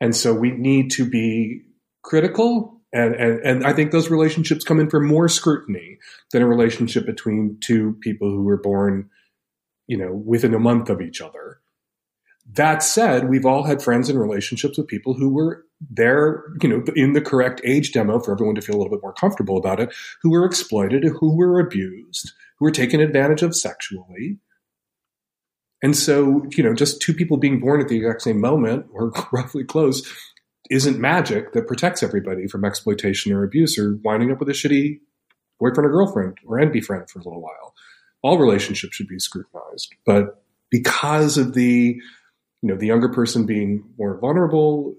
And 0.00 0.14
so 0.14 0.32
we 0.34 0.50
need 0.50 0.90
to 0.92 1.08
be 1.08 1.62
critical. 2.02 2.80
And, 2.92 3.14
and, 3.14 3.40
and 3.40 3.66
I 3.66 3.72
think 3.72 3.90
those 3.90 4.10
relationships 4.10 4.64
come 4.64 4.80
in 4.80 4.90
for 4.90 5.00
more 5.00 5.28
scrutiny 5.28 5.98
than 6.32 6.42
a 6.42 6.46
relationship 6.46 7.06
between 7.06 7.58
two 7.60 7.96
people 8.00 8.30
who 8.30 8.44
were 8.44 8.60
born 8.60 9.10
you 9.86 9.96
know, 9.96 10.12
within 10.12 10.54
a 10.54 10.58
month 10.58 10.88
of 10.88 11.00
each 11.00 11.20
other. 11.20 11.60
That 12.52 12.82
said, 12.82 13.28
we've 13.28 13.46
all 13.46 13.64
had 13.64 13.82
friends 13.82 14.08
and 14.08 14.20
relationships 14.20 14.76
with 14.76 14.86
people 14.86 15.14
who 15.14 15.30
were 15.30 15.64
there, 15.90 16.44
you 16.62 16.68
know, 16.68 16.84
in 16.94 17.14
the 17.14 17.20
correct 17.20 17.60
age 17.64 17.92
demo 17.92 18.20
for 18.20 18.32
everyone 18.32 18.54
to 18.54 18.62
feel 18.62 18.76
a 18.76 18.78
little 18.78 18.94
bit 18.94 19.02
more 19.02 19.14
comfortable 19.14 19.56
about 19.56 19.80
it, 19.80 19.92
who 20.22 20.30
were 20.30 20.44
exploited, 20.44 21.04
who 21.04 21.36
were 21.36 21.58
abused, 21.58 22.32
who 22.64 22.68
were 22.68 22.72
taken 22.72 23.00
advantage 23.00 23.42
of 23.42 23.54
sexually. 23.54 24.38
And 25.82 25.94
so, 25.94 26.46
you 26.56 26.64
know, 26.64 26.74
just 26.74 27.02
two 27.02 27.12
people 27.12 27.36
being 27.36 27.60
born 27.60 27.82
at 27.82 27.88
the 27.88 27.96
exact 27.98 28.22
same 28.22 28.40
moment 28.40 28.86
or 28.90 29.12
roughly 29.32 29.64
close 29.64 30.02
isn't 30.70 30.98
magic 30.98 31.52
that 31.52 31.66
protects 31.66 32.02
everybody 32.02 32.46
from 32.46 32.64
exploitation 32.64 33.34
or 33.34 33.44
abuse 33.44 33.78
or 33.78 33.98
winding 34.02 34.32
up 34.32 34.38
with 34.38 34.48
a 34.48 34.52
shitty 34.52 35.00
boyfriend 35.60 35.86
or 35.86 35.92
girlfriend 35.92 36.38
or 36.46 36.56
enby 36.56 36.82
friend 36.82 37.04
for 37.10 37.18
a 37.18 37.22
little 37.22 37.42
while. 37.42 37.74
All 38.22 38.38
relationships 38.38 38.96
should 38.96 39.08
be 39.08 39.18
scrutinized. 39.18 39.92
But 40.06 40.42
because 40.70 41.36
of 41.36 41.52
the, 41.52 42.00
you 42.62 42.68
know, 42.68 42.76
the 42.76 42.86
younger 42.86 43.10
person 43.10 43.44
being 43.44 43.84
more 43.98 44.18
vulnerable 44.18 44.94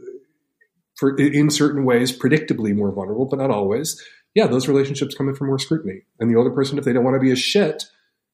for 0.97 1.17
in 1.17 1.49
certain 1.49 1.83
ways, 1.83 2.15
predictably 2.15 2.75
more 2.75 2.91
vulnerable, 2.91 3.25
but 3.25 3.39
not 3.39 3.49
always, 3.49 3.99
yeah, 4.35 4.47
those 4.47 4.67
relationships 4.67 5.15
come 5.15 5.29
in 5.29 5.35
for 5.35 5.45
more 5.45 5.57
scrutiny. 5.57 6.01
And 6.19 6.29
the 6.29 6.37
older 6.37 6.51
person, 6.51 6.77
if 6.77 6.83
they 6.83 6.93
don't 6.93 7.05
want 7.05 7.15
to 7.15 7.19
be 7.19 7.31
a 7.31 7.35
shit, 7.35 7.85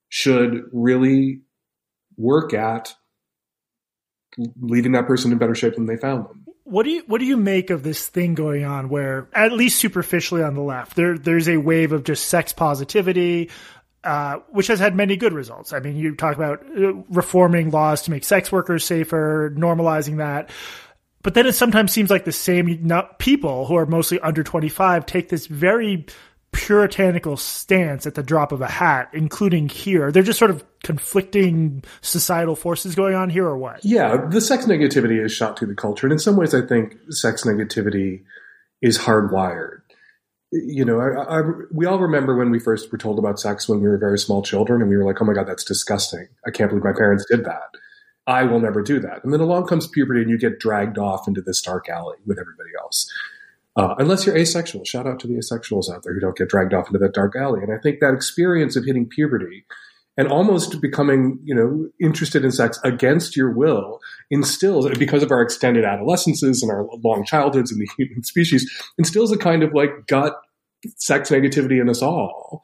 should 0.10 0.64
really 0.74 1.42
work 2.18 2.54
at 2.54 2.94
leaving 4.60 4.92
that 4.94 5.08
person 5.08 5.32
in 5.32 5.38
better 5.38 5.56
shape 5.56 5.76
than 5.76 5.86
they 5.86 5.96
found 5.96 6.26
them. 6.26 6.46
What 6.64 6.84
do 6.84 6.92
you 6.92 7.04
what 7.08 7.20
do 7.20 7.26
you 7.26 7.38
make 7.38 7.70
of 7.70 7.84
this 7.84 8.08
thing 8.08 8.34
going 8.34 8.64
on 8.64 8.90
where 8.90 9.28
at 9.34 9.52
least 9.52 9.80
superficially 9.80 10.42
on 10.42 10.54
the 10.54 10.62
left 10.62 10.96
there 10.96 11.18
there's 11.18 11.50
a 11.50 11.58
wave 11.58 11.92
of 11.92 12.06
just 12.06 12.30
sex 12.30 12.54
positivity 12.54 13.50
uh, 14.04 14.38
which 14.50 14.68
has 14.68 14.80
had 14.80 14.96
many 14.96 15.16
good 15.16 15.32
results. 15.34 15.74
I 15.74 15.80
mean, 15.80 15.96
you 15.96 16.16
talk 16.16 16.36
about 16.36 16.66
uh, 16.66 16.94
reforming 17.10 17.70
laws 17.70 18.02
to 18.04 18.12
make 18.12 18.24
sex 18.24 18.52
workers 18.52 18.84
safer, 18.84 19.54
normalizing 19.56 20.18
that. 20.18 20.50
But 21.24 21.34
then 21.34 21.46
it 21.46 21.54
sometimes 21.54 21.92
seems 21.92 22.10
like 22.10 22.26
the 22.26 22.32
same 22.32 22.90
people 23.20 23.66
who 23.66 23.76
are 23.76 23.86
mostly 23.86 24.20
under 24.20 24.44
25 24.44 25.06
take 25.06 25.30
this 25.30 25.48
very 25.48 26.06
puritanical 26.52 27.38
stance 27.38 28.06
at 28.06 28.16
the 28.16 28.24
drop 28.24 28.52
of 28.52 28.62
a 28.62 28.68
hat, 28.68 29.10
including 29.14 29.70
here. 29.70 30.12
They're 30.12 30.24
just 30.24 30.40
sort 30.40 30.52
of 30.52 30.64
conflicting 30.84 31.84
societal 32.02 32.56
forces 32.56 32.96
going 32.96 33.16
on 33.16 33.30
here, 33.30 33.46
or 33.46 33.58
what? 33.58 33.84
Yeah, 33.86 34.26
the 34.30 34.42
sex 34.42 34.66
negativity 34.66 35.24
is 35.24 35.32
shot 35.32 35.58
through 35.58 35.70
the 35.70 35.76
culture. 35.76 36.08
And 36.08 36.12
in 36.12 36.20
some 36.20 36.36
ways, 36.36 36.54
I 36.54 36.66
think 36.66 36.98
sex 37.10 37.44
negativity 37.44 38.24
is 38.82 38.98
hardwired. 38.98 39.82
You 40.52 40.84
know, 40.84 41.00
I, 41.00 41.40
I, 41.40 41.42
we 41.72 41.86
all 41.86 42.00
remember 42.00 42.36
when 42.36 42.52
we 42.52 42.60
first 42.60 42.92
were 42.92 42.98
told 42.98 43.18
about 43.18 43.40
sex 43.40 43.70
when 43.70 43.80
we 43.80 43.88
were 43.88 43.98
very 43.98 44.20
small 44.20 44.44
children, 44.44 44.82
and 44.82 44.90
we 44.90 44.98
were 44.98 45.06
like, 45.06 45.22
oh 45.22 45.26
my 45.26 45.34
God, 45.34 45.48
that's 45.48 45.64
disgusting. 45.64 46.28
I 46.46 46.52
can't 46.52 46.70
believe 46.70 46.84
my 46.84 46.92
parents 46.92 47.26
did 47.30 47.46
that. 47.46 47.70
I 48.32 48.44
will 48.44 48.62
never 48.62 48.82
do 48.82 48.98
that. 49.02 49.26
And 49.26 49.34
then 49.34 49.42
along 49.42 49.68
comes 49.68 49.88
puberty, 49.88 50.22
and 50.22 50.30
you 50.30 50.38
get 50.38 50.58
dragged 50.58 50.98
off 50.98 51.28
into 51.28 51.42
this 51.42 51.62
dark 51.62 51.90
alley 51.90 52.16
with 52.26 52.40
everybody 52.40 52.70
else. 52.80 53.12
Uh, 53.76 53.96
unless 53.98 54.26
you're 54.26 54.38
asexual. 54.38 54.86
Shout 54.86 55.06
out 55.06 55.20
to 55.20 55.28
the 55.28 55.34
asexuals 55.34 55.94
out 55.94 56.04
there 56.04 56.14
who 56.14 56.22
don't 56.22 56.38
get 56.38 56.48
dragged 56.48 56.74
off 56.74 56.88
into 56.88 57.00
that 57.00 57.14
dark 57.14 57.36
alley. 57.36 57.62
And 57.62 57.74
I 57.74 57.78
think 57.78 58.00
that 58.00 58.14
experience 58.14 58.78
of 58.78 58.86
hitting 58.86 59.06
puberty 59.06 59.66
and 60.16 60.30
almost 60.30 60.82
becoming, 60.82 61.40
you 61.44 61.54
know, 61.54 61.90
interested 62.00 62.46
in 62.46 62.52
sex 62.52 62.80
against 62.86 63.36
your 63.36 63.52
will 63.52 64.00
instills, 64.30 64.90
because 64.98 65.24
of 65.24 65.32
our 65.32 65.42
extended 65.42 65.84
adolescences 65.84 66.64
and 66.64 66.72
our 66.72 66.86
long 67.04 67.26
childhoods 67.26 67.70
in 67.70 67.80
the 67.80 67.90
human 67.98 68.24
species, 68.24 68.70
instills 68.98 69.34
a 69.34 69.38
kind 69.38 69.62
of 69.62 69.74
like 69.74 70.08
gut 70.08 70.40
sex 70.96 71.30
negativity 71.30 71.82
in 71.82 71.90
us 71.90 72.02
all. 72.02 72.62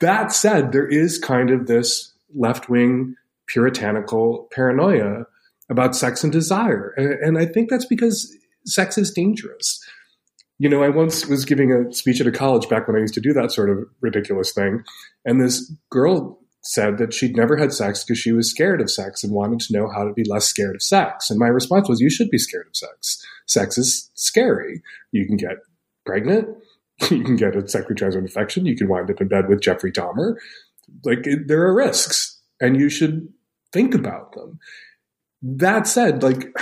That 0.00 0.32
said, 0.32 0.72
there 0.72 0.88
is 0.88 1.18
kind 1.18 1.50
of 1.50 1.66
this 1.66 2.12
left 2.34 2.70
wing 2.70 3.16
puritanical 3.52 4.48
paranoia 4.52 5.24
about 5.68 5.94
sex 5.94 6.24
and 6.24 6.32
desire. 6.32 6.92
And, 6.96 7.12
and 7.12 7.38
I 7.38 7.46
think 7.46 7.70
that's 7.70 7.86
because 7.86 8.34
sex 8.64 8.96
is 8.96 9.12
dangerous 9.12 9.80
you 10.62 10.68
know, 10.68 10.84
I 10.84 10.90
once 10.90 11.26
was 11.26 11.44
giving 11.44 11.72
a 11.72 11.92
speech 11.92 12.20
at 12.20 12.26
a 12.28 12.30
college 12.30 12.68
back 12.68 12.86
when 12.86 12.96
I 12.96 13.00
used 13.00 13.14
to 13.14 13.20
do 13.20 13.32
that 13.32 13.50
sort 13.50 13.68
of 13.68 13.78
ridiculous 14.00 14.52
thing. 14.52 14.84
And 15.24 15.40
this 15.40 15.72
girl 15.90 16.38
said 16.60 16.98
that 16.98 17.12
she'd 17.12 17.36
never 17.36 17.56
had 17.56 17.72
sex 17.72 18.04
because 18.04 18.20
she 18.20 18.30
was 18.30 18.48
scared 18.48 18.80
of 18.80 18.88
sex 18.88 19.24
and 19.24 19.32
wanted 19.32 19.58
to 19.58 19.72
know 19.72 19.90
how 19.92 20.04
to 20.04 20.12
be 20.12 20.22
less 20.22 20.46
scared 20.46 20.76
of 20.76 20.82
sex. 20.82 21.30
And 21.30 21.40
my 21.40 21.48
response 21.48 21.88
was, 21.88 22.00
you 22.00 22.08
should 22.08 22.30
be 22.30 22.38
scared 22.38 22.68
of 22.68 22.76
sex. 22.76 23.20
Sex 23.48 23.76
is 23.76 24.08
scary. 24.14 24.82
You 25.10 25.26
can 25.26 25.36
get 25.36 25.56
pregnant. 26.06 26.48
You 27.10 27.24
can 27.24 27.34
get 27.34 27.56
a 27.56 27.66
sexually 27.66 27.96
transmitted 27.96 28.28
infection. 28.28 28.64
You 28.64 28.76
can 28.76 28.86
wind 28.86 29.10
up 29.10 29.20
in 29.20 29.26
bed 29.26 29.48
with 29.48 29.60
Jeffrey 29.60 29.90
Dahmer. 29.90 30.36
Like, 31.04 31.26
there 31.46 31.62
are 31.62 31.74
risks 31.74 32.40
and 32.60 32.78
you 32.78 32.88
should 32.88 33.26
think 33.72 33.94
about 33.94 34.32
them. 34.32 34.58
That 35.42 35.86
said, 35.86 36.22
like, 36.22 36.54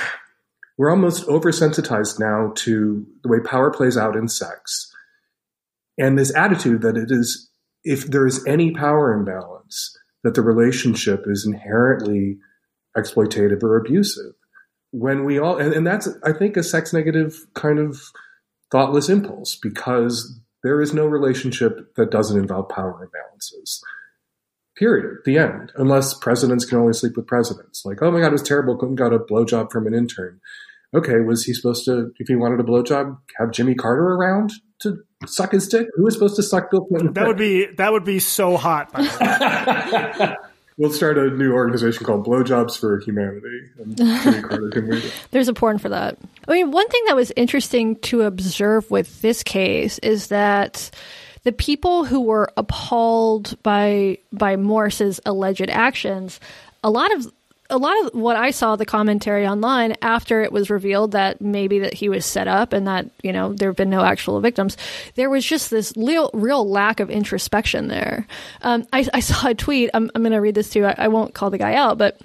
we're 0.79 0.91
almost 0.91 1.27
oversensitized 1.27 2.19
now 2.19 2.53
to 2.57 3.07
the 3.23 3.29
way 3.29 3.41
power 3.41 3.71
plays 3.71 3.97
out 3.99 4.17
in 4.17 4.29
sex 4.29 4.91
and 5.99 6.19
this 6.19 6.35
attitude 6.35 6.81
that 6.83 6.97
it 6.97 7.11
is 7.11 7.51
if 7.85 8.07
there 8.07 8.27
is 8.27 8.45
any 8.47 8.73
power 8.73 9.13
imbalance 9.13 9.97
that 10.25 10.35
the 10.35 10.43
relationship 10.43 11.25
is 11.27 11.47
inherently 11.47 12.39
exploitative 12.97 13.63
or 13.63 13.77
abusive 13.77 14.33
when 14.91 15.25
we 15.25 15.39
all 15.39 15.59
and, 15.59 15.73
and 15.73 15.87
that's 15.87 16.09
i 16.25 16.33
think 16.33 16.57
a 16.57 16.63
sex 16.63 16.93
negative 16.93 17.47
kind 17.55 17.79
of 17.79 18.01
thoughtless 18.73 19.09
impulse 19.09 19.57
because 19.57 20.41
there 20.63 20.81
is 20.81 20.93
no 20.93 21.07
relationship 21.07 21.95
that 21.95 22.11
doesn't 22.11 22.41
involve 22.41 22.69
power 22.69 23.07
imbalances 23.07 23.81
period 24.81 25.19
the 25.25 25.39
end 25.39 25.71
unless 25.77 26.15
presidents 26.15 26.65
can 26.65 26.79
only 26.79 26.93
sleep 26.93 27.17
with 27.17 27.27
presidents 27.29 27.83
like 27.85 28.03
oh 28.03 28.11
my 28.11 28.19
god 28.19 28.29
it 28.29 28.33
was 28.33 28.43
terrible 28.43 28.77
Clinton 28.77 28.97
got 28.97 29.13
a 29.13 29.19
blowjob 29.21 29.71
from 29.71 29.87
an 29.87 29.95
intern 29.95 30.41
okay, 30.95 31.21
was 31.21 31.45
he 31.45 31.53
supposed 31.55 31.85
to, 31.85 32.13
if 32.19 32.29
he 32.29 32.37
wanted 32.37 32.61
a 32.61 32.63
blowjob, 32.63 33.19
have 33.39 33.51
Jimmy 33.53 33.75
Carter 33.75 34.03
around 34.03 34.53
to 34.81 34.99
suck 35.27 35.53
his 35.53 35.69
dick? 35.69 35.89
Who 35.95 36.05
was 36.05 36.15
supposed 36.15 36.37
to 36.37 36.43
suck 36.43 36.71
Bill 36.71 36.85
Clinton? 36.85 37.13
That 37.15 37.27
would 37.27 37.37
be 37.39 37.67
that 37.77 37.93
would 37.93 38.05
be 38.05 38.19
so 38.19 38.57
hot. 38.57 38.91
we'll 40.77 40.93
start 40.93 41.19
a 41.19 41.31
new 41.31 41.53
organization 41.53 42.05
called 42.05 42.27
Blowjobs 42.27 42.79
for 42.79 43.01
Humanity, 43.01 43.61
and 43.79 43.97
Jimmy 43.97 44.43
Carter 44.43 44.71
can 44.71 44.91
lead 44.91 45.05
it. 45.05 45.13
There's 45.31 45.49
a 45.49 45.55
porn 45.55 45.79
for 45.79 45.91
that. 45.91 46.19
I 46.49 46.53
mean, 46.53 46.71
one 46.71 46.89
thing 46.89 47.03
that 47.07 47.17
was 47.17 47.33
interesting 47.37 47.97
to 48.01 48.23
observe 48.23 48.91
with 48.91 49.21
this 49.23 49.43
case 49.43 49.99
is 49.99 50.29
that 50.29 50.91
the 51.43 51.53
people 51.53 52.05
who 52.05 52.21
were 52.21 52.51
appalled 52.57 53.61
by 53.63 54.19
by 54.33 54.57
Morse's 54.57 55.21
alleged 55.25 55.71
actions, 55.71 56.41
a 56.85 56.91
lot 56.91 57.13
of 57.15 57.33
a 57.71 57.79
lot 57.79 58.05
of 58.05 58.15
what 58.15 58.37
I 58.37 58.51
saw 58.51 58.77
the 58.77 58.85
commentary 58.85 59.47
online 59.47 59.95
after 60.03 60.43
it 60.43 60.53
was 60.53 60.71
revealed 60.71 61.13
that 61.13 61.41
maybe 61.41 61.79
that 61.81 61.95
he 61.95 62.09
was 62.09 62.27
set 62.27 62.49
up 62.49 62.73
and 62.73 62.87
that 62.87 63.07
you 63.23 63.33
know 63.33 63.53
there 63.53 63.69
have 63.69 63.77
been 63.77 63.91
no 63.91 64.03
actual 64.03 64.41
victims, 64.41 64.77
there 65.15 65.31
was 65.31 65.45
just 65.45 65.71
this 65.71 65.93
real, 65.97 66.31
real 66.35 66.69
lack 66.69 67.01
of 67.01 67.11
introspection 67.11 67.89
there. 67.89 68.27
Um, 68.63 68.87
I, 68.93 69.07
I, 69.15 69.21
saw 69.21 69.49
a 69.49 69.55
tweet. 69.55 69.91
I'm, 69.95 70.11
I'm 70.15 70.23
going 70.23 70.33
to 70.33 70.41
read 70.41 70.57
this 70.57 70.71
to 70.71 70.81
you. 70.81 70.87
I, 70.87 70.95
I 70.99 71.09
won't 71.09 71.35
call 71.35 71.51
the 71.51 71.59
guy 71.59 71.75
out, 71.75 71.97
but 71.97 72.21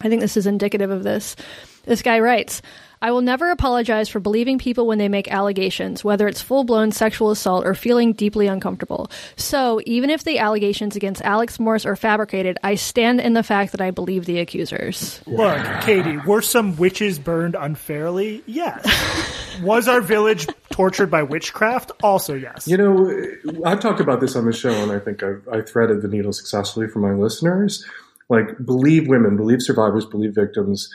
I 0.00 0.08
think 0.08 0.20
this 0.20 0.36
is 0.36 0.46
indicative 0.46 0.90
of 0.90 1.04
this. 1.04 1.36
This 1.84 2.02
guy 2.02 2.18
writes. 2.18 2.60
I 3.02 3.10
will 3.10 3.20
never 3.20 3.50
apologize 3.50 4.08
for 4.08 4.20
believing 4.20 4.60
people 4.60 4.86
when 4.86 4.98
they 4.98 5.08
make 5.08 5.28
allegations, 5.28 6.04
whether 6.04 6.28
it's 6.28 6.40
full 6.40 6.62
blown 6.62 6.92
sexual 6.92 7.32
assault 7.32 7.66
or 7.66 7.74
feeling 7.74 8.12
deeply 8.12 8.46
uncomfortable. 8.46 9.10
So, 9.34 9.80
even 9.86 10.08
if 10.08 10.22
the 10.22 10.38
allegations 10.38 10.94
against 10.94 11.20
Alex 11.22 11.58
Morse 11.58 11.84
are 11.84 11.96
fabricated, 11.96 12.58
I 12.62 12.76
stand 12.76 13.20
in 13.20 13.32
the 13.32 13.42
fact 13.42 13.72
that 13.72 13.80
I 13.80 13.90
believe 13.90 14.24
the 14.24 14.38
accusers. 14.38 15.20
Look, 15.26 15.60
Katie, 15.80 16.16
were 16.18 16.42
some 16.42 16.76
witches 16.76 17.18
burned 17.18 17.56
unfairly? 17.58 18.44
Yes. 18.46 19.58
Was 19.62 19.88
our 19.88 20.00
village 20.00 20.46
tortured 20.70 21.10
by 21.10 21.24
witchcraft? 21.24 21.90
Also, 22.04 22.34
yes. 22.34 22.68
You 22.68 22.76
know, 22.76 23.26
I've 23.66 23.80
talked 23.80 24.00
about 24.00 24.20
this 24.20 24.36
on 24.36 24.46
the 24.46 24.52
show, 24.52 24.70
and 24.70 24.92
I 24.92 25.00
think 25.00 25.24
I've, 25.24 25.46
I 25.52 25.62
threaded 25.62 26.02
the 26.02 26.08
needle 26.08 26.32
successfully 26.32 26.86
for 26.86 27.00
my 27.00 27.14
listeners. 27.14 27.84
Like, 28.28 28.64
believe 28.64 29.08
women, 29.08 29.36
believe 29.36 29.60
survivors, 29.60 30.06
believe 30.06 30.36
victims 30.36 30.88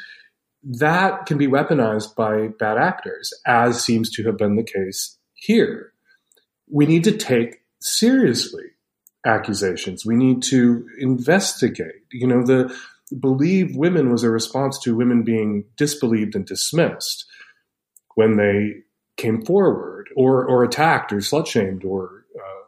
that 0.70 1.26
can 1.26 1.38
be 1.38 1.48
weaponized 1.48 2.16
by 2.16 2.50
bad 2.60 2.78
actors, 2.78 3.34
as 3.46 3.84
seems 3.84 4.10
to 4.12 4.24
have 4.26 4.38
been 4.38 4.56
the 4.56 4.64
case 4.64 5.18
here. 5.34 5.94
We 6.70 6.86
need 6.86 7.06
to 7.06 7.16
take 7.16 7.62
seriously 7.80 8.66
accusations. 9.26 10.06
We 10.06 10.16
need 10.16 10.44
to 10.44 10.86
investigate. 11.00 12.04
You 12.12 12.28
know, 12.28 12.44
the 12.44 12.76
believe 13.18 13.76
women 13.76 14.12
was 14.12 14.24
a 14.24 14.30
response 14.30 14.78
to 14.80 14.96
women 14.96 15.24
being 15.24 15.64
disbelieved 15.78 16.36
and 16.36 16.46
dismissed 16.46 17.26
when 18.16 18.36
they 18.36 18.82
came 19.16 19.46
forward 19.46 20.10
or, 20.16 20.46
or 20.46 20.64
attacked 20.64 21.14
or 21.14 21.18
slut 21.18 21.48
shamed 21.48 21.86
or 21.86 22.26
uh, 22.36 22.64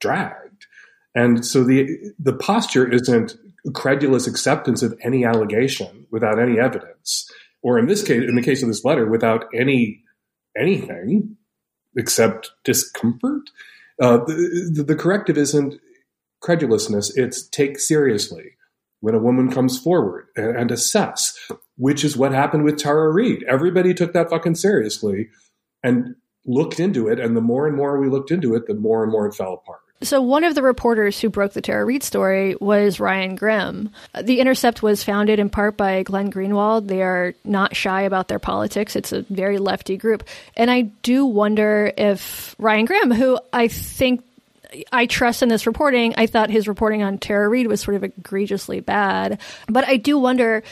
dragged. 0.00 0.66
And 1.14 1.46
so 1.46 1.62
the, 1.62 1.88
the 2.18 2.32
posture 2.32 2.90
isn't 2.90 3.36
credulous 3.72 4.26
acceptance 4.26 4.82
of 4.82 4.98
any 5.02 5.24
allegation 5.24 6.06
without 6.10 6.40
any 6.40 6.58
evidence, 6.58 7.30
or 7.64 7.78
in 7.78 7.86
this 7.86 8.06
case, 8.06 8.22
in 8.22 8.36
the 8.36 8.42
case 8.42 8.62
of 8.62 8.68
this 8.68 8.84
letter, 8.84 9.06
without 9.06 9.46
any 9.52 10.02
anything 10.56 11.36
except 11.96 12.52
discomfort. 12.62 13.50
Uh, 14.00 14.18
the, 14.18 14.84
the, 14.86 14.96
corrective 14.96 15.38
isn't 15.38 15.80
credulousness; 16.40 17.16
it's 17.16 17.48
take 17.48 17.78
seriously 17.78 18.52
when 19.00 19.14
a 19.14 19.20
woman 19.20 19.50
comes 19.50 19.78
forward 19.78 20.26
and, 20.36 20.56
and 20.56 20.70
assess, 20.70 21.36
which 21.76 22.04
is 22.04 22.16
what 22.16 22.32
happened 22.32 22.64
with 22.64 22.76
Tara 22.76 23.10
Reade. 23.12 23.44
Everybody 23.48 23.94
took 23.94 24.12
that 24.12 24.30
fucking 24.30 24.56
seriously 24.56 25.28
and 25.82 26.16
looked 26.46 26.80
into 26.80 27.08
it. 27.08 27.20
And 27.20 27.36
the 27.36 27.40
more 27.40 27.66
and 27.66 27.76
more 27.76 27.98
we 27.98 28.08
looked 28.08 28.30
into 28.30 28.54
it, 28.54 28.66
the 28.66 28.74
more 28.74 29.02
and 29.02 29.12
more 29.12 29.26
it 29.26 29.34
fell 29.34 29.54
apart. 29.54 29.80
So, 30.02 30.20
one 30.20 30.44
of 30.44 30.54
the 30.54 30.62
reporters 30.62 31.20
who 31.20 31.30
broke 31.30 31.52
the 31.52 31.62
Tara 31.62 31.84
Reade 31.84 32.02
story 32.02 32.56
was 32.60 33.00
Ryan 33.00 33.36
Grim. 33.36 33.90
The 34.20 34.40
Intercept 34.40 34.82
was 34.82 35.02
founded 35.02 35.38
in 35.38 35.48
part 35.48 35.76
by 35.76 36.02
Glenn 36.02 36.30
Greenwald. 36.30 36.88
They 36.88 37.02
are 37.02 37.34
not 37.44 37.74
shy 37.74 38.02
about 38.02 38.28
their 38.28 38.38
politics, 38.38 38.96
it's 38.96 39.12
a 39.12 39.22
very 39.22 39.58
lefty 39.58 39.96
group. 39.96 40.24
And 40.56 40.70
I 40.70 40.82
do 41.02 41.24
wonder 41.24 41.92
if 41.96 42.54
Ryan 42.58 42.84
Grim, 42.84 43.10
who 43.12 43.38
I 43.52 43.68
think 43.68 44.24
I 44.92 45.06
trust 45.06 45.42
in 45.42 45.48
this 45.48 45.66
reporting. 45.66 46.14
I 46.16 46.26
thought 46.26 46.50
his 46.50 46.68
reporting 46.68 47.02
on 47.02 47.18
Tara 47.18 47.48
Reade 47.48 47.68
was 47.68 47.80
sort 47.80 47.96
of 47.96 48.04
egregiously 48.04 48.80
bad. 48.80 49.40
But 49.68 49.86
I 49.86 49.96
do 49.96 50.18
wonder 50.18 50.62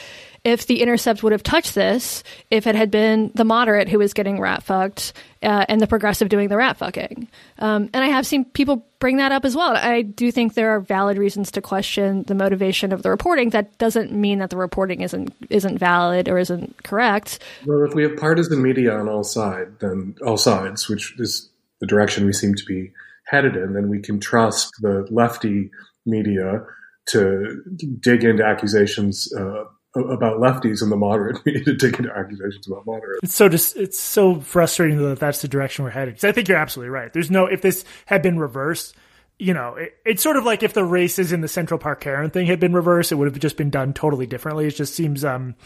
if 0.45 0.67
the 0.67 0.83
Intercept 0.83 1.23
would 1.23 1.33
have 1.33 1.43
touched 1.43 1.75
this 1.75 2.25
if 2.51 2.67
it 2.67 2.75
had 2.75 2.91
been 2.91 3.31
the 3.35 3.45
moderate 3.45 3.89
who 3.89 3.99
was 3.99 4.13
getting 4.13 4.41
rat 4.41 4.63
fucked 4.63 5.13
uh, 5.43 5.65
and 5.69 5.81
the 5.81 5.87
progressive 5.87 6.29
doing 6.29 6.49
the 6.49 6.57
rat 6.57 6.77
fucking. 6.77 7.29
Um, 7.59 7.91
and 7.93 8.05
I 8.05 8.09
have 8.09 8.27
seen 8.27 8.45
people 8.47 8.85
bring 8.99 9.19
that 9.19 9.31
up 9.31 9.45
as 9.45 9.55
well. 9.55 9.77
I 9.77 10.03
do 10.03 10.33
think 10.33 10.55
there 10.55 10.71
are 10.71 10.81
valid 10.81 11.17
reasons 11.17 11.53
to 11.53 11.61
question 11.61 12.25
the 12.25 12.35
motivation 12.35 12.93
of 12.93 13.03
the 13.03 13.11
reporting. 13.11 13.51
That 13.51 13.79
doesn't 13.79 14.13
mean 14.13 14.41
that 14.41 14.51
the 14.51 14.57
reporting 14.57 15.01
isn't 15.03 15.33
isn't 15.49 15.79
valid 15.79 16.29
or 16.29 16.39
isn't 16.39 16.83
correct. 16.83 17.39
Well, 17.65 17.85
if 17.85 17.95
we 17.95 18.03
have 18.03 18.17
partisan 18.17 18.63
media 18.63 18.99
on 18.99 19.09
all 19.09 19.25
sides, 19.25 19.71
then 19.81 20.17
all 20.27 20.37
sides, 20.37 20.89
which 20.89 21.15
is 21.19 21.51
the 21.81 21.87
direction 21.87 22.27
we 22.27 22.33
seem 22.33 22.55
to 22.55 22.65
be 22.65 22.93
headed 23.27 23.57
in, 23.57 23.75
then 23.75 23.89
we 23.89 24.01
can 24.01 24.19
trust 24.21 24.73
the 24.81 25.07
lefty 25.11 25.71
media 26.05 26.65
to 27.05 27.63
dig 28.01 28.25
into 28.25 28.45
accusations 28.45 29.33
uh, 29.37 29.65
about 29.95 30.39
lefties 30.39 30.83
and 30.83 30.91
the 30.91 30.97
moderate 30.97 31.39
media 31.47 31.65
to 31.65 31.75
dig 31.75 31.97
into 31.99 32.11
accusations 32.11 32.67
about 32.67 32.87
moderates. 32.87 33.21
It's 33.23 33.35
so 33.35 33.49
just 33.49 33.77
it's 33.77 33.99
so 33.99 34.41
frustrating 34.41 34.99
that 34.99 35.21
that's 35.21 35.43
the 35.43 35.49
direction 35.49 35.85
we're 35.85 35.91
headed. 35.91 36.15
Because 36.15 36.25
I 36.25 36.33
think 36.33 36.49
you're 36.49 36.59
absolutely 36.59 36.91
right. 36.91 37.13
There's 37.13 37.31
no 37.31 37.47
if 37.47 37.63
this 37.63 37.85
had 38.07 38.23
been 38.23 38.39
reversed, 38.39 38.95
you 39.39 39.55
know, 39.55 39.75
it, 39.77 39.95
it's 40.05 40.23
sort 40.23 40.37
of 40.37 40.45
like 40.45 40.63
if 40.63 40.73
the 40.73 40.85
races 40.85 41.33
in 41.33 41.41
the 41.41 41.49
Central 41.49 41.79
Park 41.79 42.01
Karen 42.01 42.31
thing 42.31 42.47
had 42.47 42.61
been 42.61 42.73
reversed, 42.73 43.13
it 43.13 43.17
would 43.17 43.29
have 43.29 43.39
just 43.39 43.57
been 43.57 43.71
done 43.71 43.93
totally 43.93 44.27
differently. 44.27 44.67
It 44.67 44.71
just 44.77 44.95
seems 44.95 45.25
um, 45.25 45.57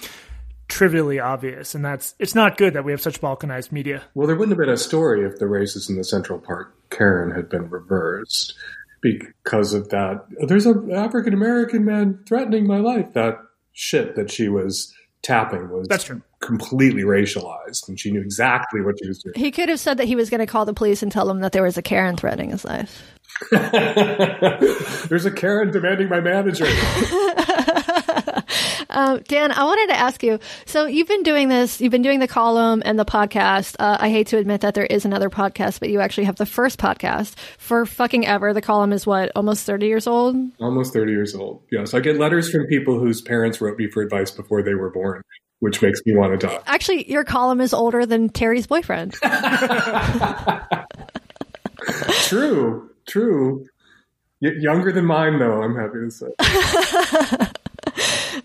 trivially 0.69 1.21
obvious, 1.21 1.75
and 1.75 1.85
that's 1.85 2.15
it's 2.19 2.35
not 2.35 2.57
good 2.57 2.75
that 2.75 2.85
we 2.85 2.93
have 2.93 3.01
such 3.01 3.21
balkanized 3.21 3.71
media. 3.71 4.03
Well, 4.15 4.27
there 4.27 4.37
wouldn't 4.37 4.59
have 4.59 4.65
been 4.65 4.75
a 4.75 4.79
story 4.79 5.25
if 5.25 5.39
the 5.39 5.47
races 5.47 5.89
in 5.89 5.97
the 5.97 6.05
Central 6.05 6.39
Park 6.39 6.75
Karen 6.91 7.31
had 7.31 7.49
been 7.49 7.69
reversed 7.71 8.55
because 9.01 9.75
of 9.75 9.91
that. 9.91 10.25
There's 10.49 10.67
an 10.67 10.91
African 10.91 11.33
American 11.33 11.85
man 11.85 12.25
threatening 12.27 12.67
my 12.67 12.79
life. 12.79 13.13
That 13.13 13.39
shit 13.77 14.17
that 14.17 14.31
she 14.31 14.49
was 14.49 14.93
tapping 15.23 15.69
was 15.69 15.87
That's 15.89 16.05
true. 16.05 16.23
completely 16.41 17.03
racialized, 17.03 17.87
and 17.89 17.99
she 18.01 18.11
knew 18.11 18.21
exactly 18.21 18.81
what 18.81 18.97
she 19.01 19.07
was 19.09 19.23
doing. 19.23 19.35
He 19.37 19.51
could 19.51 19.69
have 19.69 19.79
said 19.79 19.99
that 19.99 20.07
he 20.07 20.17
was 20.17 20.31
going 20.31 20.41
to 20.41 20.47
call 20.47 20.65
the 20.65 20.73
police 20.75 21.03
and 21.03 21.13
tell 21.13 21.27
them 21.27 21.41
that 21.41 21.53
there 21.53 21.63
was 21.63 21.77
a 21.77 21.83
Karen 21.83 22.17
threatening 22.17 22.51
his 22.51 22.65
life. 22.65 23.03
There's 23.51 25.27
a 25.27 25.31
Karen 25.31 25.71
demanding 25.71 26.09
my 26.09 26.21
manager. 26.21 26.65
Um, 28.97 29.21
Dan, 29.29 29.53
I 29.53 29.63
wanted 29.65 29.93
to 29.93 29.99
ask 29.99 30.23
you. 30.23 30.39
So 30.65 30.87
you've 30.87 31.07
been 31.07 31.23
doing 31.23 31.49
this. 31.49 31.81
You've 31.81 31.93
been 31.93 32.03
doing 32.03 32.19
the 32.19 32.27
column 32.27 32.83
and 32.85 32.99
the 32.99 33.05
podcast. 33.05 33.77
Uh, 33.79 33.99
I 34.01 34.09
hate 34.09 34.29
to 34.29 34.39
admit 34.39 34.63
that 34.63 34.75
there 34.75 34.87
is 34.87 35.05
another 35.05 35.29
podcast, 35.29 35.81
but 35.81 35.91
you 35.91 36.01
actually 36.01 36.25
have 36.25 36.37
the 36.37 36.47
first 36.47 36.79
podcast 36.79 37.35
for 37.59 37.85
fucking 37.85 38.27
ever. 38.27 38.55
The 38.55 38.63
column 38.63 38.93
is 38.93 39.07
what 39.07 39.31
almost 39.37 39.67
thirty 39.67 39.87
years 39.87 40.07
old. 40.07 40.35
Almost 40.61 40.95
30 40.95 41.13
years 41.13 41.35
old. 41.35 41.63
Yes. 41.71 41.93
I 41.93 42.01
get 42.01 42.17
letters 42.19 42.51
from 42.51 42.67
people 42.67 42.99
whose 42.99 43.21
parents 43.21 43.61
wrote 43.61 43.79
me 43.79 43.89
for 43.91 44.03
advice 44.03 44.31
before 44.31 44.63
they 44.63 44.75
were 44.75 44.91
born, 44.91 45.21
which 45.61 45.83
makes 45.83 46.01
me 46.07 46.17
want 46.17 46.41
to 46.41 46.47
die. 46.47 46.59
Actually, 46.67 47.11
your 47.11 47.25
column 47.25 47.61
is 47.61 47.75
older 47.75 48.07
than 48.07 48.31
Terry's 48.31 48.67
boyfriend. 48.67 49.15
True. 52.25 52.91
True. 53.07 53.67
Y- 54.41 54.55
younger 54.59 54.93
than 54.93 55.05
mine, 55.05 55.39
though, 55.39 55.63
I'm 55.63 55.77
happy 55.77 56.01
to 56.01 56.11
say. 56.11 57.47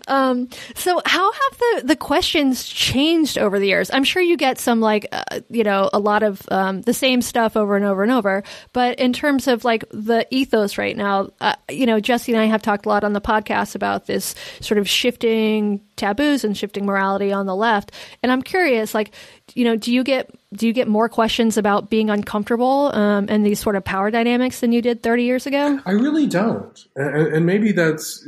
Um, 0.08 0.48
so 0.74 1.00
how 1.04 1.32
have 1.32 1.58
the, 1.58 1.82
the 1.88 1.96
questions 1.96 2.64
changed 2.64 3.38
over 3.38 3.58
the 3.58 3.66
years? 3.66 3.90
I'm 3.92 4.04
sure 4.04 4.22
you 4.22 4.36
get 4.36 4.58
some 4.58 4.80
like, 4.80 5.06
uh, 5.12 5.40
you 5.48 5.64
know, 5.64 5.90
a 5.92 5.98
lot 5.98 6.22
of 6.22 6.42
um, 6.50 6.82
the 6.82 6.94
same 6.94 7.22
stuff 7.22 7.56
over 7.56 7.76
and 7.76 7.84
over 7.84 8.02
and 8.02 8.12
over. 8.12 8.42
But 8.72 8.98
in 8.98 9.12
terms 9.12 9.46
of 9.48 9.64
like 9.64 9.84
the 9.90 10.26
ethos 10.30 10.78
right 10.78 10.96
now, 10.96 11.30
uh, 11.40 11.54
you 11.70 11.86
know, 11.86 12.00
Jesse 12.00 12.32
and 12.32 12.40
I 12.40 12.46
have 12.46 12.62
talked 12.62 12.86
a 12.86 12.88
lot 12.88 13.04
on 13.04 13.12
the 13.12 13.20
podcast 13.20 13.74
about 13.74 14.06
this 14.06 14.34
sort 14.60 14.78
of 14.78 14.88
shifting 14.88 15.80
taboos 15.96 16.44
and 16.44 16.56
shifting 16.56 16.84
morality 16.84 17.32
on 17.32 17.46
the 17.46 17.56
left. 17.56 17.92
And 18.22 18.32
I'm 18.32 18.42
curious, 18.42 18.94
like, 18.94 19.12
you 19.54 19.64
know, 19.64 19.76
do 19.76 19.92
you 19.92 20.02
get 20.02 20.30
do 20.52 20.66
you 20.66 20.72
get 20.72 20.88
more 20.88 21.08
questions 21.08 21.56
about 21.56 21.88
being 21.88 22.10
uncomfortable 22.10 22.90
um, 22.94 23.26
and 23.28 23.44
these 23.44 23.58
sort 23.58 23.76
of 23.76 23.84
power 23.84 24.10
dynamics 24.10 24.60
than 24.60 24.72
you 24.72 24.82
did 24.82 25.02
30 25.02 25.24
years 25.24 25.46
ago? 25.46 25.80
I 25.86 25.92
really 25.92 26.26
don't. 26.26 26.78
And, 26.94 27.34
and 27.34 27.46
maybe 27.46 27.72
that's 27.72 28.26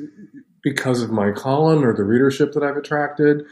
because 0.64 1.02
of 1.02 1.10
my 1.10 1.30
column 1.30 1.84
or 1.84 1.94
the 1.94 2.02
readership 2.02 2.52
that 2.52 2.64
I've 2.64 2.76
attracted. 2.76 3.44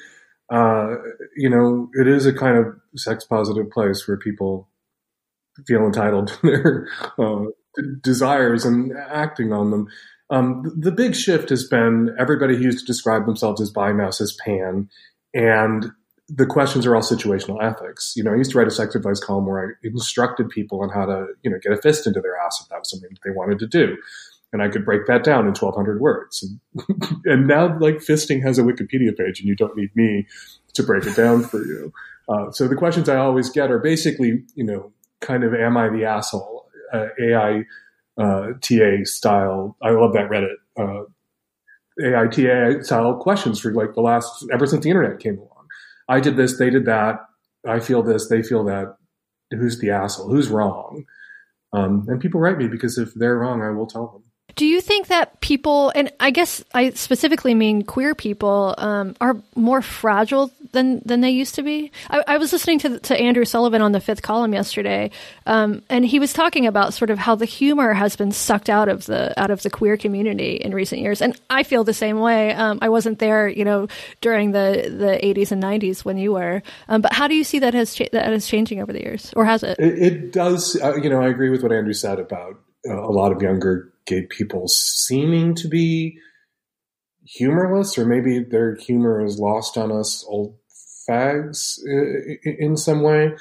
Uh, 0.51 0.97
you 1.37 1.49
know, 1.49 1.89
it 1.95 2.09
is 2.09 2.27
a 2.27 2.33
kind 2.33 2.57
of 2.57 2.75
sex 2.97 3.25
positive 3.25 3.71
place 3.71 4.09
where 4.09 4.17
people 4.17 4.69
feel 5.67 5.85
entitled 5.85 6.29
to 6.29 6.43
their 6.43 6.89
uh, 7.19 7.45
desires 8.03 8.65
and 8.65 8.93
acting 8.97 9.53
on 9.53 9.71
them. 9.71 9.89
Um, 10.31 10.63
the, 10.79 10.91
big 10.91 11.15
shift 11.15 11.51
has 11.51 11.69
been 11.69 12.15
everybody 12.19 12.57
who 12.57 12.63
used 12.63 12.79
to 12.81 12.87
describe 12.87 13.27
themselves 13.27 13.61
as 13.61 13.71
bi 13.71 13.93
now 13.93 14.09
says 14.09 14.37
pan, 14.45 14.89
and 15.35 15.91
the 16.27 16.47
questions 16.47 16.87
are 16.87 16.97
all 16.97 17.03
situational 17.03 17.63
ethics. 17.63 18.15
You 18.17 18.25
know, 18.25 18.33
I 18.33 18.37
used 18.37 18.53
to 18.53 18.59
write 18.59 18.67
a 18.67 18.71
sex 18.71 18.95
advice 18.95 19.21
column 19.21 19.47
where 19.47 19.67
I 19.67 19.87
instructed 19.87 20.49
people 20.49 20.81
on 20.83 20.89
how 20.89 21.05
to, 21.05 21.27
you 21.43 21.51
know, 21.51 21.59
get 21.63 21.73
a 21.73 21.77
fist 21.77 22.07
into 22.07 22.23
their 22.23 22.39
ass 22.39 22.63
if 22.63 22.69
that 22.71 22.79
was 22.79 22.91
something 22.91 23.11
that 23.11 23.21
they 23.23 23.35
wanted 23.35 23.59
to 23.59 23.67
do 23.67 23.99
and 24.53 24.63
I 24.63 24.69
could 24.69 24.85
break 24.85 25.07
that 25.07 25.25
down 25.25 25.41
in 25.41 25.55
1200 25.55 26.01
words. 26.01 26.43
And, 26.43 27.21
and, 27.25 27.47
now 27.47 27.79
like 27.79 27.97
fisting 27.97 28.43
has 28.43 28.59
a 28.59 28.63
Wikipedia 28.63 29.17
page 29.17 29.41
and 29.41 29.49
you 29.49 29.57
don't 29.57 29.77
need 29.77 29.95
me 29.97 30.27
to 30.75 30.83
break 30.83 31.07
it 31.07 31.17
down 31.17 31.43
for 31.43 31.65
you. 31.65 31.93
Uh, 32.29 32.51
so 32.51 32.69
the 32.69 32.77
questions 32.77 33.09
I 33.09 33.17
always 33.17 33.51
get 33.51 33.71
are 33.71 33.79
basically, 33.79 34.45
you 34.55 34.65
know, 34.65 34.93
kind 35.21 35.45
of, 35.45 35.55
am 35.55 35.77
I 35.77 35.89
the 35.89 36.05
asshole? 36.05 36.69
Uh, 36.93 37.07
AI, 37.21 37.65
uh, 38.19 38.53
TA 38.61 39.05
style. 39.05 39.77
I 39.83 39.91
love 39.91 40.13
that 40.13 40.29
Reddit, 40.29 40.57
uh, 40.79 41.05
AITA 42.01 42.85
style 42.85 43.15
questions 43.17 43.61
for 43.61 43.73
like 43.73 43.95
the 43.95 44.03
last, 44.03 44.45
ever 44.53 44.67
since 44.67 44.85
the 44.85 44.91
internet 44.91 45.19
came 45.19 45.39
along. 45.39 45.67
I 46.09 46.21
did 46.21 46.37
this, 46.37 46.59
they 46.59 46.69
did 46.69 46.85
that. 46.87 47.21
I 47.67 47.81
feel 47.81 48.03
this, 48.03 48.29
they 48.29 48.43
feel 48.43 48.65
that. 48.65 48.97
Who's 49.51 49.79
the 49.79 49.91
asshole? 49.91 50.31
Who's 50.31 50.49
wrong? 50.49 51.05
Um, 51.75 52.07
and 52.09 52.21
people 52.21 52.41
write 52.41 52.59
me 52.59 52.69
because 52.69 52.99
if 52.99 53.13
they're 53.15 53.39
wrong, 53.39 53.63
I 53.63 53.71
will 53.71 53.87
tell 53.87 54.07
them. 54.07 54.23
Do 54.57 54.67
you 54.67 54.81
think 54.81 55.09
that 55.09 55.41
people, 55.41 55.93
and 55.95 56.11
I 56.21 56.31
guess 56.31 56.63
I 56.75 56.91
specifically 56.91 57.55
mean 57.55 57.83
queer 57.83 58.15
people, 58.15 58.75
um, 58.79 59.17
are 59.21 59.37
more 59.55 59.83
fragile 59.83 60.51
than 60.73 61.01
than 61.05 61.21
they 61.21 61.31
used 61.31 61.55
to 61.57 61.63
be? 61.63 61.91
I, 62.11 62.23
I 62.27 62.39
was 62.39 62.53
listening 62.53 62.79
to 62.81 62.99
to 62.99 63.17
Andrew 63.19 63.45
Sullivan 63.45 63.83
on 63.83 63.93
the 63.93 64.01
Fifth 64.01 64.23
Column 64.23 64.53
yesterday, 64.53 65.11
um, 65.47 65.83
and 65.89 66.05
he 66.05 66.19
was 66.19 66.33
talking 66.33 66.67
about 66.67 66.95
sort 66.95 67.11
of 67.11 67.19
how 67.19 67.35
the 67.35 67.45
humor 67.45 67.93
has 67.93 68.17
been 68.17 68.33
sucked 68.33 68.69
out 68.69 68.89
of 68.89 69.07
the 69.07 69.39
out 69.41 69.51
of 69.51 69.63
the 69.63 69.71
queer 69.71 69.97
community 69.97 70.57
in 70.57 70.75
recent 70.75 71.01
years, 71.01 71.23
and 71.23 71.39
I 71.49 71.63
feel 71.63 71.85
the 71.85 71.95
same 71.95 72.21
way. 72.21 72.53
Um, 72.53 72.79
I 72.83 72.89
wasn't 72.89 73.19
there, 73.19 73.49
you 73.49 73.65
know, 73.65 73.89
during 74.21 74.53
the 74.53 74.89
the 74.89 75.19
80s 75.23 75.53
and 75.53 75.63
90s 75.63 76.05
when 76.05 76.19
you 76.19 76.33
were, 76.33 76.63
um, 76.89 77.01
but 77.01 77.13
how 77.13 77.29
do 77.29 77.35
you 77.35 77.45
see 77.45 77.59
that 77.61 77.75
has 77.75 77.95
cha- 77.95 78.13
that 78.13 78.33
is 78.33 78.47
changing 78.47 78.81
over 78.81 78.93
the 78.93 79.01
years, 79.01 79.33
or 79.35 79.45
has 79.45 79.63
it? 79.63 79.79
It, 79.79 79.99
it 79.99 80.33
does. 80.33 80.77
Uh, 80.81 80.97
you 80.97 81.09
know, 81.09 81.23
I 81.23 81.29
agree 81.29 81.51
with 81.51 81.63
what 81.63 81.73
Andrew 81.73 81.95
said 81.95 82.19
about 82.19 82.59
a 82.87 83.13
lot 83.13 83.33
of 83.33 83.43
younger 83.43 83.93
gay 84.07 84.23
people 84.23 84.69
seeming 84.69 85.55
to 85.57 85.69
be 85.69 86.19
humorless, 87.25 87.97
or 87.97 88.05
maybe 88.05 88.41
their 88.41 88.75
humor 88.75 89.25
is 89.25 89.39
lost 89.39 89.79
on 89.79 89.93
us 89.93 90.25
old 90.29 90.57
fags 91.09 91.79
in 92.45 92.77
some 92.77 93.03
way. 93.03 93.33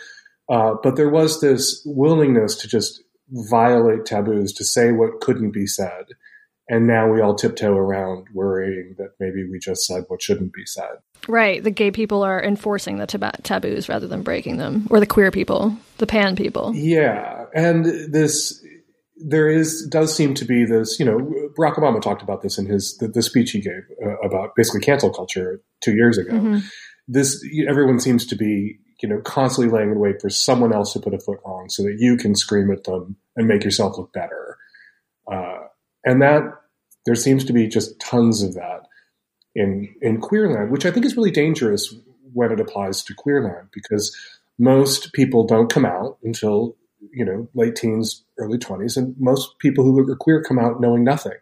Uh, 0.50 0.76
but 0.84 0.96
there 0.96 1.10
was 1.10 1.42
this 1.42 1.82
willingness 1.86 2.56
to 2.58 2.68
just 2.68 3.02
violate 3.50 4.06
taboos, 4.06 4.54
to 4.54 4.66
say 4.66 4.92
what 4.92 5.22
couldn't 5.22 5.52
be 5.52 5.66
said. 5.66 6.06
And 6.68 6.88
now 6.88 7.12
we 7.12 7.22
all 7.22 7.36
tiptoe 7.36 7.76
around 7.76 8.28
worrying 8.34 8.96
that 8.98 9.12
maybe 9.20 9.50
we 9.50 9.60
just 9.60 9.86
said 9.86 10.06
what 10.08 10.22
shouldn't 10.22 10.54
be 10.54 10.66
said. 10.66 11.00
Right. 11.28 11.64
The 11.64 11.72
gay 11.72 11.92
people 11.92 12.24
are 12.24 12.42
enforcing 12.42 12.98
the 12.98 13.08
tab- 13.08 13.44
taboos 13.44 13.90
rather 13.90 14.08
than 14.08 14.22
breaking 14.24 14.58
them, 14.58 14.88
or 14.90 15.00
the 15.00 15.06
queer 15.06 15.32
people, 15.32 15.76
the 15.98 16.08
pan 16.08 16.36
people. 16.36 16.74
Yeah. 16.76 17.46
And 17.54 17.86
this 18.14 18.64
there 19.24 19.50
is 19.50 19.88
does 19.88 20.16
seem 20.16 20.34
to 20.36 20.46
be 20.46 20.66
this. 20.66 21.00
You 21.00 21.06
know, 21.06 21.18
Barack 21.58 21.76
Obama 21.76 22.02
talked 22.02 22.22
about 22.22 22.42
this 22.42 22.58
in 22.58 22.66
his 22.66 22.98
the, 22.98 23.08
the 23.08 23.22
speech 23.22 23.52
he 23.52 23.62
gave 23.62 23.84
uh, 24.06 24.18
about 24.20 24.56
basically 24.56 24.82
cancel 24.82 25.12
culture 25.12 25.62
two 25.82 25.94
years 25.94 26.18
ago. 26.18 26.34
Mm-hmm. 26.34 26.60
This 27.08 27.44
everyone 27.68 28.00
seems 28.00 28.26
to 28.28 28.36
be 28.36 28.80
you 29.02 29.10
know 29.10 29.22
constantly 29.22 29.72
laying 29.72 29.92
in 29.92 30.00
wait 30.00 30.22
for 30.22 30.30
someone 30.30 30.74
else 30.74 30.94
to 30.94 31.00
put 31.00 31.14
a 31.14 31.20
foot 31.20 31.40
wrong 31.46 31.70
so 31.70 31.84
that 31.84 31.98
you 32.00 32.18
can 32.18 32.36
scream 32.36 32.72
at 32.72 32.84
them 32.84 33.18
and 33.36 33.48
make 33.48 33.64
yourself 33.64 33.98
look 33.98 34.14
better. 34.14 34.58
Uh, 35.32 35.60
and 36.06 36.22
that 36.22 36.44
there 37.06 37.16
seems 37.16 37.44
to 37.46 37.54
be 37.54 37.68
just 37.68 38.00
tons 38.00 38.42
of 38.42 38.54
that. 38.56 38.82
in 39.56 39.94
in 40.02 40.22
queerland, 40.22 40.70
which 40.70 40.86
I 40.86 40.92
think 40.92 41.06
is 41.06 41.18
really 41.18 41.32
dangerous 41.32 41.94
when 42.34 42.52
it 42.52 42.60
applies 42.60 43.04
to 43.04 43.14
queerland 43.14 43.68
because 43.74 44.16
most 44.58 45.12
people 45.14 45.46
don't 45.46 45.72
come 45.72 45.86
out 45.86 46.18
until 46.24 46.76
you 47.14 47.26
know 47.26 47.50
late 47.54 47.76
teens, 47.76 48.24
early 48.38 48.58
twenties, 48.58 48.98
and 48.98 49.16
most 49.20 49.58
people 49.60 49.84
who 49.84 49.98
are 50.00 50.16
queer 50.16 50.44
come 50.44 50.60
out 50.60 50.82
knowing 50.82 51.04
nothing 51.04 51.34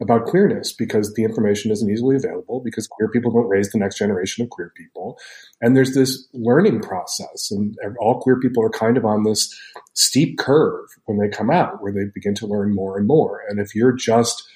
about 0.00 0.24
queerness 0.24 0.72
because 0.72 1.12
the 1.12 1.24
information 1.24 1.70
isn't 1.70 1.90
easily 1.90 2.16
available 2.16 2.60
because 2.64 2.86
queer 2.86 3.08
people 3.10 3.30
don't 3.30 3.48
raise 3.48 3.70
the 3.70 3.78
next 3.78 3.98
generation 3.98 4.42
of 4.42 4.50
queer 4.50 4.72
people. 4.74 5.18
And 5.60 5.76
there's 5.76 5.94
this 5.94 6.26
learning 6.32 6.80
process 6.80 7.50
and 7.50 7.76
all 8.00 8.20
queer 8.20 8.40
people 8.40 8.64
are 8.64 8.70
kind 8.70 8.96
of 8.96 9.04
on 9.04 9.24
this 9.24 9.54
steep 9.92 10.38
curve 10.38 10.88
when 11.04 11.18
they 11.18 11.28
come 11.28 11.50
out 11.50 11.82
where 11.82 11.92
they 11.92 12.10
begin 12.14 12.34
to 12.36 12.46
learn 12.46 12.74
more 12.74 12.96
and 12.96 13.06
more. 13.06 13.42
And 13.48 13.60
if 13.60 13.74
you're 13.74 13.92
just 13.92 14.48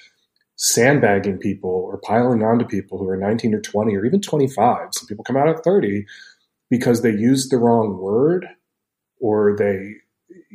sandbagging 0.57 1.37
people 1.37 1.69
or 1.69 1.99
piling 1.99 2.41
onto 2.41 2.65
people 2.65 2.97
who 2.97 3.07
are 3.07 3.17
19 3.17 3.53
or 3.53 3.59
20 3.59 3.93
or 3.93 4.05
even 4.05 4.21
25 4.21 4.87
some 4.93 5.05
people 5.05 5.25
come 5.25 5.35
out 5.35 5.49
at 5.49 5.61
30 5.65 6.05
because 6.69 7.01
they 7.01 7.11
used 7.11 7.51
the 7.51 7.57
wrong 7.57 7.97
word 7.97 8.47
or 9.19 9.53
they 9.57 9.95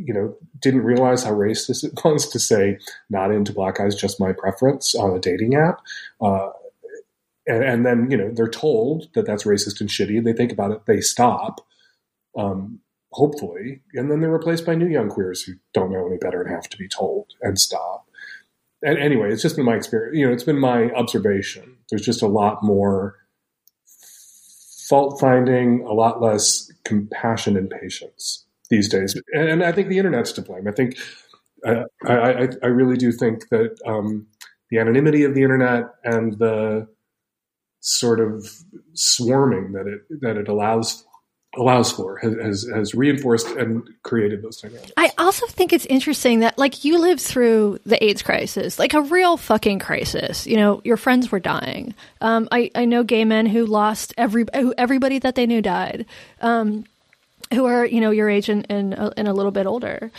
you 0.07 0.15
know, 0.15 0.37
didn't 0.59 0.83
realize 0.83 1.25
how 1.25 1.33
racist 1.33 1.85
it 1.85 1.93
was 2.05 2.29
to 2.31 2.39
say 2.39 2.79
not 3.09 3.33
into 3.33 3.53
black 3.53 3.77
guys, 3.77 3.95
just 3.95 4.21
my 4.21 4.33
preference 4.33 4.95
on 4.95 5.17
a 5.17 5.21
dating 5.21 5.55
app. 5.55 5.81
Uh, 6.21 6.51
and, 7.47 7.65
and, 7.65 7.87
then, 7.87 8.11
you 8.11 8.17
know, 8.17 8.31
they're 8.33 8.49
told 8.49 9.09
that 9.15 9.27
that's 9.27 9.45
racist 9.45 9.81
and 9.81 9.91
shitty. 9.91 10.23
They 10.23 10.33
think 10.33 10.53
about 10.53 10.71
it, 10.73 10.87
they 10.87 11.01
stop, 11.01 11.67
um, 12.37 12.81
hopefully, 13.13 13.81
and 13.95 14.11
then 14.11 14.21
they're 14.21 14.31
replaced 14.31 14.67
by 14.67 14.75
new 14.75 14.87
young 14.87 15.09
queers 15.09 15.43
who 15.43 15.55
don't 15.73 15.91
know 15.91 16.07
any 16.07 16.19
better 16.19 16.43
and 16.43 16.55
have 16.55 16.69
to 16.69 16.77
be 16.77 16.89
told 16.89 17.33
and 17.43 17.59
stop. 17.59 18.07
And 18.83 18.99
anyway, 18.99 19.33
it's 19.33 19.43
just 19.43 19.57
been 19.57 19.65
my 19.65 19.75
experience. 19.75 20.17
You 20.17 20.27
know, 20.27 20.33
it's 20.33 20.45
been 20.45 20.59
my 20.59 20.91
observation. 20.93 21.77
There's 21.91 22.05
just 22.05 22.23
a 22.23 22.29
lot 22.29 22.63
more 22.63 23.17
fault 24.89 25.21
finding, 25.21 25.83
a 25.83 25.93
lot 25.93 26.23
less 26.23 26.71
compassion 26.85 27.57
and 27.57 27.71
patience 27.71 28.45
these 28.71 28.89
days. 28.89 29.21
And, 29.33 29.63
I 29.63 29.73
think 29.73 29.89
the 29.89 29.99
internet's 29.99 30.33
to 30.33 30.43
blame. 30.43 30.67
I 30.67 30.73
think 30.73 30.97
uh, 31.67 31.85
I, 32.07 32.49
I, 32.63 32.67
really 32.67 32.97
do 32.97 33.13
think 33.13 33.49
that 33.51 33.77
um, 33.85 34.27
the 34.71 34.79
anonymity 34.79 35.25
of 35.25 35.35
the 35.35 35.43
internet 35.43 35.91
and 36.05 36.39
the 36.39 36.89
sort 37.81 38.21
of 38.21 38.47
swarming 38.95 39.73
that 39.73 39.87
it 39.87 40.21
that 40.21 40.37
it 40.37 40.49
allows 40.49 41.05
allows 41.57 41.91
for 41.91 42.17
has, 42.19 42.69
has 42.73 42.95
reinforced 42.95 43.49
and 43.49 43.83
created 44.05 44.41
those 44.43 44.61
dynamics. 44.61 44.93
I 44.97 45.11
also 45.19 45.47
think 45.47 45.73
it's 45.73 45.87
interesting 45.87 46.41
that 46.41 46.57
like 46.59 46.85
you 46.85 46.99
lived 46.99 47.21
through 47.21 47.81
the 47.85 48.03
AIDS 48.03 48.23
crisis, 48.23 48.79
like 48.79 48.95
a 48.95 49.01
real 49.01 49.37
fucking 49.37 49.81
crisis. 49.81 50.47
You 50.47 50.57
know, 50.57 50.81
your 50.85 50.97
friends 50.97 51.33
were 51.33 51.41
dying. 51.41 51.95
Um, 52.21 52.49
I 52.53 52.71
I 52.75 52.85
know 52.85 53.03
gay 53.03 53.25
men 53.25 53.47
who 53.47 53.67
lost 53.67 54.15
every 54.17 54.47
who 54.55 54.73
everybody 54.79 55.19
that 55.19 55.35
they 55.35 55.47
knew 55.47 55.61
died. 55.61 56.07
Um, 56.41 56.85
who 57.53 57.67
are 57.67 57.85
you 57.85 58.01
know 58.01 58.11
your 58.11 58.29
age 58.29 58.49
and 58.49 58.67
and, 58.69 58.95
uh, 58.95 59.11
and 59.17 59.29
a 59.29 59.33
little 59.33 59.53
bit 59.53 59.67
older. 59.67 60.11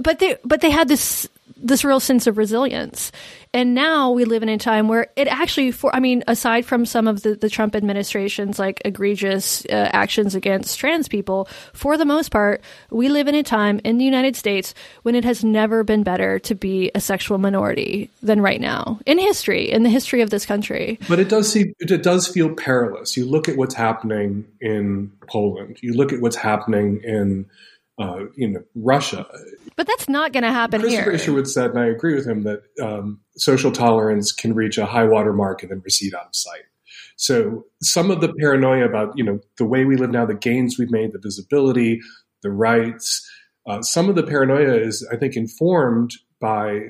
But 0.00 0.18
they 0.18 0.36
but 0.44 0.60
they 0.60 0.70
had 0.70 0.88
this 0.88 1.28
this 1.56 1.84
real 1.84 2.00
sense 2.00 2.26
of 2.26 2.38
resilience 2.38 3.10
and 3.54 3.74
now 3.74 4.10
we 4.10 4.24
live 4.24 4.42
in 4.42 4.48
a 4.48 4.58
time 4.58 4.88
where 4.88 5.08
it 5.16 5.28
actually 5.28 5.70
for 5.70 5.94
i 5.94 6.00
mean 6.00 6.22
aside 6.26 6.64
from 6.64 6.84
some 6.84 7.06
of 7.06 7.22
the, 7.22 7.34
the 7.34 7.48
trump 7.48 7.74
administration's 7.74 8.58
like 8.58 8.80
egregious 8.84 9.64
uh, 9.66 9.90
actions 9.92 10.34
against 10.34 10.78
trans 10.78 11.08
people 11.08 11.48
for 11.72 11.96
the 11.96 12.04
most 12.04 12.30
part 12.30 12.62
we 12.90 13.08
live 13.08 13.28
in 13.28 13.34
a 13.34 13.42
time 13.42 13.80
in 13.84 13.98
the 13.98 14.04
united 14.04 14.36
states 14.36 14.74
when 15.02 15.14
it 15.14 15.24
has 15.24 15.44
never 15.44 15.84
been 15.84 16.02
better 16.02 16.38
to 16.38 16.54
be 16.54 16.90
a 16.94 17.00
sexual 17.00 17.38
minority 17.38 18.10
than 18.22 18.40
right 18.40 18.60
now 18.60 18.98
in 19.06 19.18
history 19.18 19.70
in 19.70 19.82
the 19.82 19.90
history 19.90 20.20
of 20.20 20.30
this 20.30 20.46
country. 20.46 20.98
But 21.08 21.18
it 21.18 21.28
does 21.28 21.50
seem 21.50 21.74
it 21.78 22.02
does 22.02 22.26
feel 22.26 22.54
perilous. 22.54 23.16
You 23.16 23.24
look 23.24 23.48
at 23.48 23.56
what's 23.56 23.74
happening 23.74 24.46
in 24.60 25.12
poland. 25.28 25.78
You 25.82 25.94
look 25.94 26.12
at 26.12 26.20
what's 26.20 26.36
happening 26.36 27.00
in 27.02 27.46
uh, 27.98 28.24
you 28.34 28.48
know, 28.48 28.62
Russia. 28.74 29.26
But 29.76 29.86
that's 29.86 30.08
not 30.08 30.32
going 30.32 30.44
to 30.44 30.52
happen 30.52 30.80
Christopher 30.80 31.04
here. 31.04 31.12
Isherwood 31.12 31.48
said, 31.48 31.70
and 31.70 31.78
I 31.78 31.86
agree 31.86 32.14
with 32.14 32.26
him, 32.26 32.44
that 32.44 32.62
um, 32.80 33.20
social 33.36 33.72
tolerance 33.72 34.32
can 34.32 34.54
reach 34.54 34.78
a 34.78 34.86
high 34.86 35.04
water 35.04 35.32
mark 35.32 35.62
and 35.62 35.70
then 35.70 35.80
recede 35.84 36.14
out 36.14 36.26
of 36.26 36.36
sight. 36.36 36.62
So 37.16 37.64
some 37.82 38.10
of 38.10 38.20
the 38.20 38.32
paranoia 38.32 38.84
about, 38.84 39.18
you 39.18 39.24
know, 39.24 39.40
the 39.56 39.64
way 39.64 39.84
we 39.84 39.96
live 39.96 40.10
now, 40.10 40.24
the 40.24 40.34
gains 40.34 40.78
we've 40.78 40.90
made, 40.90 41.12
the 41.12 41.18
visibility, 41.18 42.00
the 42.42 42.50
rights, 42.50 43.28
uh, 43.66 43.82
some 43.82 44.08
of 44.08 44.14
the 44.14 44.22
paranoia 44.22 44.74
is, 44.74 45.06
I 45.12 45.16
think, 45.16 45.36
informed 45.36 46.14
by 46.40 46.86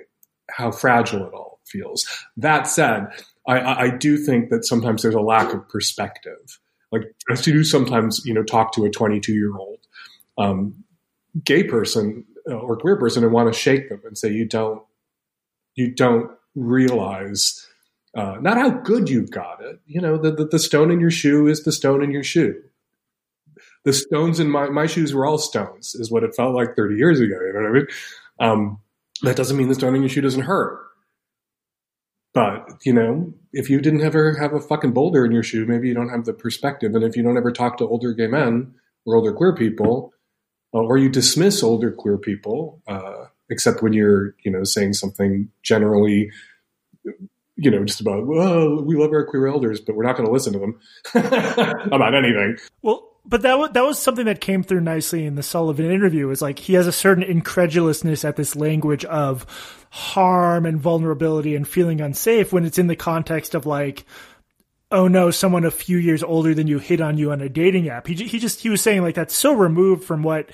how 0.51 0.71
fragile 0.71 1.27
it 1.27 1.33
all 1.33 1.61
feels. 1.67 2.07
That 2.37 2.69
said, 2.69 3.07
I, 3.47 3.87
I 3.87 3.91
do 3.91 4.17
think 4.17 4.51
that 4.51 4.65
sometimes 4.65 5.03
there's 5.03 5.15
a 5.15 5.21
lack 5.21 5.53
of 5.53 5.69
perspective. 5.69 6.61
Like, 6.93 7.03
as 7.31 7.47
you 7.47 7.53
do 7.53 7.65
sometimes, 7.65 8.23
you 8.25 8.33
know, 8.33 8.43
talk 8.43 8.73
to 8.75 8.85
a 8.85 8.91
22 8.91 9.33
year 9.33 9.57
old. 9.57 9.81
Um, 10.39 10.78
gay 11.45 11.63
person 11.63 12.25
uh, 12.49 12.55
or 12.55 12.77
queer 12.77 12.97
person 12.97 13.25
and 13.25 13.33
want 13.33 13.53
to 13.53 13.59
shake 13.59 13.89
them 13.89 14.01
and 14.05 14.17
say 14.17 14.31
you 14.31 14.45
don't 14.45 14.83
you 15.75 15.93
don't 15.95 16.31
realize 16.55 17.67
uh, 18.17 18.37
not 18.41 18.57
how 18.57 18.71
good 18.71 19.09
you've 19.09 19.31
got 19.31 19.63
it 19.63 19.81
you 19.87 20.01
know 20.01 20.17
the, 20.17 20.33
the, 20.33 20.47
the 20.47 20.59
stone 20.59 20.91
in 20.91 21.01
your 21.01 21.11
shoe 21.11 21.47
is 21.47 21.65
the 21.65 21.73
stone 21.73 22.03
in 22.03 22.11
your 22.11 22.25
shoe. 22.25 22.55
The 23.85 23.93
stones 23.93 24.39
in 24.39 24.51
my, 24.51 24.69
my 24.69 24.87
shoes 24.87 25.15
were 25.15 25.25
all 25.25 25.39
stones 25.39 25.95
is 25.95 26.11
what 26.11 26.25
it 26.25 26.35
felt 26.35 26.55
like 26.55 26.77
30 26.77 26.97
years 26.97 27.21
ago 27.21 27.35
you 27.35 27.53
know 27.55 27.61
what 27.61 27.69
i 27.69 27.73
mean? 27.73 27.87
Um, 28.41 28.81
that 29.23 29.37
doesn't 29.37 29.57
mean 29.57 29.69
the 29.69 29.75
stone 29.75 29.95
in 29.95 30.03
your 30.03 30.09
shoe 30.09 30.21
doesn't 30.21 30.43
hurt. 30.43 30.85
But 32.35 32.69
you 32.85 32.93
know 32.93 33.35
if 33.53 33.69
you 33.69 33.81
didn't 33.81 34.03
ever 34.03 34.35
have 34.39 34.53
a 34.53 34.61
fucking 34.61 34.93
boulder 34.93 35.25
in 35.25 35.33
your 35.33 35.43
shoe 35.43 35.67
maybe 35.67 35.89
you 35.89 35.95
don't 35.95 36.11
have 36.11 36.25
the 36.25 36.33
perspective 36.33 36.95
and 36.95 37.05
if 37.05 37.17
you 37.17 37.23
don't 37.23 37.37
ever 37.37 37.53
talk 37.53 37.79
to 37.79 37.89
older 37.89 38.13
gay 38.13 38.27
men 38.27 38.75
or 39.07 39.17
older 39.17 39.33
queer 39.33 39.55
people 39.55 40.13
or 40.73 40.99
you 40.99 41.09
dismiss 41.09 41.63
older 41.63 41.91
queer 41.91 42.19
people, 42.19 42.81
uh, 42.87 43.27
except 43.51 43.83
when 43.83 43.93
you're, 43.93 44.35
you 44.45 44.51
know, 44.51 44.65
saying 44.65 44.93
something 44.93 45.51
generally, 45.63 46.31
you 47.57 47.71
know, 47.71 47.85
just 47.85 48.01
about, 48.01 48.27
well, 48.27 48.83
we 48.83 48.97
love 48.97 49.13
our 49.13 49.25
queer 49.25 49.47
elders, 49.47 49.81
but 49.81 49.97
we're 49.97 50.05
not 50.05 50.17
going 50.17 50.27
to 50.27 50.33
listen 50.33 50.53
to 50.53 50.59
them 50.59 50.79
about 51.93 52.15
anything. 52.15 52.57
Well, 52.83 53.05
but 53.25 53.43
that 53.43 53.59
was, 53.59 53.71
that 53.73 53.85
was 53.85 53.99
something 53.99 54.27
that 54.27 54.41
came 54.41 54.63
through 54.63 54.81
nicely 54.81 55.27
in 55.27 55.35
the 55.35 55.43
Sullivan 55.43 55.91
interview. 55.91 56.31
Is 56.31 56.41
like 56.41 56.59
he 56.59 56.75
has 56.75 56.87
a 56.87 56.93
certain 56.93 57.23
incredulousness 57.23 58.25
at 58.25 58.37
this 58.37 58.57
language 58.57 59.05
of 59.05 59.45
harm 59.91 60.65
and 60.65 60.81
vulnerability 60.81 61.55
and 61.55 61.69
feeling 61.69 62.01
unsafe 62.01 62.53
when 62.53 62.65
it's 62.65 62.79
in 62.79 62.87
the 62.87 62.97
context 62.97 63.55
of 63.55 63.67
like 63.67 64.05
oh 64.91 65.09
no, 65.09 65.31
someone 65.31 65.65
a 65.65 65.71
few 65.71 65.99
years 65.99 66.23
older 66.23 66.55
than 66.55 66.67
you 66.67 66.79
hit 66.79 67.01
on 67.01 67.19
you 67.19 67.33
on 67.33 67.41
a 67.41 67.49
dating 67.49 67.89
app. 67.89 68.07
He 68.07 68.15
he 68.15 68.39
just 68.39 68.61
he 68.61 68.69
was 68.69 68.81
saying 68.81 69.03
like 69.03 69.15
that's 69.15 69.35
so 69.35 69.53
removed 69.55 70.05
from 70.05 70.23
what 70.23 70.51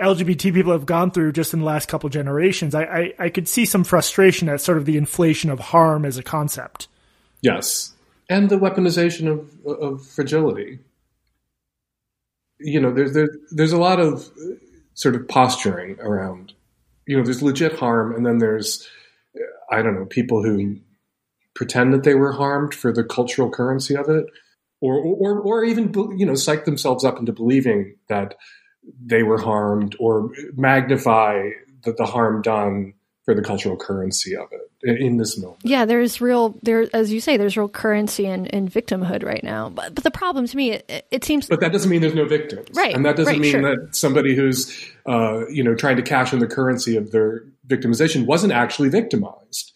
LGBT 0.00 0.52
people 0.52 0.72
have 0.72 0.86
gone 0.86 1.10
through 1.10 1.32
just 1.32 1.52
in 1.52 1.60
the 1.60 1.66
last 1.66 1.88
couple 1.88 2.08
generations. 2.08 2.74
I, 2.74 2.82
I, 2.82 3.14
I 3.18 3.28
could 3.28 3.48
see 3.48 3.64
some 3.64 3.84
frustration 3.84 4.48
at 4.48 4.60
sort 4.60 4.78
of 4.78 4.86
the 4.86 4.96
inflation 4.96 5.50
of 5.50 5.60
harm 5.60 6.04
as 6.04 6.18
a 6.18 6.22
concept. 6.22 6.88
Yes, 7.42 7.92
and 8.28 8.48
the 8.48 8.58
weaponization 8.58 9.28
of 9.28 9.66
of 9.66 10.06
fragility. 10.06 10.78
You 12.58 12.80
know, 12.80 12.92
there's 12.92 13.12
there's 13.12 13.36
there's 13.50 13.72
a 13.72 13.78
lot 13.78 14.00
of 14.00 14.28
sort 14.94 15.14
of 15.14 15.28
posturing 15.28 15.98
around. 16.00 16.52
You 17.06 17.18
know, 17.18 17.24
there's 17.24 17.42
legit 17.42 17.78
harm, 17.78 18.14
and 18.14 18.24
then 18.24 18.38
there's 18.38 18.88
I 19.70 19.82
don't 19.82 19.94
know 19.94 20.06
people 20.06 20.42
who 20.42 20.78
pretend 21.54 21.92
that 21.94 22.02
they 22.02 22.14
were 22.14 22.32
harmed 22.32 22.74
for 22.74 22.92
the 22.92 23.04
cultural 23.04 23.50
currency 23.50 23.96
of 23.96 24.08
it, 24.08 24.26
or 24.80 24.96
or 24.96 25.38
or 25.40 25.64
even 25.64 25.92
you 26.16 26.26
know 26.26 26.34
psych 26.34 26.64
themselves 26.64 27.04
up 27.04 27.18
into 27.18 27.32
believing 27.32 27.96
that 28.08 28.34
they 29.04 29.22
were 29.22 29.38
harmed, 29.38 29.96
or 29.98 30.30
magnify 30.54 31.50
the, 31.84 31.92
the 31.92 32.06
harm 32.06 32.42
done 32.42 32.92
for 33.24 33.34
the 33.34 33.42
cultural 33.42 33.76
currency 33.76 34.36
of 34.36 34.48
it 34.52 35.00
in 35.00 35.16
this 35.16 35.38
moment. 35.38 35.60
Yeah, 35.62 35.86
there's 35.86 36.20
real 36.20 36.58
there 36.62 36.86
as 36.92 37.12
you 37.12 37.20
say, 37.20 37.36
there's 37.36 37.56
real 37.56 37.68
currency 37.68 38.26
in, 38.26 38.46
in 38.46 38.68
victimhood 38.68 39.24
right 39.24 39.42
now. 39.42 39.70
But 39.70 39.94
but 39.94 40.04
the 40.04 40.10
problem 40.10 40.46
to 40.46 40.56
me, 40.56 40.72
it, 40.72 41.06
it 41.10 41.24
seems. 41.24 41.46
But 41.46 41.60
that 41.60 41.72
doesn't 41.72 41.90
mean 41.90 42.00
there's 42.00 42.14
no 42.14 42.26
victims, 42.26 42.68
right? 42.74 42.94
And 42.94 43.04
that 43.06 43.16
doesn't 43.16 43.32
right, 43.32 43.40
mean 43.40 43.52
sure. 43.52 43.76
that 43.76 43.96
somebody 43.96 44.34
who's 44.34 44.92
uh, 45.06 45.46
you 45.48 45.64
know 45.64 45.74
trying 45.74 45.96
to 45.96 46.02
cash 46.02 46.32
in 46.32 46.38
the 46.38 46.46
currency 46.46 46.96
of 46.96 47.12
their 47.12 47.44
victimization 47.66 48.26
wasn't 48.26 48.52
actually 48.52 48.90
victimized. 48.90 49.72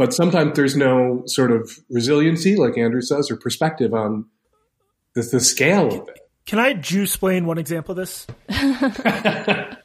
But 0.00 0.14
sometimes 0.14 0.56
there's 0.56 0.76
no 0.76 1.24
sort 1.26 1.52
of 1.52 1.78
resiliency, 1.90 2.56
like 2.56 2.78
Andrew 2.78 3.02
says, 3.02 3.30
or 3.30 3.36
perspective 3.36 3.92
on 3.92 4.24
the, 5.14 5.20
the 5.20 5.40
scale 5.40 5.88
of 5.88 6.08
it. 6.08 6.20
Can 6.46 6.58
I 6.58 6.72
juice 6.72 7.10
explain 7.10 7.44
one 7.44 7.58
example 7.58 7.92
of 7.92 7.98
this? 7.98 8.26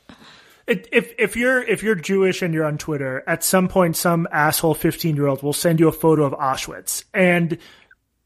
If 0.67 1.13
if 1.19 1.35
you're 1.35 1.61
if 1.61 1.83
you're 1.83 1.93
Jewish 1.93 2.41
and 2.41 2.51
you're 2.51 2.65
on 2.65 2.79
Twitter, 2.79 3.23
at 3.27 3.43
some 3.43 3.67
point 3.67 3.95
some 3.95 4.27
asshole 4.31 4.73
fifteen 4.73 5.15
year 5.15 5.27
old 5.27 5.43
will 5.43 5.53
send 5.53 5.79
you 5.79 5.87
a 5.87 5.91
photo 5.91 6.23
of 6.23 6.33
Auschwitz, 6.33 7.03
and 7.13 7.59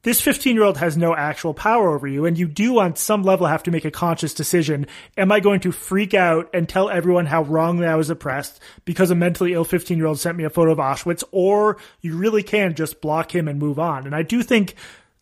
this 0.03 0.21
15 0.21 0.55
year 0.55 0.63
old 0.63 0.77
has 0.77 0.95
no 0.95 1.15
actual 1.15 1.53
power 1.53 1.93
over 1.93 2.07
you. 2.07 2.25
And 2.25 2.37
you 2.37 2.47
do 2.47 2.79
on 2.79 2.95
some 2.95 3.23
level 3.23 3.47
have 3.47 3.63
to 3.63 3.71
make 3.71 3.85
a 3.85 3.91
conscious 3.91 4.33
decision. 4.33 4.87
Am 5.17 5.31
I 5.31 5.39
going 5.39 5.59
to 5.61 5.71
freak 5.71 6.13
out 6.13 6.49
and 6.53 6.67
tell 6.67 6.89
everyone 6.89 7.25
how 7.25 7.43
wrongly 7.43 7.85
I 7.85 7.95
was 7.95 8.09
oppressed 8.09 8.61
because 8.85 9.11
a 9.11 9.15
mentally 9.15 9.53
ill 9.53 9.65
15 9.65 9.97
year 9.97 10.07
old 10.07 10.19
sent 10.19 10.37
me 10.37 10.45
a 10.45 10.49
photo 10.49 10.71
of 10.71 10.77
Auschwitz? 10.77 11.23
Or 11.31 11.77
you 12.01 12.15
really 12.15 12.43
can 12.43 12.75
just 12.75 13.01
block 13.01 13.33
him 13.35 13.47
and 13.47 13.59
move 13.59 13.79
on. 13.79 14.05
And 14.05 14.15
I 14.15 14.21
do 14.23 14.41
think 14.41 14.75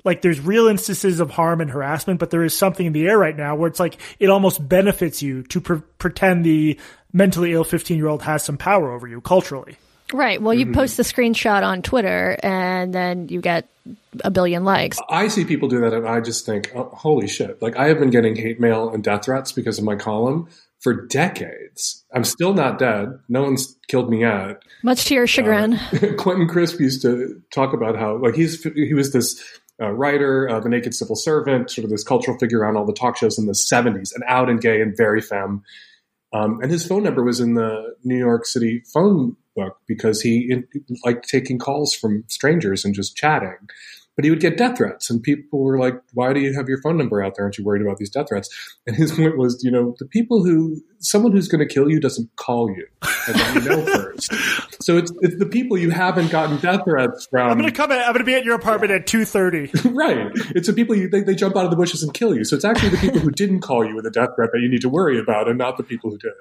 like 0.04 0.22
there's 0.22 0.40
real 0.40 0.68
instances 0.68 1.20
of 1.20 1.32
harm 1.32 1.60
and 1.60 1.72
harassment, 1.72 2.20
but 2.20 2.30
there 2.30 2.44
is 2.44 2.54
something 2.54 2.86
in 2.86 2.94
the 2.94 3.08
air 3.08 3.18
right 3.18 3.36
now 3.36 3.56
where 3.56 3.68
it's 3.68 3.80
like 3.80 3.98
it 4.20 4.30
almost 4.30 4.68
benefits 4.68 5.22
you 5.22 5.44
to 5.44 5.60
pre- 5.60 5.82
pretend 5.98 6.46
the 6.46 6.80
mentally 7.12 7.52
ill 7.52 7.64
15 7.64 7.98
year 7.98 8.08
old 8.08 8.22
has 8.22 8.44
some 8.44 8.58
power 8.58 8.92
over 8.92 9.08
you 9.08 9.22
culturally. 9.22 9.78
Right. 10.14 10.42
Well, 10.42 10.54
you 10.54 10.66
mm-hmm. 10.66 10.76
post 10.76 10.98
the 10.98 11.04
screenshot 11.04 11.64
on 11.64 11.82
Twitter 11.82 12.38
and 12.42 12.94
then 12.94 13.28
you 13.30 13.42
get 13.42 13.68
a 14.24 14.32
billion 14.32 14.64
likes. 14.64 14.98
I 15.10 15.28
see 15.28 15.46
people 15.46 15.68
do 15.68 15.82
that 15.82 15.94
and 15.94 16.08
I 16.08 16.22
just 16.22 16.46
think, 16.46 16.72
oh, 16.76 16.90
holy 16.94 17.28
shit. 17.28 17.62
Like 17.62 17.78
I 17.78 17.88
have 17.88 18.00
been 18.00 18.10
getting 18.10 18.36
hate 18.36 18.60
mail 18.60 18.90
and 18.90 19.04
death 19.04 19.26
threats 19.26 19.52
because 19.52 19.78
of 19.78 19.84
my 19.84 19.96
column 19.96 20.48
for 20.80 21.06
decades. 21.08 22.06
I'm 22.14 22.24
still 22.24 22.54
not 22.54 22.80
dead. 22.80 23.20
No 23.28 23.44
one's 23.44 23.78
killed 23.88 24.10
me 24.10 24.22
yet. 24.22 24.62
Much 24.84 25.06
to 25.06 25.16
your 25.16 25.28
chagrin. 25.28 25.74
Uh, 25.74 26.14
Quentin 26.18 26.48
Crisp 26.48 26.80
used 26.80 27.02
to 27.02 27.42
talk 27.52 27.74
about 27.74 27.98
how 27.98 28.18
like 28.18 28.36
he's 28.36 28.64
he 28.64 28.94
was 28.94 29.12
this 29.12 29.42
uh, 29.82 29.92
writer, 29.92 30.50
uh, 30.50 30.60
the 30.60 30.70
naked 30.70 30.94
civil 30.94 31.16
servant, 31.16 31.70
sort 31.70 31.86
of 31.86 31.92
this 31.92 32.04
cultural 32.04 32.38
figure 32.38 32.66
on 32.66 32.76
all 32.76 32.86
the 32.86 32.94
talk 32.94 33.18
shows 33.18 33.38
in 33.38 33.46
the 33.46 33.54
70s, 33.54 34.14
and 34.14 34.24
out 34.28 34.50
and 34.50 34.62
gay 34.62 34.82
and 34.82 34.96
very 34.96 35.22
femme. 35.22 35.64
Um, 36.34 36.60
and 36.62 36.72
his 36.72 36.86
phone 36.86 37.04
number 37.04 37.24
was 37.24 37.40
in 37.40 37.54
the 37.54 37.96
New 38.04 38.18
York 38.18 38.46
City 38.46 38.84
phone 38.94 39.38
book 39.58 39.78
because 39.88 40.22
he 40.22 40.64
liked 41.04 41.28
taking 41.28 41.58
calls 41.58 41.94
from 41.94 42.24
strangers 42.28 42.86
and 42.86 42.94
just 42.94 43.18
chatting. 43.18 43.58
But 44.16 44.24
he 44.24 44.32
would 44.32 44.40
get 44.40 44.58
death 44.58 44.78
threats 44.78 45.12
and 45.12 45.22
people 45.22 45.60
were 45.60 45.78
like 45.78 45.94
why 46.14 46.34
do 46.34 46.40
you 46.40 46.54
have 46.54 46.68
your 46.68 46.82
phone 46.82 46.98
number 46.98 47.24
out 47.24 47.36
there? 47.36 47.46
Aren't 47.46 47.58
you 47.58 47.64
worried 47.64 47.84
about 47.84 47.98
these 47.98 48.10
death 48.10 48.30
threats? 48.30 48.50
And 48.88 48.96
his 48.96 49.12
point 49.18 49.38
was 49.38 49.64
you 49.64 49.72
know 49.72 49.96
the 50.00 50.06
people 50.06 50.44
who 50.44 50.82
someone 51.00 51.32
who's 51.34 51.48
going 51.48 51.68
to 51.68 51.72
kill 51.72 51.90
you 51.90 52.00
doesn't 52.00 52.36
call 52.36 52.70
you. 52.72 52.88
And 53.28 53.36
let 53.36 53.56
you 53.56 53.62
know 53.62 53.86
first. 53.86 54.34
So 54.80 54.96
it's, 54.96 55.12
it's 55.22 55.38
the 55.38 55.46
people 55.46 55.78
you 55.78 55.90
haven't 55.90 56.32
gotten 56.32 56.60
death 56.60 56.86
threats 56.86 57.28
from. 57.30 57.50
I'm 57.50 57.58
going 57.58 57.70
to 57.70 57.76
come 57.76 57.92
in 57.92 57.98
i'm 57.98 58.14
going 58.14 58.20
to 58.20 58.24
be 58.24 58.36
at 58.36 58.46
your 58.46 58.56
apartment 58.56 58.92
at 58.92 59.06
2.30 59.06 59.94
right. 59.98 60.32
It's 60.56 60.68
the 60.68 60.74
people 60.74 60.96
you 60.96 61.10
they, 61.10 61.22
they 61.22 61.36
jump 61.36 61.58
out 61.58 61.66
of 61.66 61.72
the 61.72 61.76
bushes 61.76 62.04
and 62.04 62.14
kill 62.14 62.34
you. 62.34 62.46
So 62.46 62.56
it's 62.56 62.64
actually 62.64 62.90
the 62.90 62.98
people 62.98 63.20
who 63.20 63.32
didn't 63.32 63.62
call 63.62 63.86
you 63.86 63.96
with 63.96 64.06
a 64.06 64.12
death 64.12 64.30
threat 64.36 64.52
that 64.54 64.62
you 64.62 64.70
need 64.70 64.82
to 64.82 64.90
worry 64.90 65.20
about 65.20 65.50
and 65.50 65.58
not 65.58 65.76
the 65.76 65.84
people 65.84 66.12
who 66.12 66.18
did 66.20 66.32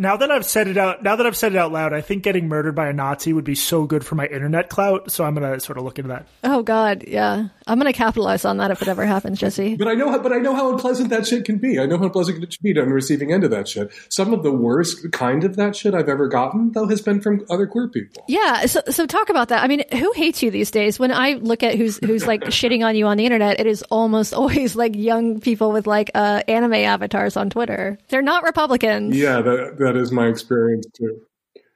now 0.00 0.16
that 0.16 0.30
I've 0.30 0.46
said 0.46 0.66
it 0.66 0.78
out, 0.78 1.02
now 1.02 1.14
that 1.16 1.26
I've 1.26 1.36
said 1.36 1.52
it 1.52 1.58
out 1.58 1.72
loud, 1.72 1.92
I 1.92 2.00
think 2.00 2.22
getting 2.22 2.48
murdered 2.48 2.74
by 2.74 2.88
a 2.88 2.92
Nazi 2.92 3.34
would 3.34 3.44
be 3.44 3.54
so 3.54 3.84
good 3.84 4.04
for 4.04 4.14
my 4.14 4.26
internet 4.26 4.70
clout. 4.70 5.10
So 5.10 5.24
I'm 5.24 5.34
gonna 5.34 5.60
sort 5.60 5.76
of 5.76 5.84
look 5.84 5.98
into 5.98 6.08
that. 6.08 6.26
Oh 6.42 6.62
God, 6.62 7.04
yeah, 7.06 7.48
I'm 7.66 7.78
gonna 7.78 7.92
capitalize 7.92 8.46
on 8.46 8.56
that 8.56 8.70
if 8.70 8.80
it 8.80 8.88
ever 8.88 9.04
happens, 9.04 9.38
Jesse. 9.38 9.76
But 9.76 9.88
I 9.88 9.94
know, 9.94 10.10
how, 10.10 10.18
but 10.18 10.32
I 10.32 10.38
know 10.38 10.54
how 10.54 10.72
unpleasant 10.72 11.10
that 11.10 11.26
shit 11.26 11.44
can 11.44 11.58
be. 11.58 11.78
I 11.78 11.84
know 11.84 11.98
how 11.98 12.04
unpleasant 12.04 12.42
it 12.42 12.50
can 12.50 12.58
be 12.62 12.80
on 12.80 12.88
the 12.88 12.94
receiving 12.94 13.30
end 13.30 13.44
of 13.44 13.50
that 13.50 13.68
shit. 13.68 13.92
Some 14.08 14.32
of 14.32 14.42
the 14.42 14.50
worst 14.50 15.12
kind 15.12 15.44
of 15.44 15.56
that 15.56 15.76
shit 15.76 15.92
I've 15.92 16.08
ever 16.08 16.28
gotten, 16.28 16.72
though, 16.72 16.88
has 16.88 17.02
been 17.02 17.20
from 17.20 17.44
other 17.50 17.66
queer 17.66 17.88
people. 17.88 18.24
Yeah. 18.26 18.64
So, 18.64 18.80
so 18.88 19.04
talk 19.04 19.28
about 19.28 19.48
that. 19.50 19.62
I 19.62 19.68
mean, 19.68 19.84
who 19.92 20.12
hates 20.12 20.42
you 20.42 20.50
these 20.50 20.70
days? 20.70 20.98
When 20.98 21.12
I 21.12 21.34
look 21.34 21.62
at 21.62 21.74
who's 21.74 21.98
who's 21.98 22.26
like 22.26 22.40
shitting 22.44 22.82
on 22.86 22.96
you 22.96 23.06
on 23.06 23.18
the 23.18 23.26
internet, 23.26 23.60
it 23.60 23.66
is 23.66 23.82
almost 23.90 24.32
always 24.40 24.76
like 24.76 24.96
young 24.96 25.40
people 25.40 25.72
with 25.72 25.86
like 25.86 26.10
uh, 26.14 26.42
anime 26.48 26.72
avatars 26.72 27.36
on 27.36 27.50
Twitter. 27.50 27.98
They're 28.08 28.22
not 28.22 28.44
Republicans. 28.44 29.14
Yeah, 29.14 29.42
that 29.42 29.89
that 29.90 30.00
is 30.00 30.12
my 30.12 30.28
experience 30.28 30.86
too. 30.94 31.20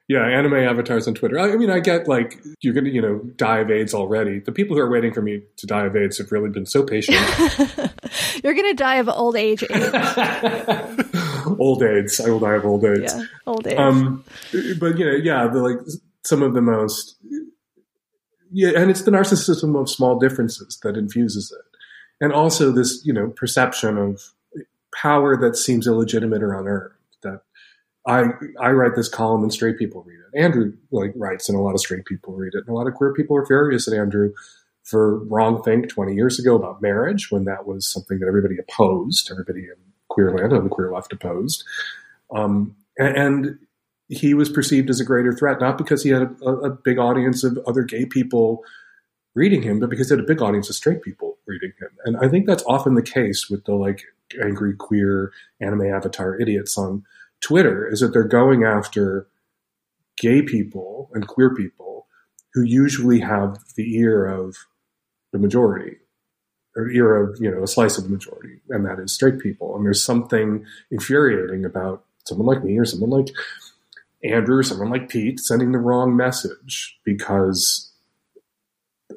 Yeah, 0.07 0.25
anime 0.25 0.53
avatars 0.53 1.07
on 1.07 1.15
Twitter. 1.15 1.39
I 1.39 1.55
mean, 1.55 1.71
I 1.71 1.79
get 1.79 2.07
like 2.07 2.39
you're 2.61 2.73
gonna, 2.73 2.89
you 2.89 3.01
know, 3.01 3.19
die 3.35 3.59
of 3.59 3.71
AIDS 3.71 3.93
already. 3.93 4.39
The 4.39 4.51
people 4.51 4.75
who 4.77 4.81
are 4.81 4.89
waiting 4.89 5.13
for 5.13 5.21
me 5.21 5.41
to 5.57 5.67
die 5.67 5.85
of 5.85 5.95
AIDS 5.95 6.19
have 6.19 6.31
really 6.31 6.49
been 6.49 6.67
so 6.67 6.83
patient. 6.83 7.17
you're 8.43 8.53
gonna 8.53 8.75
die 8.75 8.97
of 8.97 9.09
old 9.09 9.35
age 9.35 9.63
AIDS. 9.63 9.93
old 11.59 11.81
AIDS. 11.81 12.21
I 12.21 12.29
will 12.29 12.39
die 12.39 12.53
of 12.53 12.65
old 12.65 12.85
AIDS. 12.85 13.13
Yeah, 13.15 13.23
old 13.47 13.67
age. 13.67 13.77
Um, 13.77 14.23
but 14.79 14.97
you 14.99 15.05
know, 15.05 15.15
yeah, 15.15 15.47
the 15.47 15.59
like 15.59 15.79
some 16.23 16.43
of 16.43 16.53
the 16.53 16.61
most. 16.61 17.17
Yeah, 18.51 18.79
and 18.79 18.91
it's 18.91 19.01
the 19.01 19.11
narcissism 19.11 19.77
of 19.79 19.89
small 19.89 20.19
differences 20.19 20.79
that 20.83 20.95
infuses 20.95 21.51
it, 21.51 21.77
and 22.23 22.31
also 22.31 22.71
this, 22.71 23.01
you 23.03 23.11
know, 23.11 23.31
perception 23.31 23.97
of 23.97 24.21
power 24.93 25.35
that 25.35 25.57
seems 25.57 25.87
illegitimate 25.87 26.43
or 26.43 26.53
unearned. 26.53 26.91
I 28.07 28.25
I 28.59 28.71
write 28.71 28.95
this 28.95 29.09
column 29.09 29.43
and 29.43 29.53
straight 29.53 29.77
people 29.77 30.03
read 30.03 30.19
it. 30.19 30.39
Andrew 30.39 30.73
like 30.91 31.13
writes 31.15 31.49
and 31.49 31.57
a 31.57 31.61
lot 31.61 31.73
of 31.73 31.79
straight 31.79 32.05
people 32.05 32.33
read 32.33 32.53
it. 32.53 32.59
And 32.59 32.69
a 32.69 32.73
lot 32.73 32.87
of 32.87 32.93
queer 32.93 33.13
people 33.13 33.35
are 33.37 33.45
furious 33.45 33.87
at 33.87 33.93
Andrew 33.93 34.33
for 34.83 35.23
wrong 35.25 35.63
think 35.63 35.89
20 35.89 36.13
years 36.13 36.37
ago 36.37 36.55
about 36.55 36.81
marriage 36.81 37.31
when 37.31 37.45
that 37.45 37.65
was 37.65 37.91
something 37.91 38.19
that 38.19 38.27
everybody 38.27 38.57
opposed, 38.57 39.31
everybody 39.31 39.61
in 39.61 39.75
queer 40.09 40.31
land 40.31 40.53
and 40.53 40.65
the 40.65 40.69
queer 40.69 40.91
left 40.91 41.11
opposed. 41.11 41.63
Um, 42.31 42.75
and, 42.97 43.17
and, 43.17 43.59
he 44.07 44.35
was 44.35 44.49
perceived 44.49 44.91
as 44.91 44.99
a 44.99 45.03
greater 45.03 45.33
threat, 45.33 45.59
not 45.59 45.79
because 45.79 46.03
he 46.03 46.11
had 46.11 46.21
a, 46.21 46.47
a, 46.47 46.69
big 46.69 46.99
audience 46.99 47.43
of 47.43 47.57
other 47.65 47.81
gay 47.81 48.05
people 48.05 48.63
reading 49.33 49.63
him, 49.63 49.79
but 49.79 49.89
because 49.89 50.09
he 50.09 50.15
had 50.15 50.23
a 50.23 50.27
big 50.27 50.43
audience 50.43 50.69
of 50.69 50.75
straight 50.75 51.01
people 51.01 51.39
reading 51.47 51.73
him. 51.79 51.89
And 52.05 52.17
I 52.17 52.29
think 52.29 52.45
that's 52.45 52.63
often 52.67 52.93
the 52.93 53.01
case 53.01 53.49
with 53.49 53.65
the 53.65 53.73
like 53.73 54.03
angry 54.39 54.75
queer 54.75 55.31
anime 55.59 55.87
avatar 55.87 56.39
idiots 56.39 56.77
on 56.77 57.03
Twitter 57.45 57.87
is 57.87 57.99
that 57.99 58.11
they're 58.11 58.23
going 58.23 58.63
after 58.63 59.27
gay 60.17 60.41
people 60.41 61.11
and 61.13 61.27
queer 61.27 61.53
people 61.53 62.07
who 62.55 62.63
usually 62.63 63.19
have 63.19 63.59
the 63.75 63.95
ear 63.97 64.25
of 64.25 64.55
the 65.31 65.37
majority 65.37 65.97
or 66.75 66.89
ear 66.89 67.15
of 67.15 67.37
you 67.39 67.51
know 67.51 67.61
a 67.61 67.67
slice 67.67 67.99
of 67.99 68.05
the 68.05 68.09
majority 68.09 68.61
and 68.69 68.83
that 68.83 68.97
is 68.97 69.13
straight 69.13 69.37
people. 69.37 69.75
And 69.75 69.85
there's 69.85 70.03
something 70.03 70.65
infuriating 70.89 71.65
about 71.65 72.03
someone 72.23 72.47
like 72.47 72.63
me 72.63 72.79
or 72.79 72.85
someone 72.85 73.11
like 73.11 73.27
andrew 74.23 74.57
or 74.57 74.63
someone 74.63 74.89
like 74.89 75.07
pete 75.07 75.39
sending 75.39 75.71
the 75.71 75.77
wrong 75.77 76.17
message 76.17 76.97
because 77.03 77.91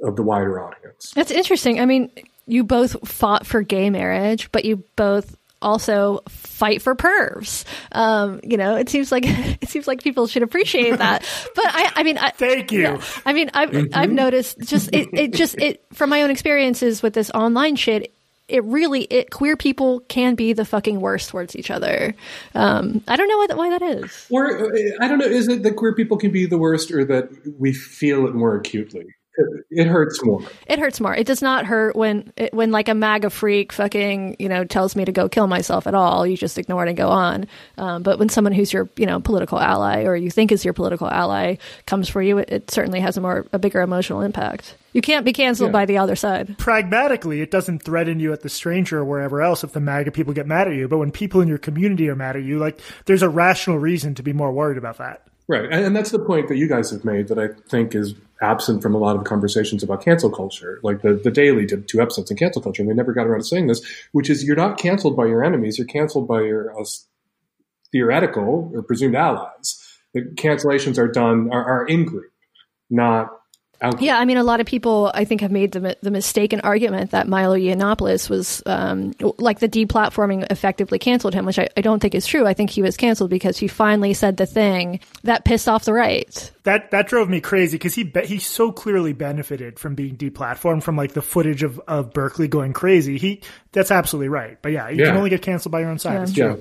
of 0.03 0.17
the 0.17 0.23
wider 0.23 0.63
audience. 0.63 1.13
That's 1.15 1.31
interesting. 1.31 1.81
I 1.81 1.87
mean 1.87 2.11
you 2.45 2.63
both 2.63 3.09
fought 3.09 3.47
for 3.47 3.63
gay 3.63 3.89
marriage 3.89 4.53
but 4.53 4.67
you 4.67 4.85
both 4.97 5.38
also 5.61 6.21
fight 6.29 6.83
for 6.83 6.95
pervs. 6.95 7.65
Um, 7.93 8.41
you 8.43 8.57
know, 8.57 8.77
it 8.77 8.89
seems 8.89 9.11
like 9.11 9.25
it 9.27 9.69
seems 9.69 9.87
like 9.87 10.03
people 10.03 10.27
should 10.27 10.43
appreciate 10.43 10.99
that. 10.99 11.25
But 11.55 11.67
I, 11.67 11.93
I 11.97 12.03
mean, 12.05 12.19
I, 12.19 12.31
thank 12.31 12.71
you. 12.71 12.83
Yeah, 12.83 13.03
I 13.27 13.33
mean, 13.33 13.51
I've 13.53 13.71
mm-hmm. 13.71 13.93
I've 13.93 14.13
noticed 14.13 14.61
just 14.61 14.91
it, 14.93 15.09
it 15.13 15.33
just 15.33 15.59
it 15.59 15.85
from 15.93 16.11
my 16.11 16.23
own 16.23 16.31
experiences 16.31 17.03
with 17.03 17.15
this 17.15 17.31
online 17.31 17.77
shit. 17.77 18.15
It 18.49 18.65
really, 18.65 19.03
it 19.03 19.31
queer 19.31 19.57
people 19.57 20.01
can 20.01 20.35
be 20.35 20.53
the 20.53 20.65
fucking 20.65 21.01
worst 21.01 21.31
towards 21.31 21.57
each 21.57 21.71
other. 21.71 22.15
Um, 22.55 23.03
I 23.09 23.17
don't 23.17 23.29
know 23.29 23.39
why 23.39 23.47
that, 23.49 23.57
why 23.57 23.71
that 23.71 23.83
is. 23.83 24.27
Or 24.31 24.73
I 25.03 25.09
don't 25.09 25.19
know. 25.19 25.27
Is 25.27 25.49
it 25.49 25.63
that 25.65 25.77
queer 25.77 25.95
people 25.95 26.17
can 26.17 26.31
be 26.31 26.47
the 26.47 26.59
worst, 26.59 26.91
or 26.91 27.05
that 27.07 27.29
we 27.59 27.73
feel 27.73 28.27
it 28.27 28.35
more 28.35 28.57
acutely? 28.57 29.07
It 29.71 29.87
hurts 29.87 30.23
more. 30.25 30.43
It 30.67 30.79
hurts 30.79 31.01
more. 31.01 31.15
It 31.15 31.27
does 31.27 31.43
not 31.43 31.67
hurt 31.67 31.95
when 31.97 32.33
it, 32.37 32.53
when 32.53 32.71
like 32.71 32.89
a 32.89 32.95
MAGA 32.95 33.31
freak 33.31 33.73
fucking 33.73 34.37
you 34.39 34.49
know 34.49 34.65
tells 34.65 34.97
me 34.97 35.05
to 35.05 35.13
go 35.13 35.29
kill 35.29 35.47
myself 35.47 35.87
at 35.87 35.95
all. 35.95 36.27
You 36.27 36.37
just 36.37 36.59
ignore 36.59 36.85
it 36.85 36.89
and 36.89 36.97
go 36.97 37.09
on. 37.09 37.47
Um, 37.77 38.03
but 38.03 38.19
when 38.19 38.29
someone 38.29 38.53
who's 38.53 38.73
your 38.73 38.89
you 38.97 39.07
know 39.07 39.21
political 39.21 39.59
ally 39.59 40.05
or 40.05 40.17
you 40.17 40.31
think 40.31 40.53
is 40.53 40.65
your 40.65 40.75
political 40.75 41.09
ally 41.09 41.57
comes 41.87 42.09
for 42.09 42.23
you, 42.23 42.39
it, 42.39 42.51
it 42.51 42.71
certainly 42.71 43.01
has 43.01 43.17
a 43.17 43.21
more 43.21 43.47
a 43.53 43.59
bigger 43.59 43.81
emotional 43.81 44.23
impact. 44.23 44.77
You 44.93 45.03
can't 45.03 45.25
be 45.25 45.33
canceled 45.33 45.69
yeah. 45.69 45.73
by 45.73 45.85
the 45.85 45.99
other 45.99 46.17
side. 46.17 46.57
Pragmatically, 46.59 47.41
it 47.41 47.51
doesn't 47.51 47.83
threaten 47.83 48.21
you 48.21 48.33
at 48.33 48.43
the 48.43 48.49
stranger 48.49 48.99
or 48.99 49.05
wherever 49.05 49.43
else 49.43 49.63
if 49.63 49.73
the 49.73 49.81
MAGA 49.81 50.13
people 50.13 50.33
get 50.33 50.47
mad 50.47 50.67
at 50.67 50.75
you. 50.75 50.89
But 50.89 50.99
when 50.99 51.13
people 51.13 51.41
in 51.41 51.49
your 51.49 51.59
community 51.59 52.09
are 52.09 52.17
mad 52.17 52.37
at 52.37 52.43
you, 52.43 52.59
like 52.59 52.81
there's 53.05 53.23
a 53.23 53.29
rational 53.29 53.79
reason 53.79 54.15
to 54.15 54.23
be 54.23 54.33
more 54.33 54.51
worried 54.51 54.79
about 54.79 54.99
that. 54.99 55.29
Right. 55.47 55.65
And, 55.65 55.87
and, 55.87 55.97
that's 55.97 56.11
the 56.11 56.19
point 56.19 56.49
that 56.49 56.57
you 56.57 56.69
guys 56.69 56.91
have 56.91 57.07
made 57.07 57.29
that 57.29 57.39
I 57.39 57.49
think 57.69 57.95
is 57.95 58.15
absent 58.41 58.83
from 58.83 58.95
a 58.95 58.99
lot 58.99 59.17
of 59.17 59.25
conversations 59.25 59.83
about 59.83 60.05
cancel 60.05 60.31
culture. 60.31 60.79
Like 60.83 61.03
the, 61.03 61.15
the 61.15 61.31
Daily 61.31 61.67
did 61.67 61.89
two 61.89 62.01
episodes 62.01 62.31
on 62.31 62.37
cancel 62.37 62.63
culture, 62.63 62.83
and 62.83 62.91
they 62.91 62.95
never 62.95 63.13
got 63.13 63.27
around 63.27 63.41
to 63.41 63.47
saying 63.47 63.67
this, 63.67 63.85
which 64.13 64.31
is 64.31 64.45
you're 64.45 64.57
not 64.57 64.79
canceled 64.79 65.17
by 65.17 65.27
your 65.27 65.45
enemies, 65.45 65.79
you're 65.79 65.87
canceled 65.87 66.29
by 66.29 66.43
your 66.43 66.79
uh, 66.79 66.85
theoretical 67.93 68.71
or 68.75 68.83
presumed 68.83 69.15
allies. 69.15 69.85
The 70.15 70.23
cancellations 70.23 70.99
are 70.99 71.09
done, 71.09 71.51
are, 71.53 71.65
are 71.65 71.87
in 71.87 72.05
group, 72.05 72.33
not 72.91 73.38
yeah, 74.01 74.19
I 74.19 74.25
mean, 74.25 74.39
a 74.39 74.43
lot 74.43 74.61
of 74.61 74.67
people, 74.67 75.11
I 75.15 75.25
think, 75.25 75.41
have 75.41 75.53
made 75.53 75.71
the, 75.73 75.97
the 76.03 76.11
mistaken 76.11 76.61
argument 76.63 77.13
that 77.13 77.29
Milo 77.29 77.57
Yiannopoulos 77.57 78.29
was 78.29 78.61
um, 78.67 79.13
like 79.39 79.61
the 79.61 79.69
deplatforming 79.69 80.51
effectively 80.51 80.99
canceled 80.99 81.33
him, 81.33 81.47
which 81.47 81.61
I, 81.61 81.69
I, 81.77 81.81
don't 81.81 82.01
think 82.01 82.17
is 82.17 82.27
true. 82.27 82.45
I 82.45 82.55
think 82.55 82.71
he 82.71 82.83
was 82.83 82.97
canceled 82.97 83.31
because 83.31 83.57
he 83.57 83.69
finally 83.69 84.15
said 84.15 84.37
the 84.37 84.47
thing 84.47 84.99
that 85.23 85.45
pissed 85.45 85.69
off 85.69 85.85
the 85.85 85.93
right. 85.93 86.51
That 86.65 86.91
that 86.91 87.07
drove 87.07 87.29
me 87.29 87.41
crazy 87.41 87.77
because 87.77 87.95
he 87.95 88.03
be- 88.03 88.27
he 88.27 88.41
so 88.41 88.73
clearly 88.73 89.13
benefited 89.13 89.79
from 89.79 89.95
being 89.95 90.17
deplatformed 90.17 90.83
from 90.83 90.97
like 90.97 91.13
the 91.13 91.23
footage 91.23 91.63
of, 91.63 91.81
of 91.87 92.13
Berkeley 92.13 92.49
going 92.49 92.73
crazy. 92.73 93.17
He 93.17 93.43
that's 93.71 93.93
absolutely 93.93 94.29
right. 94.29 94.59
But 94.61 94.73
yeah, 94.73 94.89
you 94.89 94.99
yeah. 94.99 95.07
can 95.07 95.17
only 95.17 95.31
get 95.31 95.43
canceled 95.43 95.71
by 95.71 95.81
your 95.81 95.91
own 95.91 95.99
side. 95.99 96.29
Yeah. 96.31 96.57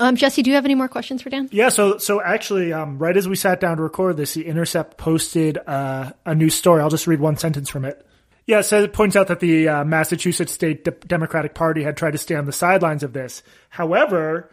Um, 0.00 0.16
Jesse, 0.16 0.42
do 0.42 0.48
you 0.48 0.56
have 0.56 0.64
any 0.64 0.74
more 0.74 0.88
questions 0.88 1.20
for 1.20 1.28
Dan? 1.28 1.48
Yeah, 1.52 1.68
so 1.68 1.98
so 1.98 2.22
actually, 2.22 2.72
um, 2.72 2.98
right 2.98 3.14
as 3.14 3.28
we 3.28 3.36
sat 3.36 3.60
down 3.60 3.76
to 3.76 3.82
record 3.82 4.16
this, 4.16 4.32
the 4.32 4.46
Intercept 4.46 4.96
posted 4.96 5.58
uh, 5.66 6.12
a 6.24 6.34
new 6.34 6.48
story. 6.48 6.80
I'll 6.80 6.88
just 6.88 7.06
read 7.06 7.20
one 7.20 7.36
sentence 7.36 7.68
from 7.68 7.84
it. 7.84 8.04
Yeah, 8.46 8.62
so 8.62 8.82
it 8.82 8.94
points 8.94 9.14
out 9.14 9.28
that 9.28 9.40
the 9.40 9.68
uh, 9.68 9.84
Massachusetts 9.84 10.52
State 10.52 10.84
De- 10.84 10.90
Democratic 10.90 11.54
Party 11.54 11.82
had 11.82 11.98
tried 11.98 12.12
to 12.12 12.18
stay 12.18 12.34
on 12.34 12.46
the 12.46 12.52
sidelines 12.52 13.02
of 13.02 13.12
this. 13.12 13.42
However, 13.68 14.50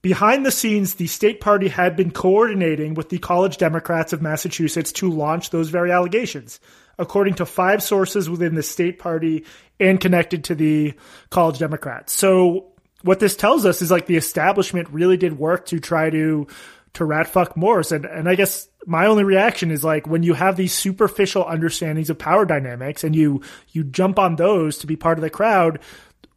behind 0.00 0.46
the 0.46 0.50
scenes, 0.50 0.94
the 0.94 1.06
state 1.06 1.40
party 1.40 1.68
had 1.68 1.94
been 1.94 2.10
coordinating 2.10 2.94
with 2.94 3.10
the 3.10 3.18
College 3.18 3.58
Democrats 3.58 4.14
of 4.14 4.22
Massachusetts 4.22 4.90
to 4.92 5.10
launch 5.10 5.50
those 5.50 5.68
very 5.68 5.92
allegations, 5.92 6.60
according 6.98 7.34
to 7.34 7.44
five 7.46 7.82
sources 7.82 8.30
within 8.30 8.54
the 8.54 8.62
state 8.62 8.98
party 8.98 9.44
and 9.78 10.00
connected 10.00 10.44
to 10.44 10.54
the 10.54 10.94
College 11.28 11.58
Democrats. 11.58 12.14
So 12.14 12.72
what 13.02 13.20
this 13.20 13.36
tells 13.36 13.64
us 13.64 13.82
is 13.82 13.90
like 13.90 14.06
the 14.06 14.16
establishment 14.16 14.88
really 14.90 15.16
did 15.16 15.38
work 15.38 15.66
to 15.66 15.80
try 15.80 16.10
to 16.10 16.46
to 16.94 17.04
rat 17.04 17.28
fuck 17.28 17.56
Morse. 17.56 17.92
And 17.92 18.04
and 18.04 18.28
I 18.28 18.34
guess 18.34 18.68
my 18.86 19.06
only 19.06 19.24
reaction 19.24 19.70
is 19.70 19.84
like 19.84 20.06
when 20.06 20.22
you 20.22 20.34
have 20.34 20.56
these 20.56 20.72
superficial 20.72 21.44
understandings 21.44 22.10
of 22.10 22.18
power 22.18 22.44
dynamics 22.44 23.04
and 23.04 23.14
you 23.14 23.42
you 23.70 23.84
jump 23.84 24.18
on 24.18 24.36
those 24.36 24.78
to 24.78 24.86
be 24.86 24.96
part 24.96 25.18
of 25.18 25.22
the 25.22 25.30
crowd, 25.30 25.80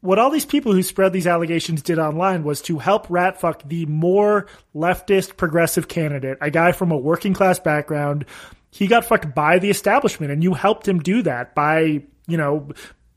what 0.01 0.19
all 0.19 0.29
these 0.29 0.45
people 0.45 0.73
who 0.73 0.83
spread 0.83 1.13
these 1.13 1.27
allegations 1.27 1.81
did 1.81 1.99
online 1.99 2.43
was 2.43 2.61
to 2.63 2.79
help 2.79 3.07
rat 3.09 3.39
fuck 3.39 3.63
the 3.67 3.85
more 3.85 4.47
leftist 4.75 5.37
progressive 5.37 5.87
candidate, 5.87 6.37
a 6.41 6.51
guy 6.51 6.71
from 6.71 6.91
a 6.91 6.97
working 6.97 7.33
class 7.33 7.59
background. 7.59 8.25
He 8.71 8.87
got 8.87 9.05
fucked 9.05 9.35
by 9.35 9.59
the 9.59 9.69
establishment 9.69 10.31
and 10.31 10.43
you 10.43 10.53
helped 10.53 10.87
him 10.87 10.99
do 10.99 11.21
that 11.23 11.53
by, 11.53 12.03
you 12.27 12.37
know, 12.37 12.69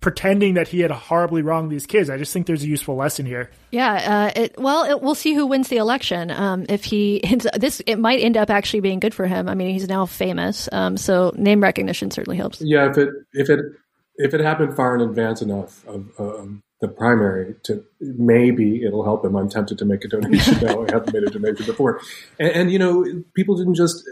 pretending 0.05 0.53
that 0.53 0.69
he 0.69 0.81
had 0.81 0.91
horribly 0.91 1.41
wronged 1.41 1.73
these 1.73 1.87
kids. 1.87 2.11
I 2.11 2.19
just 2.19 2.31
think 2.31 2.47
there's 2.47 2.63
a 2.63 2.67
useful 2.67 2.95
lesson 2.95 3.25
here. 3.25 3.51
Yeah. 3.71 4.33
Uh, 4.37 4.39
it, 4.39 4.59
well, 4.59 4.85
it, 4.85 5.01
we'll 5.01 5.15
see 5.15 5.33
who 5.33 5.47
wins 5.47 5.69
the 5.69 5.79
election. 5.79 6.31
Um, 6.31 6.67
if 6.69 6.85
he 6.85 7.23
this, 7.57 7.81
it 7.87 7.97
might 7.97 8.21
end 8.21 8.37
up 8.37 8.51
actually 8.51 8.81
being 8.81 9.01
good 9.01 9.15
for 9.15 9.27
him. 9.27 9.49
I 9.49 9.55
mean, 9.55 9.71
he's 9.73 9.89
now 9.89 10.05
famous, 10.05 10.69
um, 10.73 10.99
so 10.99 11.33
name 11.37 11.63
recognition 11.63 12.11
certainly 12.11 12.37
helps. 12.37 12.61
Yeah, 12.61 12.91
if 12.91 12.99
it 12.99 13.09
if 13.33 13.49
it 13.49 13.61
if 14.17 14.35
it 14.35 14.41
happened 14.41 14.77
far 14.77 14.95
in 14.95 15.01
advance 15.01 15.41
enough 15.41 15.87
of 15.87 16.13
um, 16.19 16.63
the 16.83 16.89
primary 16.89 17.55
to 17.63 17.83
maybe 17.99 18.85
it'll 18.85 19.05
help 19.05 19.25
him. 19.25 19.37
I'm 19.37 19.49
tempted 19.49 19.79
to 19.79 19.87
make 19.87 20.05
a 20.05 20.09
donation 20.09 20.61
now. 20.61 20.85
I 20.85 20.93
haven't 20.93 21.15
made 21.15 21.23
a 21.23 21.31
donation 21.31 21.65
before, 21.65 22.03
and, 22.39 22.51
and 22.51 22.71
you 22.71 22.79
know, 22.79 23.07
people 23.35 23.57
didn't 23.57 23.77
just 23.77 24.05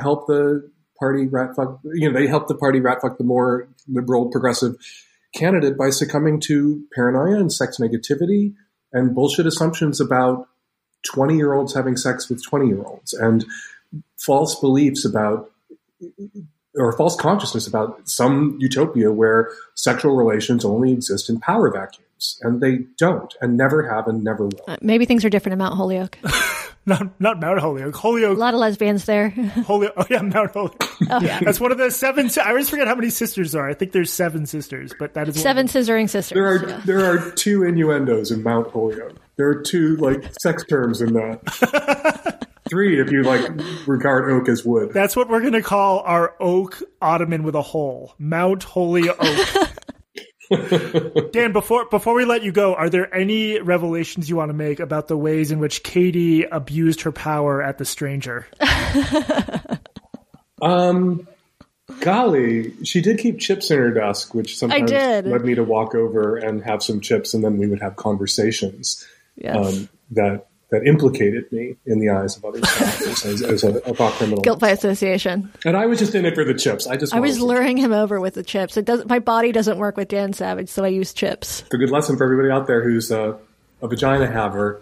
help 0.00 0.28
the 0.28 0.70
party 0.96 1.26
rat 1.26 1.56
fuck. 1.56 1.80
You 1.82 2.12
know, 2.12 2.20
they 2.20 2.28
helped 2.28 2.46
the 2.46 2.54
party 2.54 2.78
rat 2.78 2.98
fuck 3.02 3.18
the 3.18 3.24
more 3.24 3.66
liberal 3.88 4.30
progressive 4.30 4.76
candidate 5.34 5.76
by 5.76 5.90
succumbing 5.90 6.40
to 6.40 6.84
paranoia 6.94 7.38
and 7.38 7.52
sex 7.52 7.78
negativity 7.78 8.54
and 8.92 9.14
bullshit 9.14 9.46
assumptions 9.46 10.00
about 10.00 10.48
20 11.04 11.36
year 11.36 11.54
olds 11.54 11.74
having 11.74 11.96
sex 11.96 12.28
with 12.28 12.44
20 12.44 12.68
year 12.68 12.82
olds 12.82 13.12
and 13.12 13.44
false 14.18 14.58
beliefs 14.60 15.04
about 15.04 15.50
or 16.76 16.96
false 16.96 17.16
consciousness 17.16 17.66
about 17.66 18.08
some 18.08 18.56
utopia 18.60 19.12
where 19.12 19.50
sexual 19.74 20.16
relations 20.16 20.64
only 20.64 20.92
exist 20.92 21.28
in 21.28 21.40
power 21.40 21.70
vacuums 21.70 22.38
and 22.42 22.60
they 22.60 22.78
don't 22.98 23.34
and 23.40 23.56
never 23.56 23.88
have 23.88 24.06
and 24.06 24.22
never 24.22 24.44
will. 24.46 24.64
Uh, 24.68 24.76
maybe 24.80 25.04
things 25.04 25.24
are 25.24 25.30
different 25.30 25.54
in 25.54 25.58
Mount 25.58 25.74
Holyoke. 25.74 26.18
not 26.86 27.20
not 27.20 27.40
Mount 27.40 27.60
Holyoke. 27.60 27.94
Holyoke. 27.96 28.36
A 28.36 28.40
lot 28.40 28.54
of 28.54 28.60
lesbians 28.60 29.04
there. 29.04 29.30
Holyoke. 29.66 29.92
Oh 29.96 30.06
yeah, 30.08 30.22
Mount 30.22 30.52
Holyoke. 30.52 30.84
Oh 31.10 31.20
yeah, 31.20 31.40
that's 31.40 31.60
one 31.60 31.72
of 31.72 31.78
the 31.78 31.90
seven. 31.90 32.30
I 32.42 32.50
always 32.50 32.70
forget 32.70 32.88
how 32.88 32.94
many 32.94 33.10
sisters 33.10 33.52
there 33.52 33.62
are. 33.62 33.68
I 33.68 33.74
think 33.74 33.92
there's 33.92 34.12
seven 34.12 34.46
sisters, 34.46 34.92
but 34.98 35.14
that 35.14 35.28
is 35.28 35.40
seven 35.40 35.66
scissoring 35.66 36.08
sisters. 36.08 36.34
There 36.34 36.46
are 36.46 36.68
yeah. 36.68 36.82
there 36.84 37.04
are 37.04 37.30
two 37.32 37.64
innuendos 37.64 38.30
in 38.30 38.42
Mount 38.42 38.70
Holyoke. 38.70 39.16
There 39.36 39.48
are 39.48 39.62
two 39.62 39.96
like 39.96 40.32
sex 40.40 40.64
terms 40.64 41.00
in 41.00 41.12
that. 41.14 42.46
Three 42.68 43.00
if 43.00 43.10
you 43.10 43.24
like 43.24 43.50
regard 43.86 44.30
oak 44.30 44.48
as 44.48 44.64
wood. 44.64 44.92
That's 44.92 45.16
what 45.16 45.28
we're 45.28 45.42
gonna 45.42 45.62
call 45.62 46.00
our 46.00 46.34
oak 46.40 46.82
ottoman 47.02 47.42
with 47.42 47.56
a 47.56 47.62
hole. 47.62 48.14
Mount 48.18 48.62
Holyoke. 48.62 49.18
Dan, 51.32 51.52
before 51.52 51.86
before 51.86 52.14
we 52.14 52.24
let 52.24 52.42
you 52.42 52.50
go, 52.50 52.74
are 52.74 52.90
there 52.90 53.12
any 53.14 53.60
revelations 53.60 54.28
you 54.28 54.36
want 54.36 54.48
to 54.48 54.54
make 54.54 54.80
about 54.80 55.06
the 55.06 55.16
ways 55.16 55.52
in 55.52 55.60
which 55.60 55.84
Katie 55.84 56.42
abused 56.42 57.02
her 57.02 57.12
power 57.12 57.62
at 57.62 57.78
the 57.78 57.84
stranger? 57.84 58.48
um, 60.62 61.28
golly, 62.00 62.74
she 62.84 63.00
did 63.00 63.18
keep 63.18 63.38
chips 63.38 63.70
in 63.70 63.78
her 63.78 63.92
desk, 63.92 64.34
which 64.34 64.58
sometimes 64.58 64.90
led 64.90 65.44
me 65.44 65.54
to 65.54 65.62
walk 65.62 65.94
over 65.94 66.36
and 66.36 66.64
have 66.64 66.82
some 66.82 67.00
chips, 67.00 67.32
and 67.32 67.44
then 67.44 67.56
we 67.56 67.68
would 67.68 67.80
have 67.80 67.94
conversations. 67.94 69.06
Yes. 69.36 69.56
Um, 69.56 69.88
that 70.10 70.49
that 70.70 70.86
implicated 70.86 71.50
me 71.52 71.76
in 71.84 71.98
the 71.98 72.10
eyes 72.10 72.36
of 72.36 72.44
other 72.44 72.60
staffers 72.60 73.26
as, 73.26 73.42
as, 73.42 73.64
a, 73.64 73.78
a 73.78 73.94
thought 73.94 74.12
criminal. 74.14 74.40
Guilt 74.40 74.60
by 74.60 74.70
association. 74.70 75.52
And 75.64 75.76
I 75.76 75.86
was 75.86 75.98
just 75.98 76.14
in 76.14 76.24
it 76.24 76.34
for 76.34 76.44
the 76.44 76.54
chips. 76.54 76.86
I 76.86 76.96
just 76.96 77.14
I 77.14 77.20
was 77.20 77.40
luring 77.40 77.76
him 77.76 77.92
over 77.92 78.20
with 78.20 78.34
the 78.34 78.42
chips. 78.42 78.76
It 78.76 78.84
does 78.84 79.04
my 79.06 79.18
body 79.18 79.52
doesn't 79.52 79.78
work 79.78 79.96
with 79.96 80.08
Dan 80.08 80.32
Savage, 80.32 80.68
so 80.68 80.84
I 80.84 80.88
use 80.88 81.12
chips. 81.12 81.60
It's 81.62 81.74
a 81.74 81.78
good 81.78 81.90
lesson 81.90 82.16
for 82.16 82.24
everybody 82.24 82.50
out 82.50 82.66
there 82.66 82.82
who's 82.82 83.10
a, 83.10 83.38
a 83.82 83.88
vagina 83.88 84.30
haver, 84.30 84.80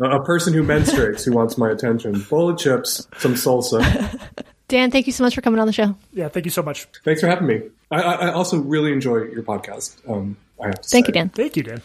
a 0.00 0.22
person 0.24 0.52
who 0.52 0.62
menstruates 0.62 1.24
who 1.24 1.32
wants 1.32 1.56
my 1.56 1.70
attention. 1.70 2.20
Bowl 2.28 2.50
of 2.50 2.58
chips, 2.58 3.06
some 3.18 3.34
salsa. 3.34 4.18
Dan, 4.68 4.90
thank 4.90 5.06
you 5.06 5.12
so 5.12 5.24
much 5.24 5.34
for 5.34 5.40
coming 5.40 5.58
on 5.58 5.66
the 5.66 5.72
show. 5.72 5.96
Yeah, 6.12 6.28
thank 6.28 6.44
you 6.44 6.52
so 6.52 6.62
much. 6.62 6.86
Thanks 7.04 7.20
for 7.20 7.26
having 7.26 7.46
me. 7.46 7.62
I, 7.90 8.02
I 8.02 8.32
also 8.32 8.58
really 8.58 8.92
enjoy 8.92 9.16
your 9.24 9.42
podcast. 9.42 9.96
Um, 10.08 10.36
I 10.62 10.66
have 10.68 10.80
to 10.80 10.88
thank 10.88 11.06
say. 11.06 11.10
you, 11.10 11.14
Dan. 11.14 11.28
Thank 11.30 11.56
you, 11.56 11.64
Dan. 11.64 11.82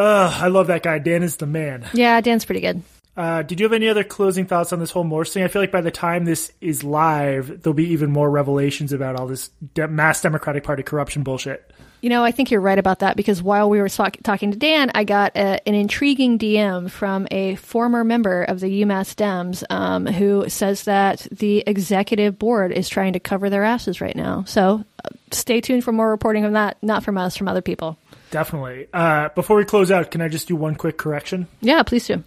Uh, 0.00 0.34
I 0.40 0.48
love 0.48 0.68
that 0.68 0.82
guy. 0.82 0.98
Dan 0.98 1.22
is 1.22 1.36
the 1.36 1.46
man. 1.46 1.86
Yeah, 1.92 2.18
Dan's 2.22 2.46
pretty 2.46 2.62
good. 2.62 2.82
Uh, 3.18 3.42
did 3.42 3.60
you 3.60 3.64
have 3.66 3.74
any 3.74 3.86
other 3.86 4.02
closing 4.02 4.46
thoughts 4.46 4.72
on 4.72 4.78
this 4.78 4.90
whole 4.90 5.04
Morse 5.04 5.34
thing? 5.34 5.42
I 5.42 5.48
feel 5.48 5.60
like 5.60 5.70
by 5.70 5.82
the 5.82 5.90
time 5.90 6.24
this 6.24 6.52
is 6.62 6.82
live, 6.82 7.62
there'll 7.62 7.74
be 7.74 7.88
even 7.88 8.10
more 8.10 8.30
revelations 8.30 8.94
about 8.94 9.16
all 9.16 9.26
this 9.26 9.50
de- 9.74 9.88
mass 9.88 10.22
Democratic 10.22 10.64
Party 10.64 10.82
corruption 10.82 11.22
bullshit. 11.22 11.70
You 12.00 12.08
know, 12.08 12.24
I 12.24 12.30
think 12.30 12.50
you're 12.50 12.62
right 12.62 12.78
about 12.78 13.00
that 13.00 13.14
because 13.14 13.42
while 13.42 13.68
we 13.68 13.78
were 13.78 13.90
talk- 13.90 14.16
talking 14.22 14.52
to 14.52 14.58
Dan, 14.58 14.90
I 14.94 15.04
got 15.04 15.36
a, 15.36 15.68
an 15.68 15.74
intriguing 15.74 16.38
DM 16.38 16.90
from 16.90 17.28
a 17.30 17.56
former 17.56 18.02
member 18.02 18.42
of 18.44 18.60
the 18.60 18.82
UMass 18.82 19.14
Dems 19.14 19.64
um, 19.68 20.06
who 20.06 20.48
says 20.48 20.84
that 20.84 21.26
the 21.30 21.62
executive 21.66 22.38
board 22.38 22.72
is 22.72 22.88
trying 22.88 23.12
to 23.12 23.20
cover 23.20 23.50
their 23.50 23.64
asses 23.64 24.00
right 24.00 24.16
now. 24.16 24.44
So 24.44 24.82
uh, 25.04 25.08
stay 25.30 25.60
tuned 25.60 25.84
for 25.84 25.92
more 25.92 26.08
reporting 26.08 26.46
on 26.46 26.54
that, 26.54 26.78
not 26.82 27.04
from 27.04 27.18
us, 27.18 27.36
from 27.36 27.48
other 27.48 27.60
people. 27.60 27.98
Definitely. 28.30 28.86
Uh, 28.92 29.28
before 29.30 29.56
we 29.56 29.64
close 29.64 29.90
out, 29.90 30.10
can 30.10 30.20
I 30.20 30.28
just 30.28 30.48
do 30.48 30.56
one 30.56 30.76
quick 30.76 30.96
correction? 30.96 31.48
Yeah, 31.60 31.82
please 31.82 32.06
do. 32.06 32.22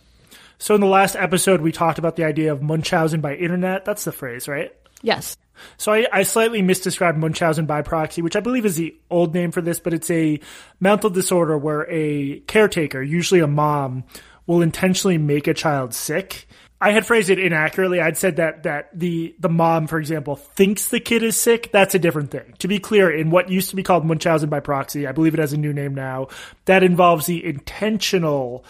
So 0.57 0.75
in 0.75 0.81
the 0.81 0.87
last 0.87 1.15
episode, 1.15 1.61
we 1.61 1.71
talked 1.71 1.99
about 1.99 2.15
the 2.15 2.23
idea 2.25 2.51
of 2.51 2.61
Munchausen 2.61 3.21
by 3.21 3.35
internet. 3.35 3.85
That's 3.85 4.03
the 4.03 4.11
phrase, 4.11 4.47
right? 4.47 4.73
Yes. 5.01 5.35
So 5.77 5.91
I, 5.91 6.07
I, 6.11 6.23
slightly 6.23 6.61
misdescribed 6.61 7.17
Munchausen 7.17 7.65
by 7.65 7.81
proxy, 7.81 8.21
which 8.21 8.35
I 8.35 8.39
believe 8.39 8.65
is 8.65 8.75
the 8.75 8.95
old 9.09 9.33
name 9.33 9.51
for 9.51 9.61
this, 9.61 9.79
but 9.79 9.93
it's 9.93 10.09
a 10.09 10.39
mental 10.79 11.09
disorder 11.09 11.57
where 11.57 11.85
a 11.89 12.39
caretaker, 12.41 13.01
usually 13.01 13.39
a 13.41 13.47
mom, 13.47 14.03
will 14.47 14.61
intentionally 14.61 15.17
make 15.17 15.47
a 15.47 15.53
child 15.53 15.93
sick 15.93 16.47
I 16.83 16.91
had 16.91 17.05
phrased 17.05 17.29
it 17.29 17.39
inaccurately. 17.39 18.01
I'd 18.01 18.17
said 18.17 18.35
that 18.35 18.63
that 18.63 18.89
the 18.93 19.33
the 19.39 19.47
mom, 19.47 19.87
for 19.87 19.99
example, 19.99 20.35
thinks 20.35 20.89
the 20.89 20.99
kid 20.99 21.23
is 21.23 21.37
sick. 21.37 21.71
That's 21.71 21.95
a 21.95 21.99
different 21.99 22.29
thing. 22.29 22.55
To 22.59 22.67
be 22.67 22.77
clear, 22.77 23.09
in 23.09 23.29
what 23.29 23.49
used 23.49 23.69
to 23.69 23.77
be 23.77 23.83
called 23.83 24.05
Munchausen 24.05 24.49
by 24.49 24.59
proxy, 24.59 25.07
I 25.07 25.13
believe 25.13 25.33
it 25.33 25.39
has 25.39 25.53
a 25.53 25.57
new 25.57 25.71
name 25.71 25.95
now. 25.95 26.27
That 26.65 26.83
involves 26.83 27.25
the 27.25 27.45
intentional 27.45 28.65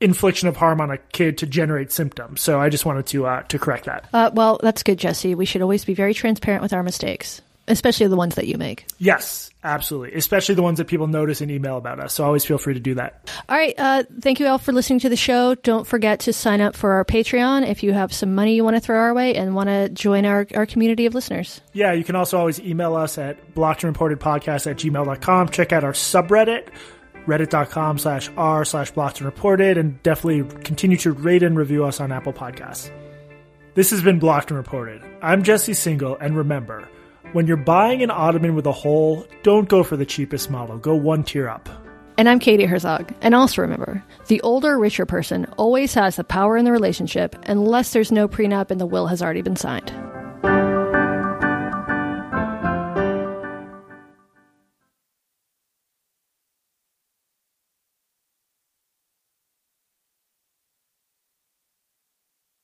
infliction 0.00 0.48
of 0.48 0.56
harm 0.56 0.80
on 0.80 0.90
a 0.90 0.98
kid 0.98 1.38
to 1.38 1.46
generate 1.46 1.92
symptoms. 1.92 2.40
So 2.40 2.60
I 2.60 2.68
just 2.68 2.84
wanted 2.84 3.06
to 3.06 3.26
uh, 3.26 3.42
to 3.42 3.60
correct 3.60 3.84
that. 3.84 4.08
Uh, 4.12 4.32
well, 4.34 4.58
that's 4.60 4.82
good, 4.82 4.98
Jesse. 4.98 5.36
We 5.36 5.44
should 5.44 5.62
always 5.62 5.84
be 5.84 5.94
very 5.94 6.14
transparent 6.14 6.62
with 6.62 6.72
our 6.72 6.82
mistakes 6.82 7.42
especially 7.70 8.06
the 8.08 8.16
ones 8.16 8.34
that 8.34 8.46
you 8.46 8.58
make. 8.58 8.86
Yes, 8.98 9.50
absolutely. 9.64 10.16
Especially 10.16 10.54
the 10.54 10.62
ones 10.62 10.78
that 10.78 10.86
people 10.86 11.06
notice 11.06 11.40
and 11.40 11.50
email 11.50 11.76
about 11.76 12.00
us. 12.00 12.14
So 12.14 12.24
always 12.24 12.44
feel 12.44 12.58
free 12.58 12.74
to 12.74 12.80
do 12.80 12.94
that. 12.94 13.30
All 13.48 13.56
right. 13.56 13.74
Uh, 13.78 14.04
thank 14.20 14.40
you 14.40 14.46
all 14.46 14.58
for 14.58 14.72
listening 14.72 14.98
to 15.00 15.08
the 15.08 15.16
show. 15.16 15.54
Don't 15.54 15.86
forget 15.86 16.20
to 16.20 16.32
sign 16.32 16.60
up 16.60 16.76
for 16.76 16.92
our 16.92 17.04
Patreon 17.04 17.66
if 17.68 17.82
you 17.82 17.92
have 17.92 18.12
some 18.12 18.34
money 18.34 18.54
you 18.54 18.64
want 18.64 18.76
to 18.76 18.80
throw 18.80 18.98
our 18.98 19.14
way 19.14 19.34
and 19.34 19.54
want 19.54 19.68
to 19.68 19.88
join 19.88 20.24
our, 20.24 20.46
our 20.54 20.66
community 20.66 21.06
of 21.06 21.14
listeners. 21.14 21.60
Yeah, 21.72 21.92
you 21.92 22.04
can 22.04 22.16
also 22.16 22.38
always 22.38 22.60
email 22.60 22.94
us 22.96 23.18
at 23.18 23.54
blocked 23.54 23.84
and 23.84 23.92
reported 23.92 24.20
podcast 24.20 24.70
at 24.70 24.76
gmail.com. 24.76 25.48
Check 25.50 25.72
out 25.72 25.84
our 25.84 25.92
subreddit 25.92 26.68
reddit.com 27.26 27.98
slash 27.98 28.30
r 28.36 28.64
slash 28.64 28.90
blocked 28.92 29.18
and 29.18 29.26
reported 29.26 29.76
and 29.76 30.02
definitely 30.02 30.42
continue 30.62 30.96
to 30.96 31.12
rate 31.12 31.42
and 31.42 31.56
review 31.56 31.84
us 31.84 32.00
on 32.00 32.10
apple 32.12 32.32
podcasts 32.32 32.90
this 33.74 33.90
has 33.90 34.02
been 34.02 34.18
blocked 34.18 34.50
and 34.50 34.56
reported 34.56 35.02
i'm 35.22 35.42
jesse 35.42 35.72
Singal 35.72 36.16
and 36.20 36.36
remember 36.36 36.88
when 37.32 37.46
you're 37.46 37.56
buying 37.56 38.02
an 38.02 38.10
ottoman 38.10 38.54
with 38.54 38.66
a 38.66 38.72
hole, 38.72 39.26
don't 39.42 39.68
go 39.68 39.82
for 39.82 39.96
the 39.96 40.06
cheapest 40.06 40.50
model. 40.50 40.78
Go 40.78 40.94
one 40.94 41.22
tier 41.22 41.48
up. 41.48 41.68
And 42.18 42.28
I'm 42.28 42.38
Katie 42.38 42.66
Herzog. 42.66 43.14
And 43.22 43.34
also 43.34 43.62
remember, 43.62 44.04
the 44.26 44.40
older, 44.42 44.78
richer 44.78 45.06
person 45.06 45.46
always 45.56 45.94
has 45.94 46.16
the 46.16 46.24
power 46.24 46.56
in 46.56 46.64
the 46.64 46.72
relationship 46.72 47.36
unless 47.46 47.92
there's 47.92 48.12
no 48.12 48.28
prenup 48.28 48.70
and 48.70 48.80
the 48.80 48.86
will 48.86 49.06
has 49.06 49.22
already 49.22 49.42
been 49.42 49.56
signed. 49.56 49.92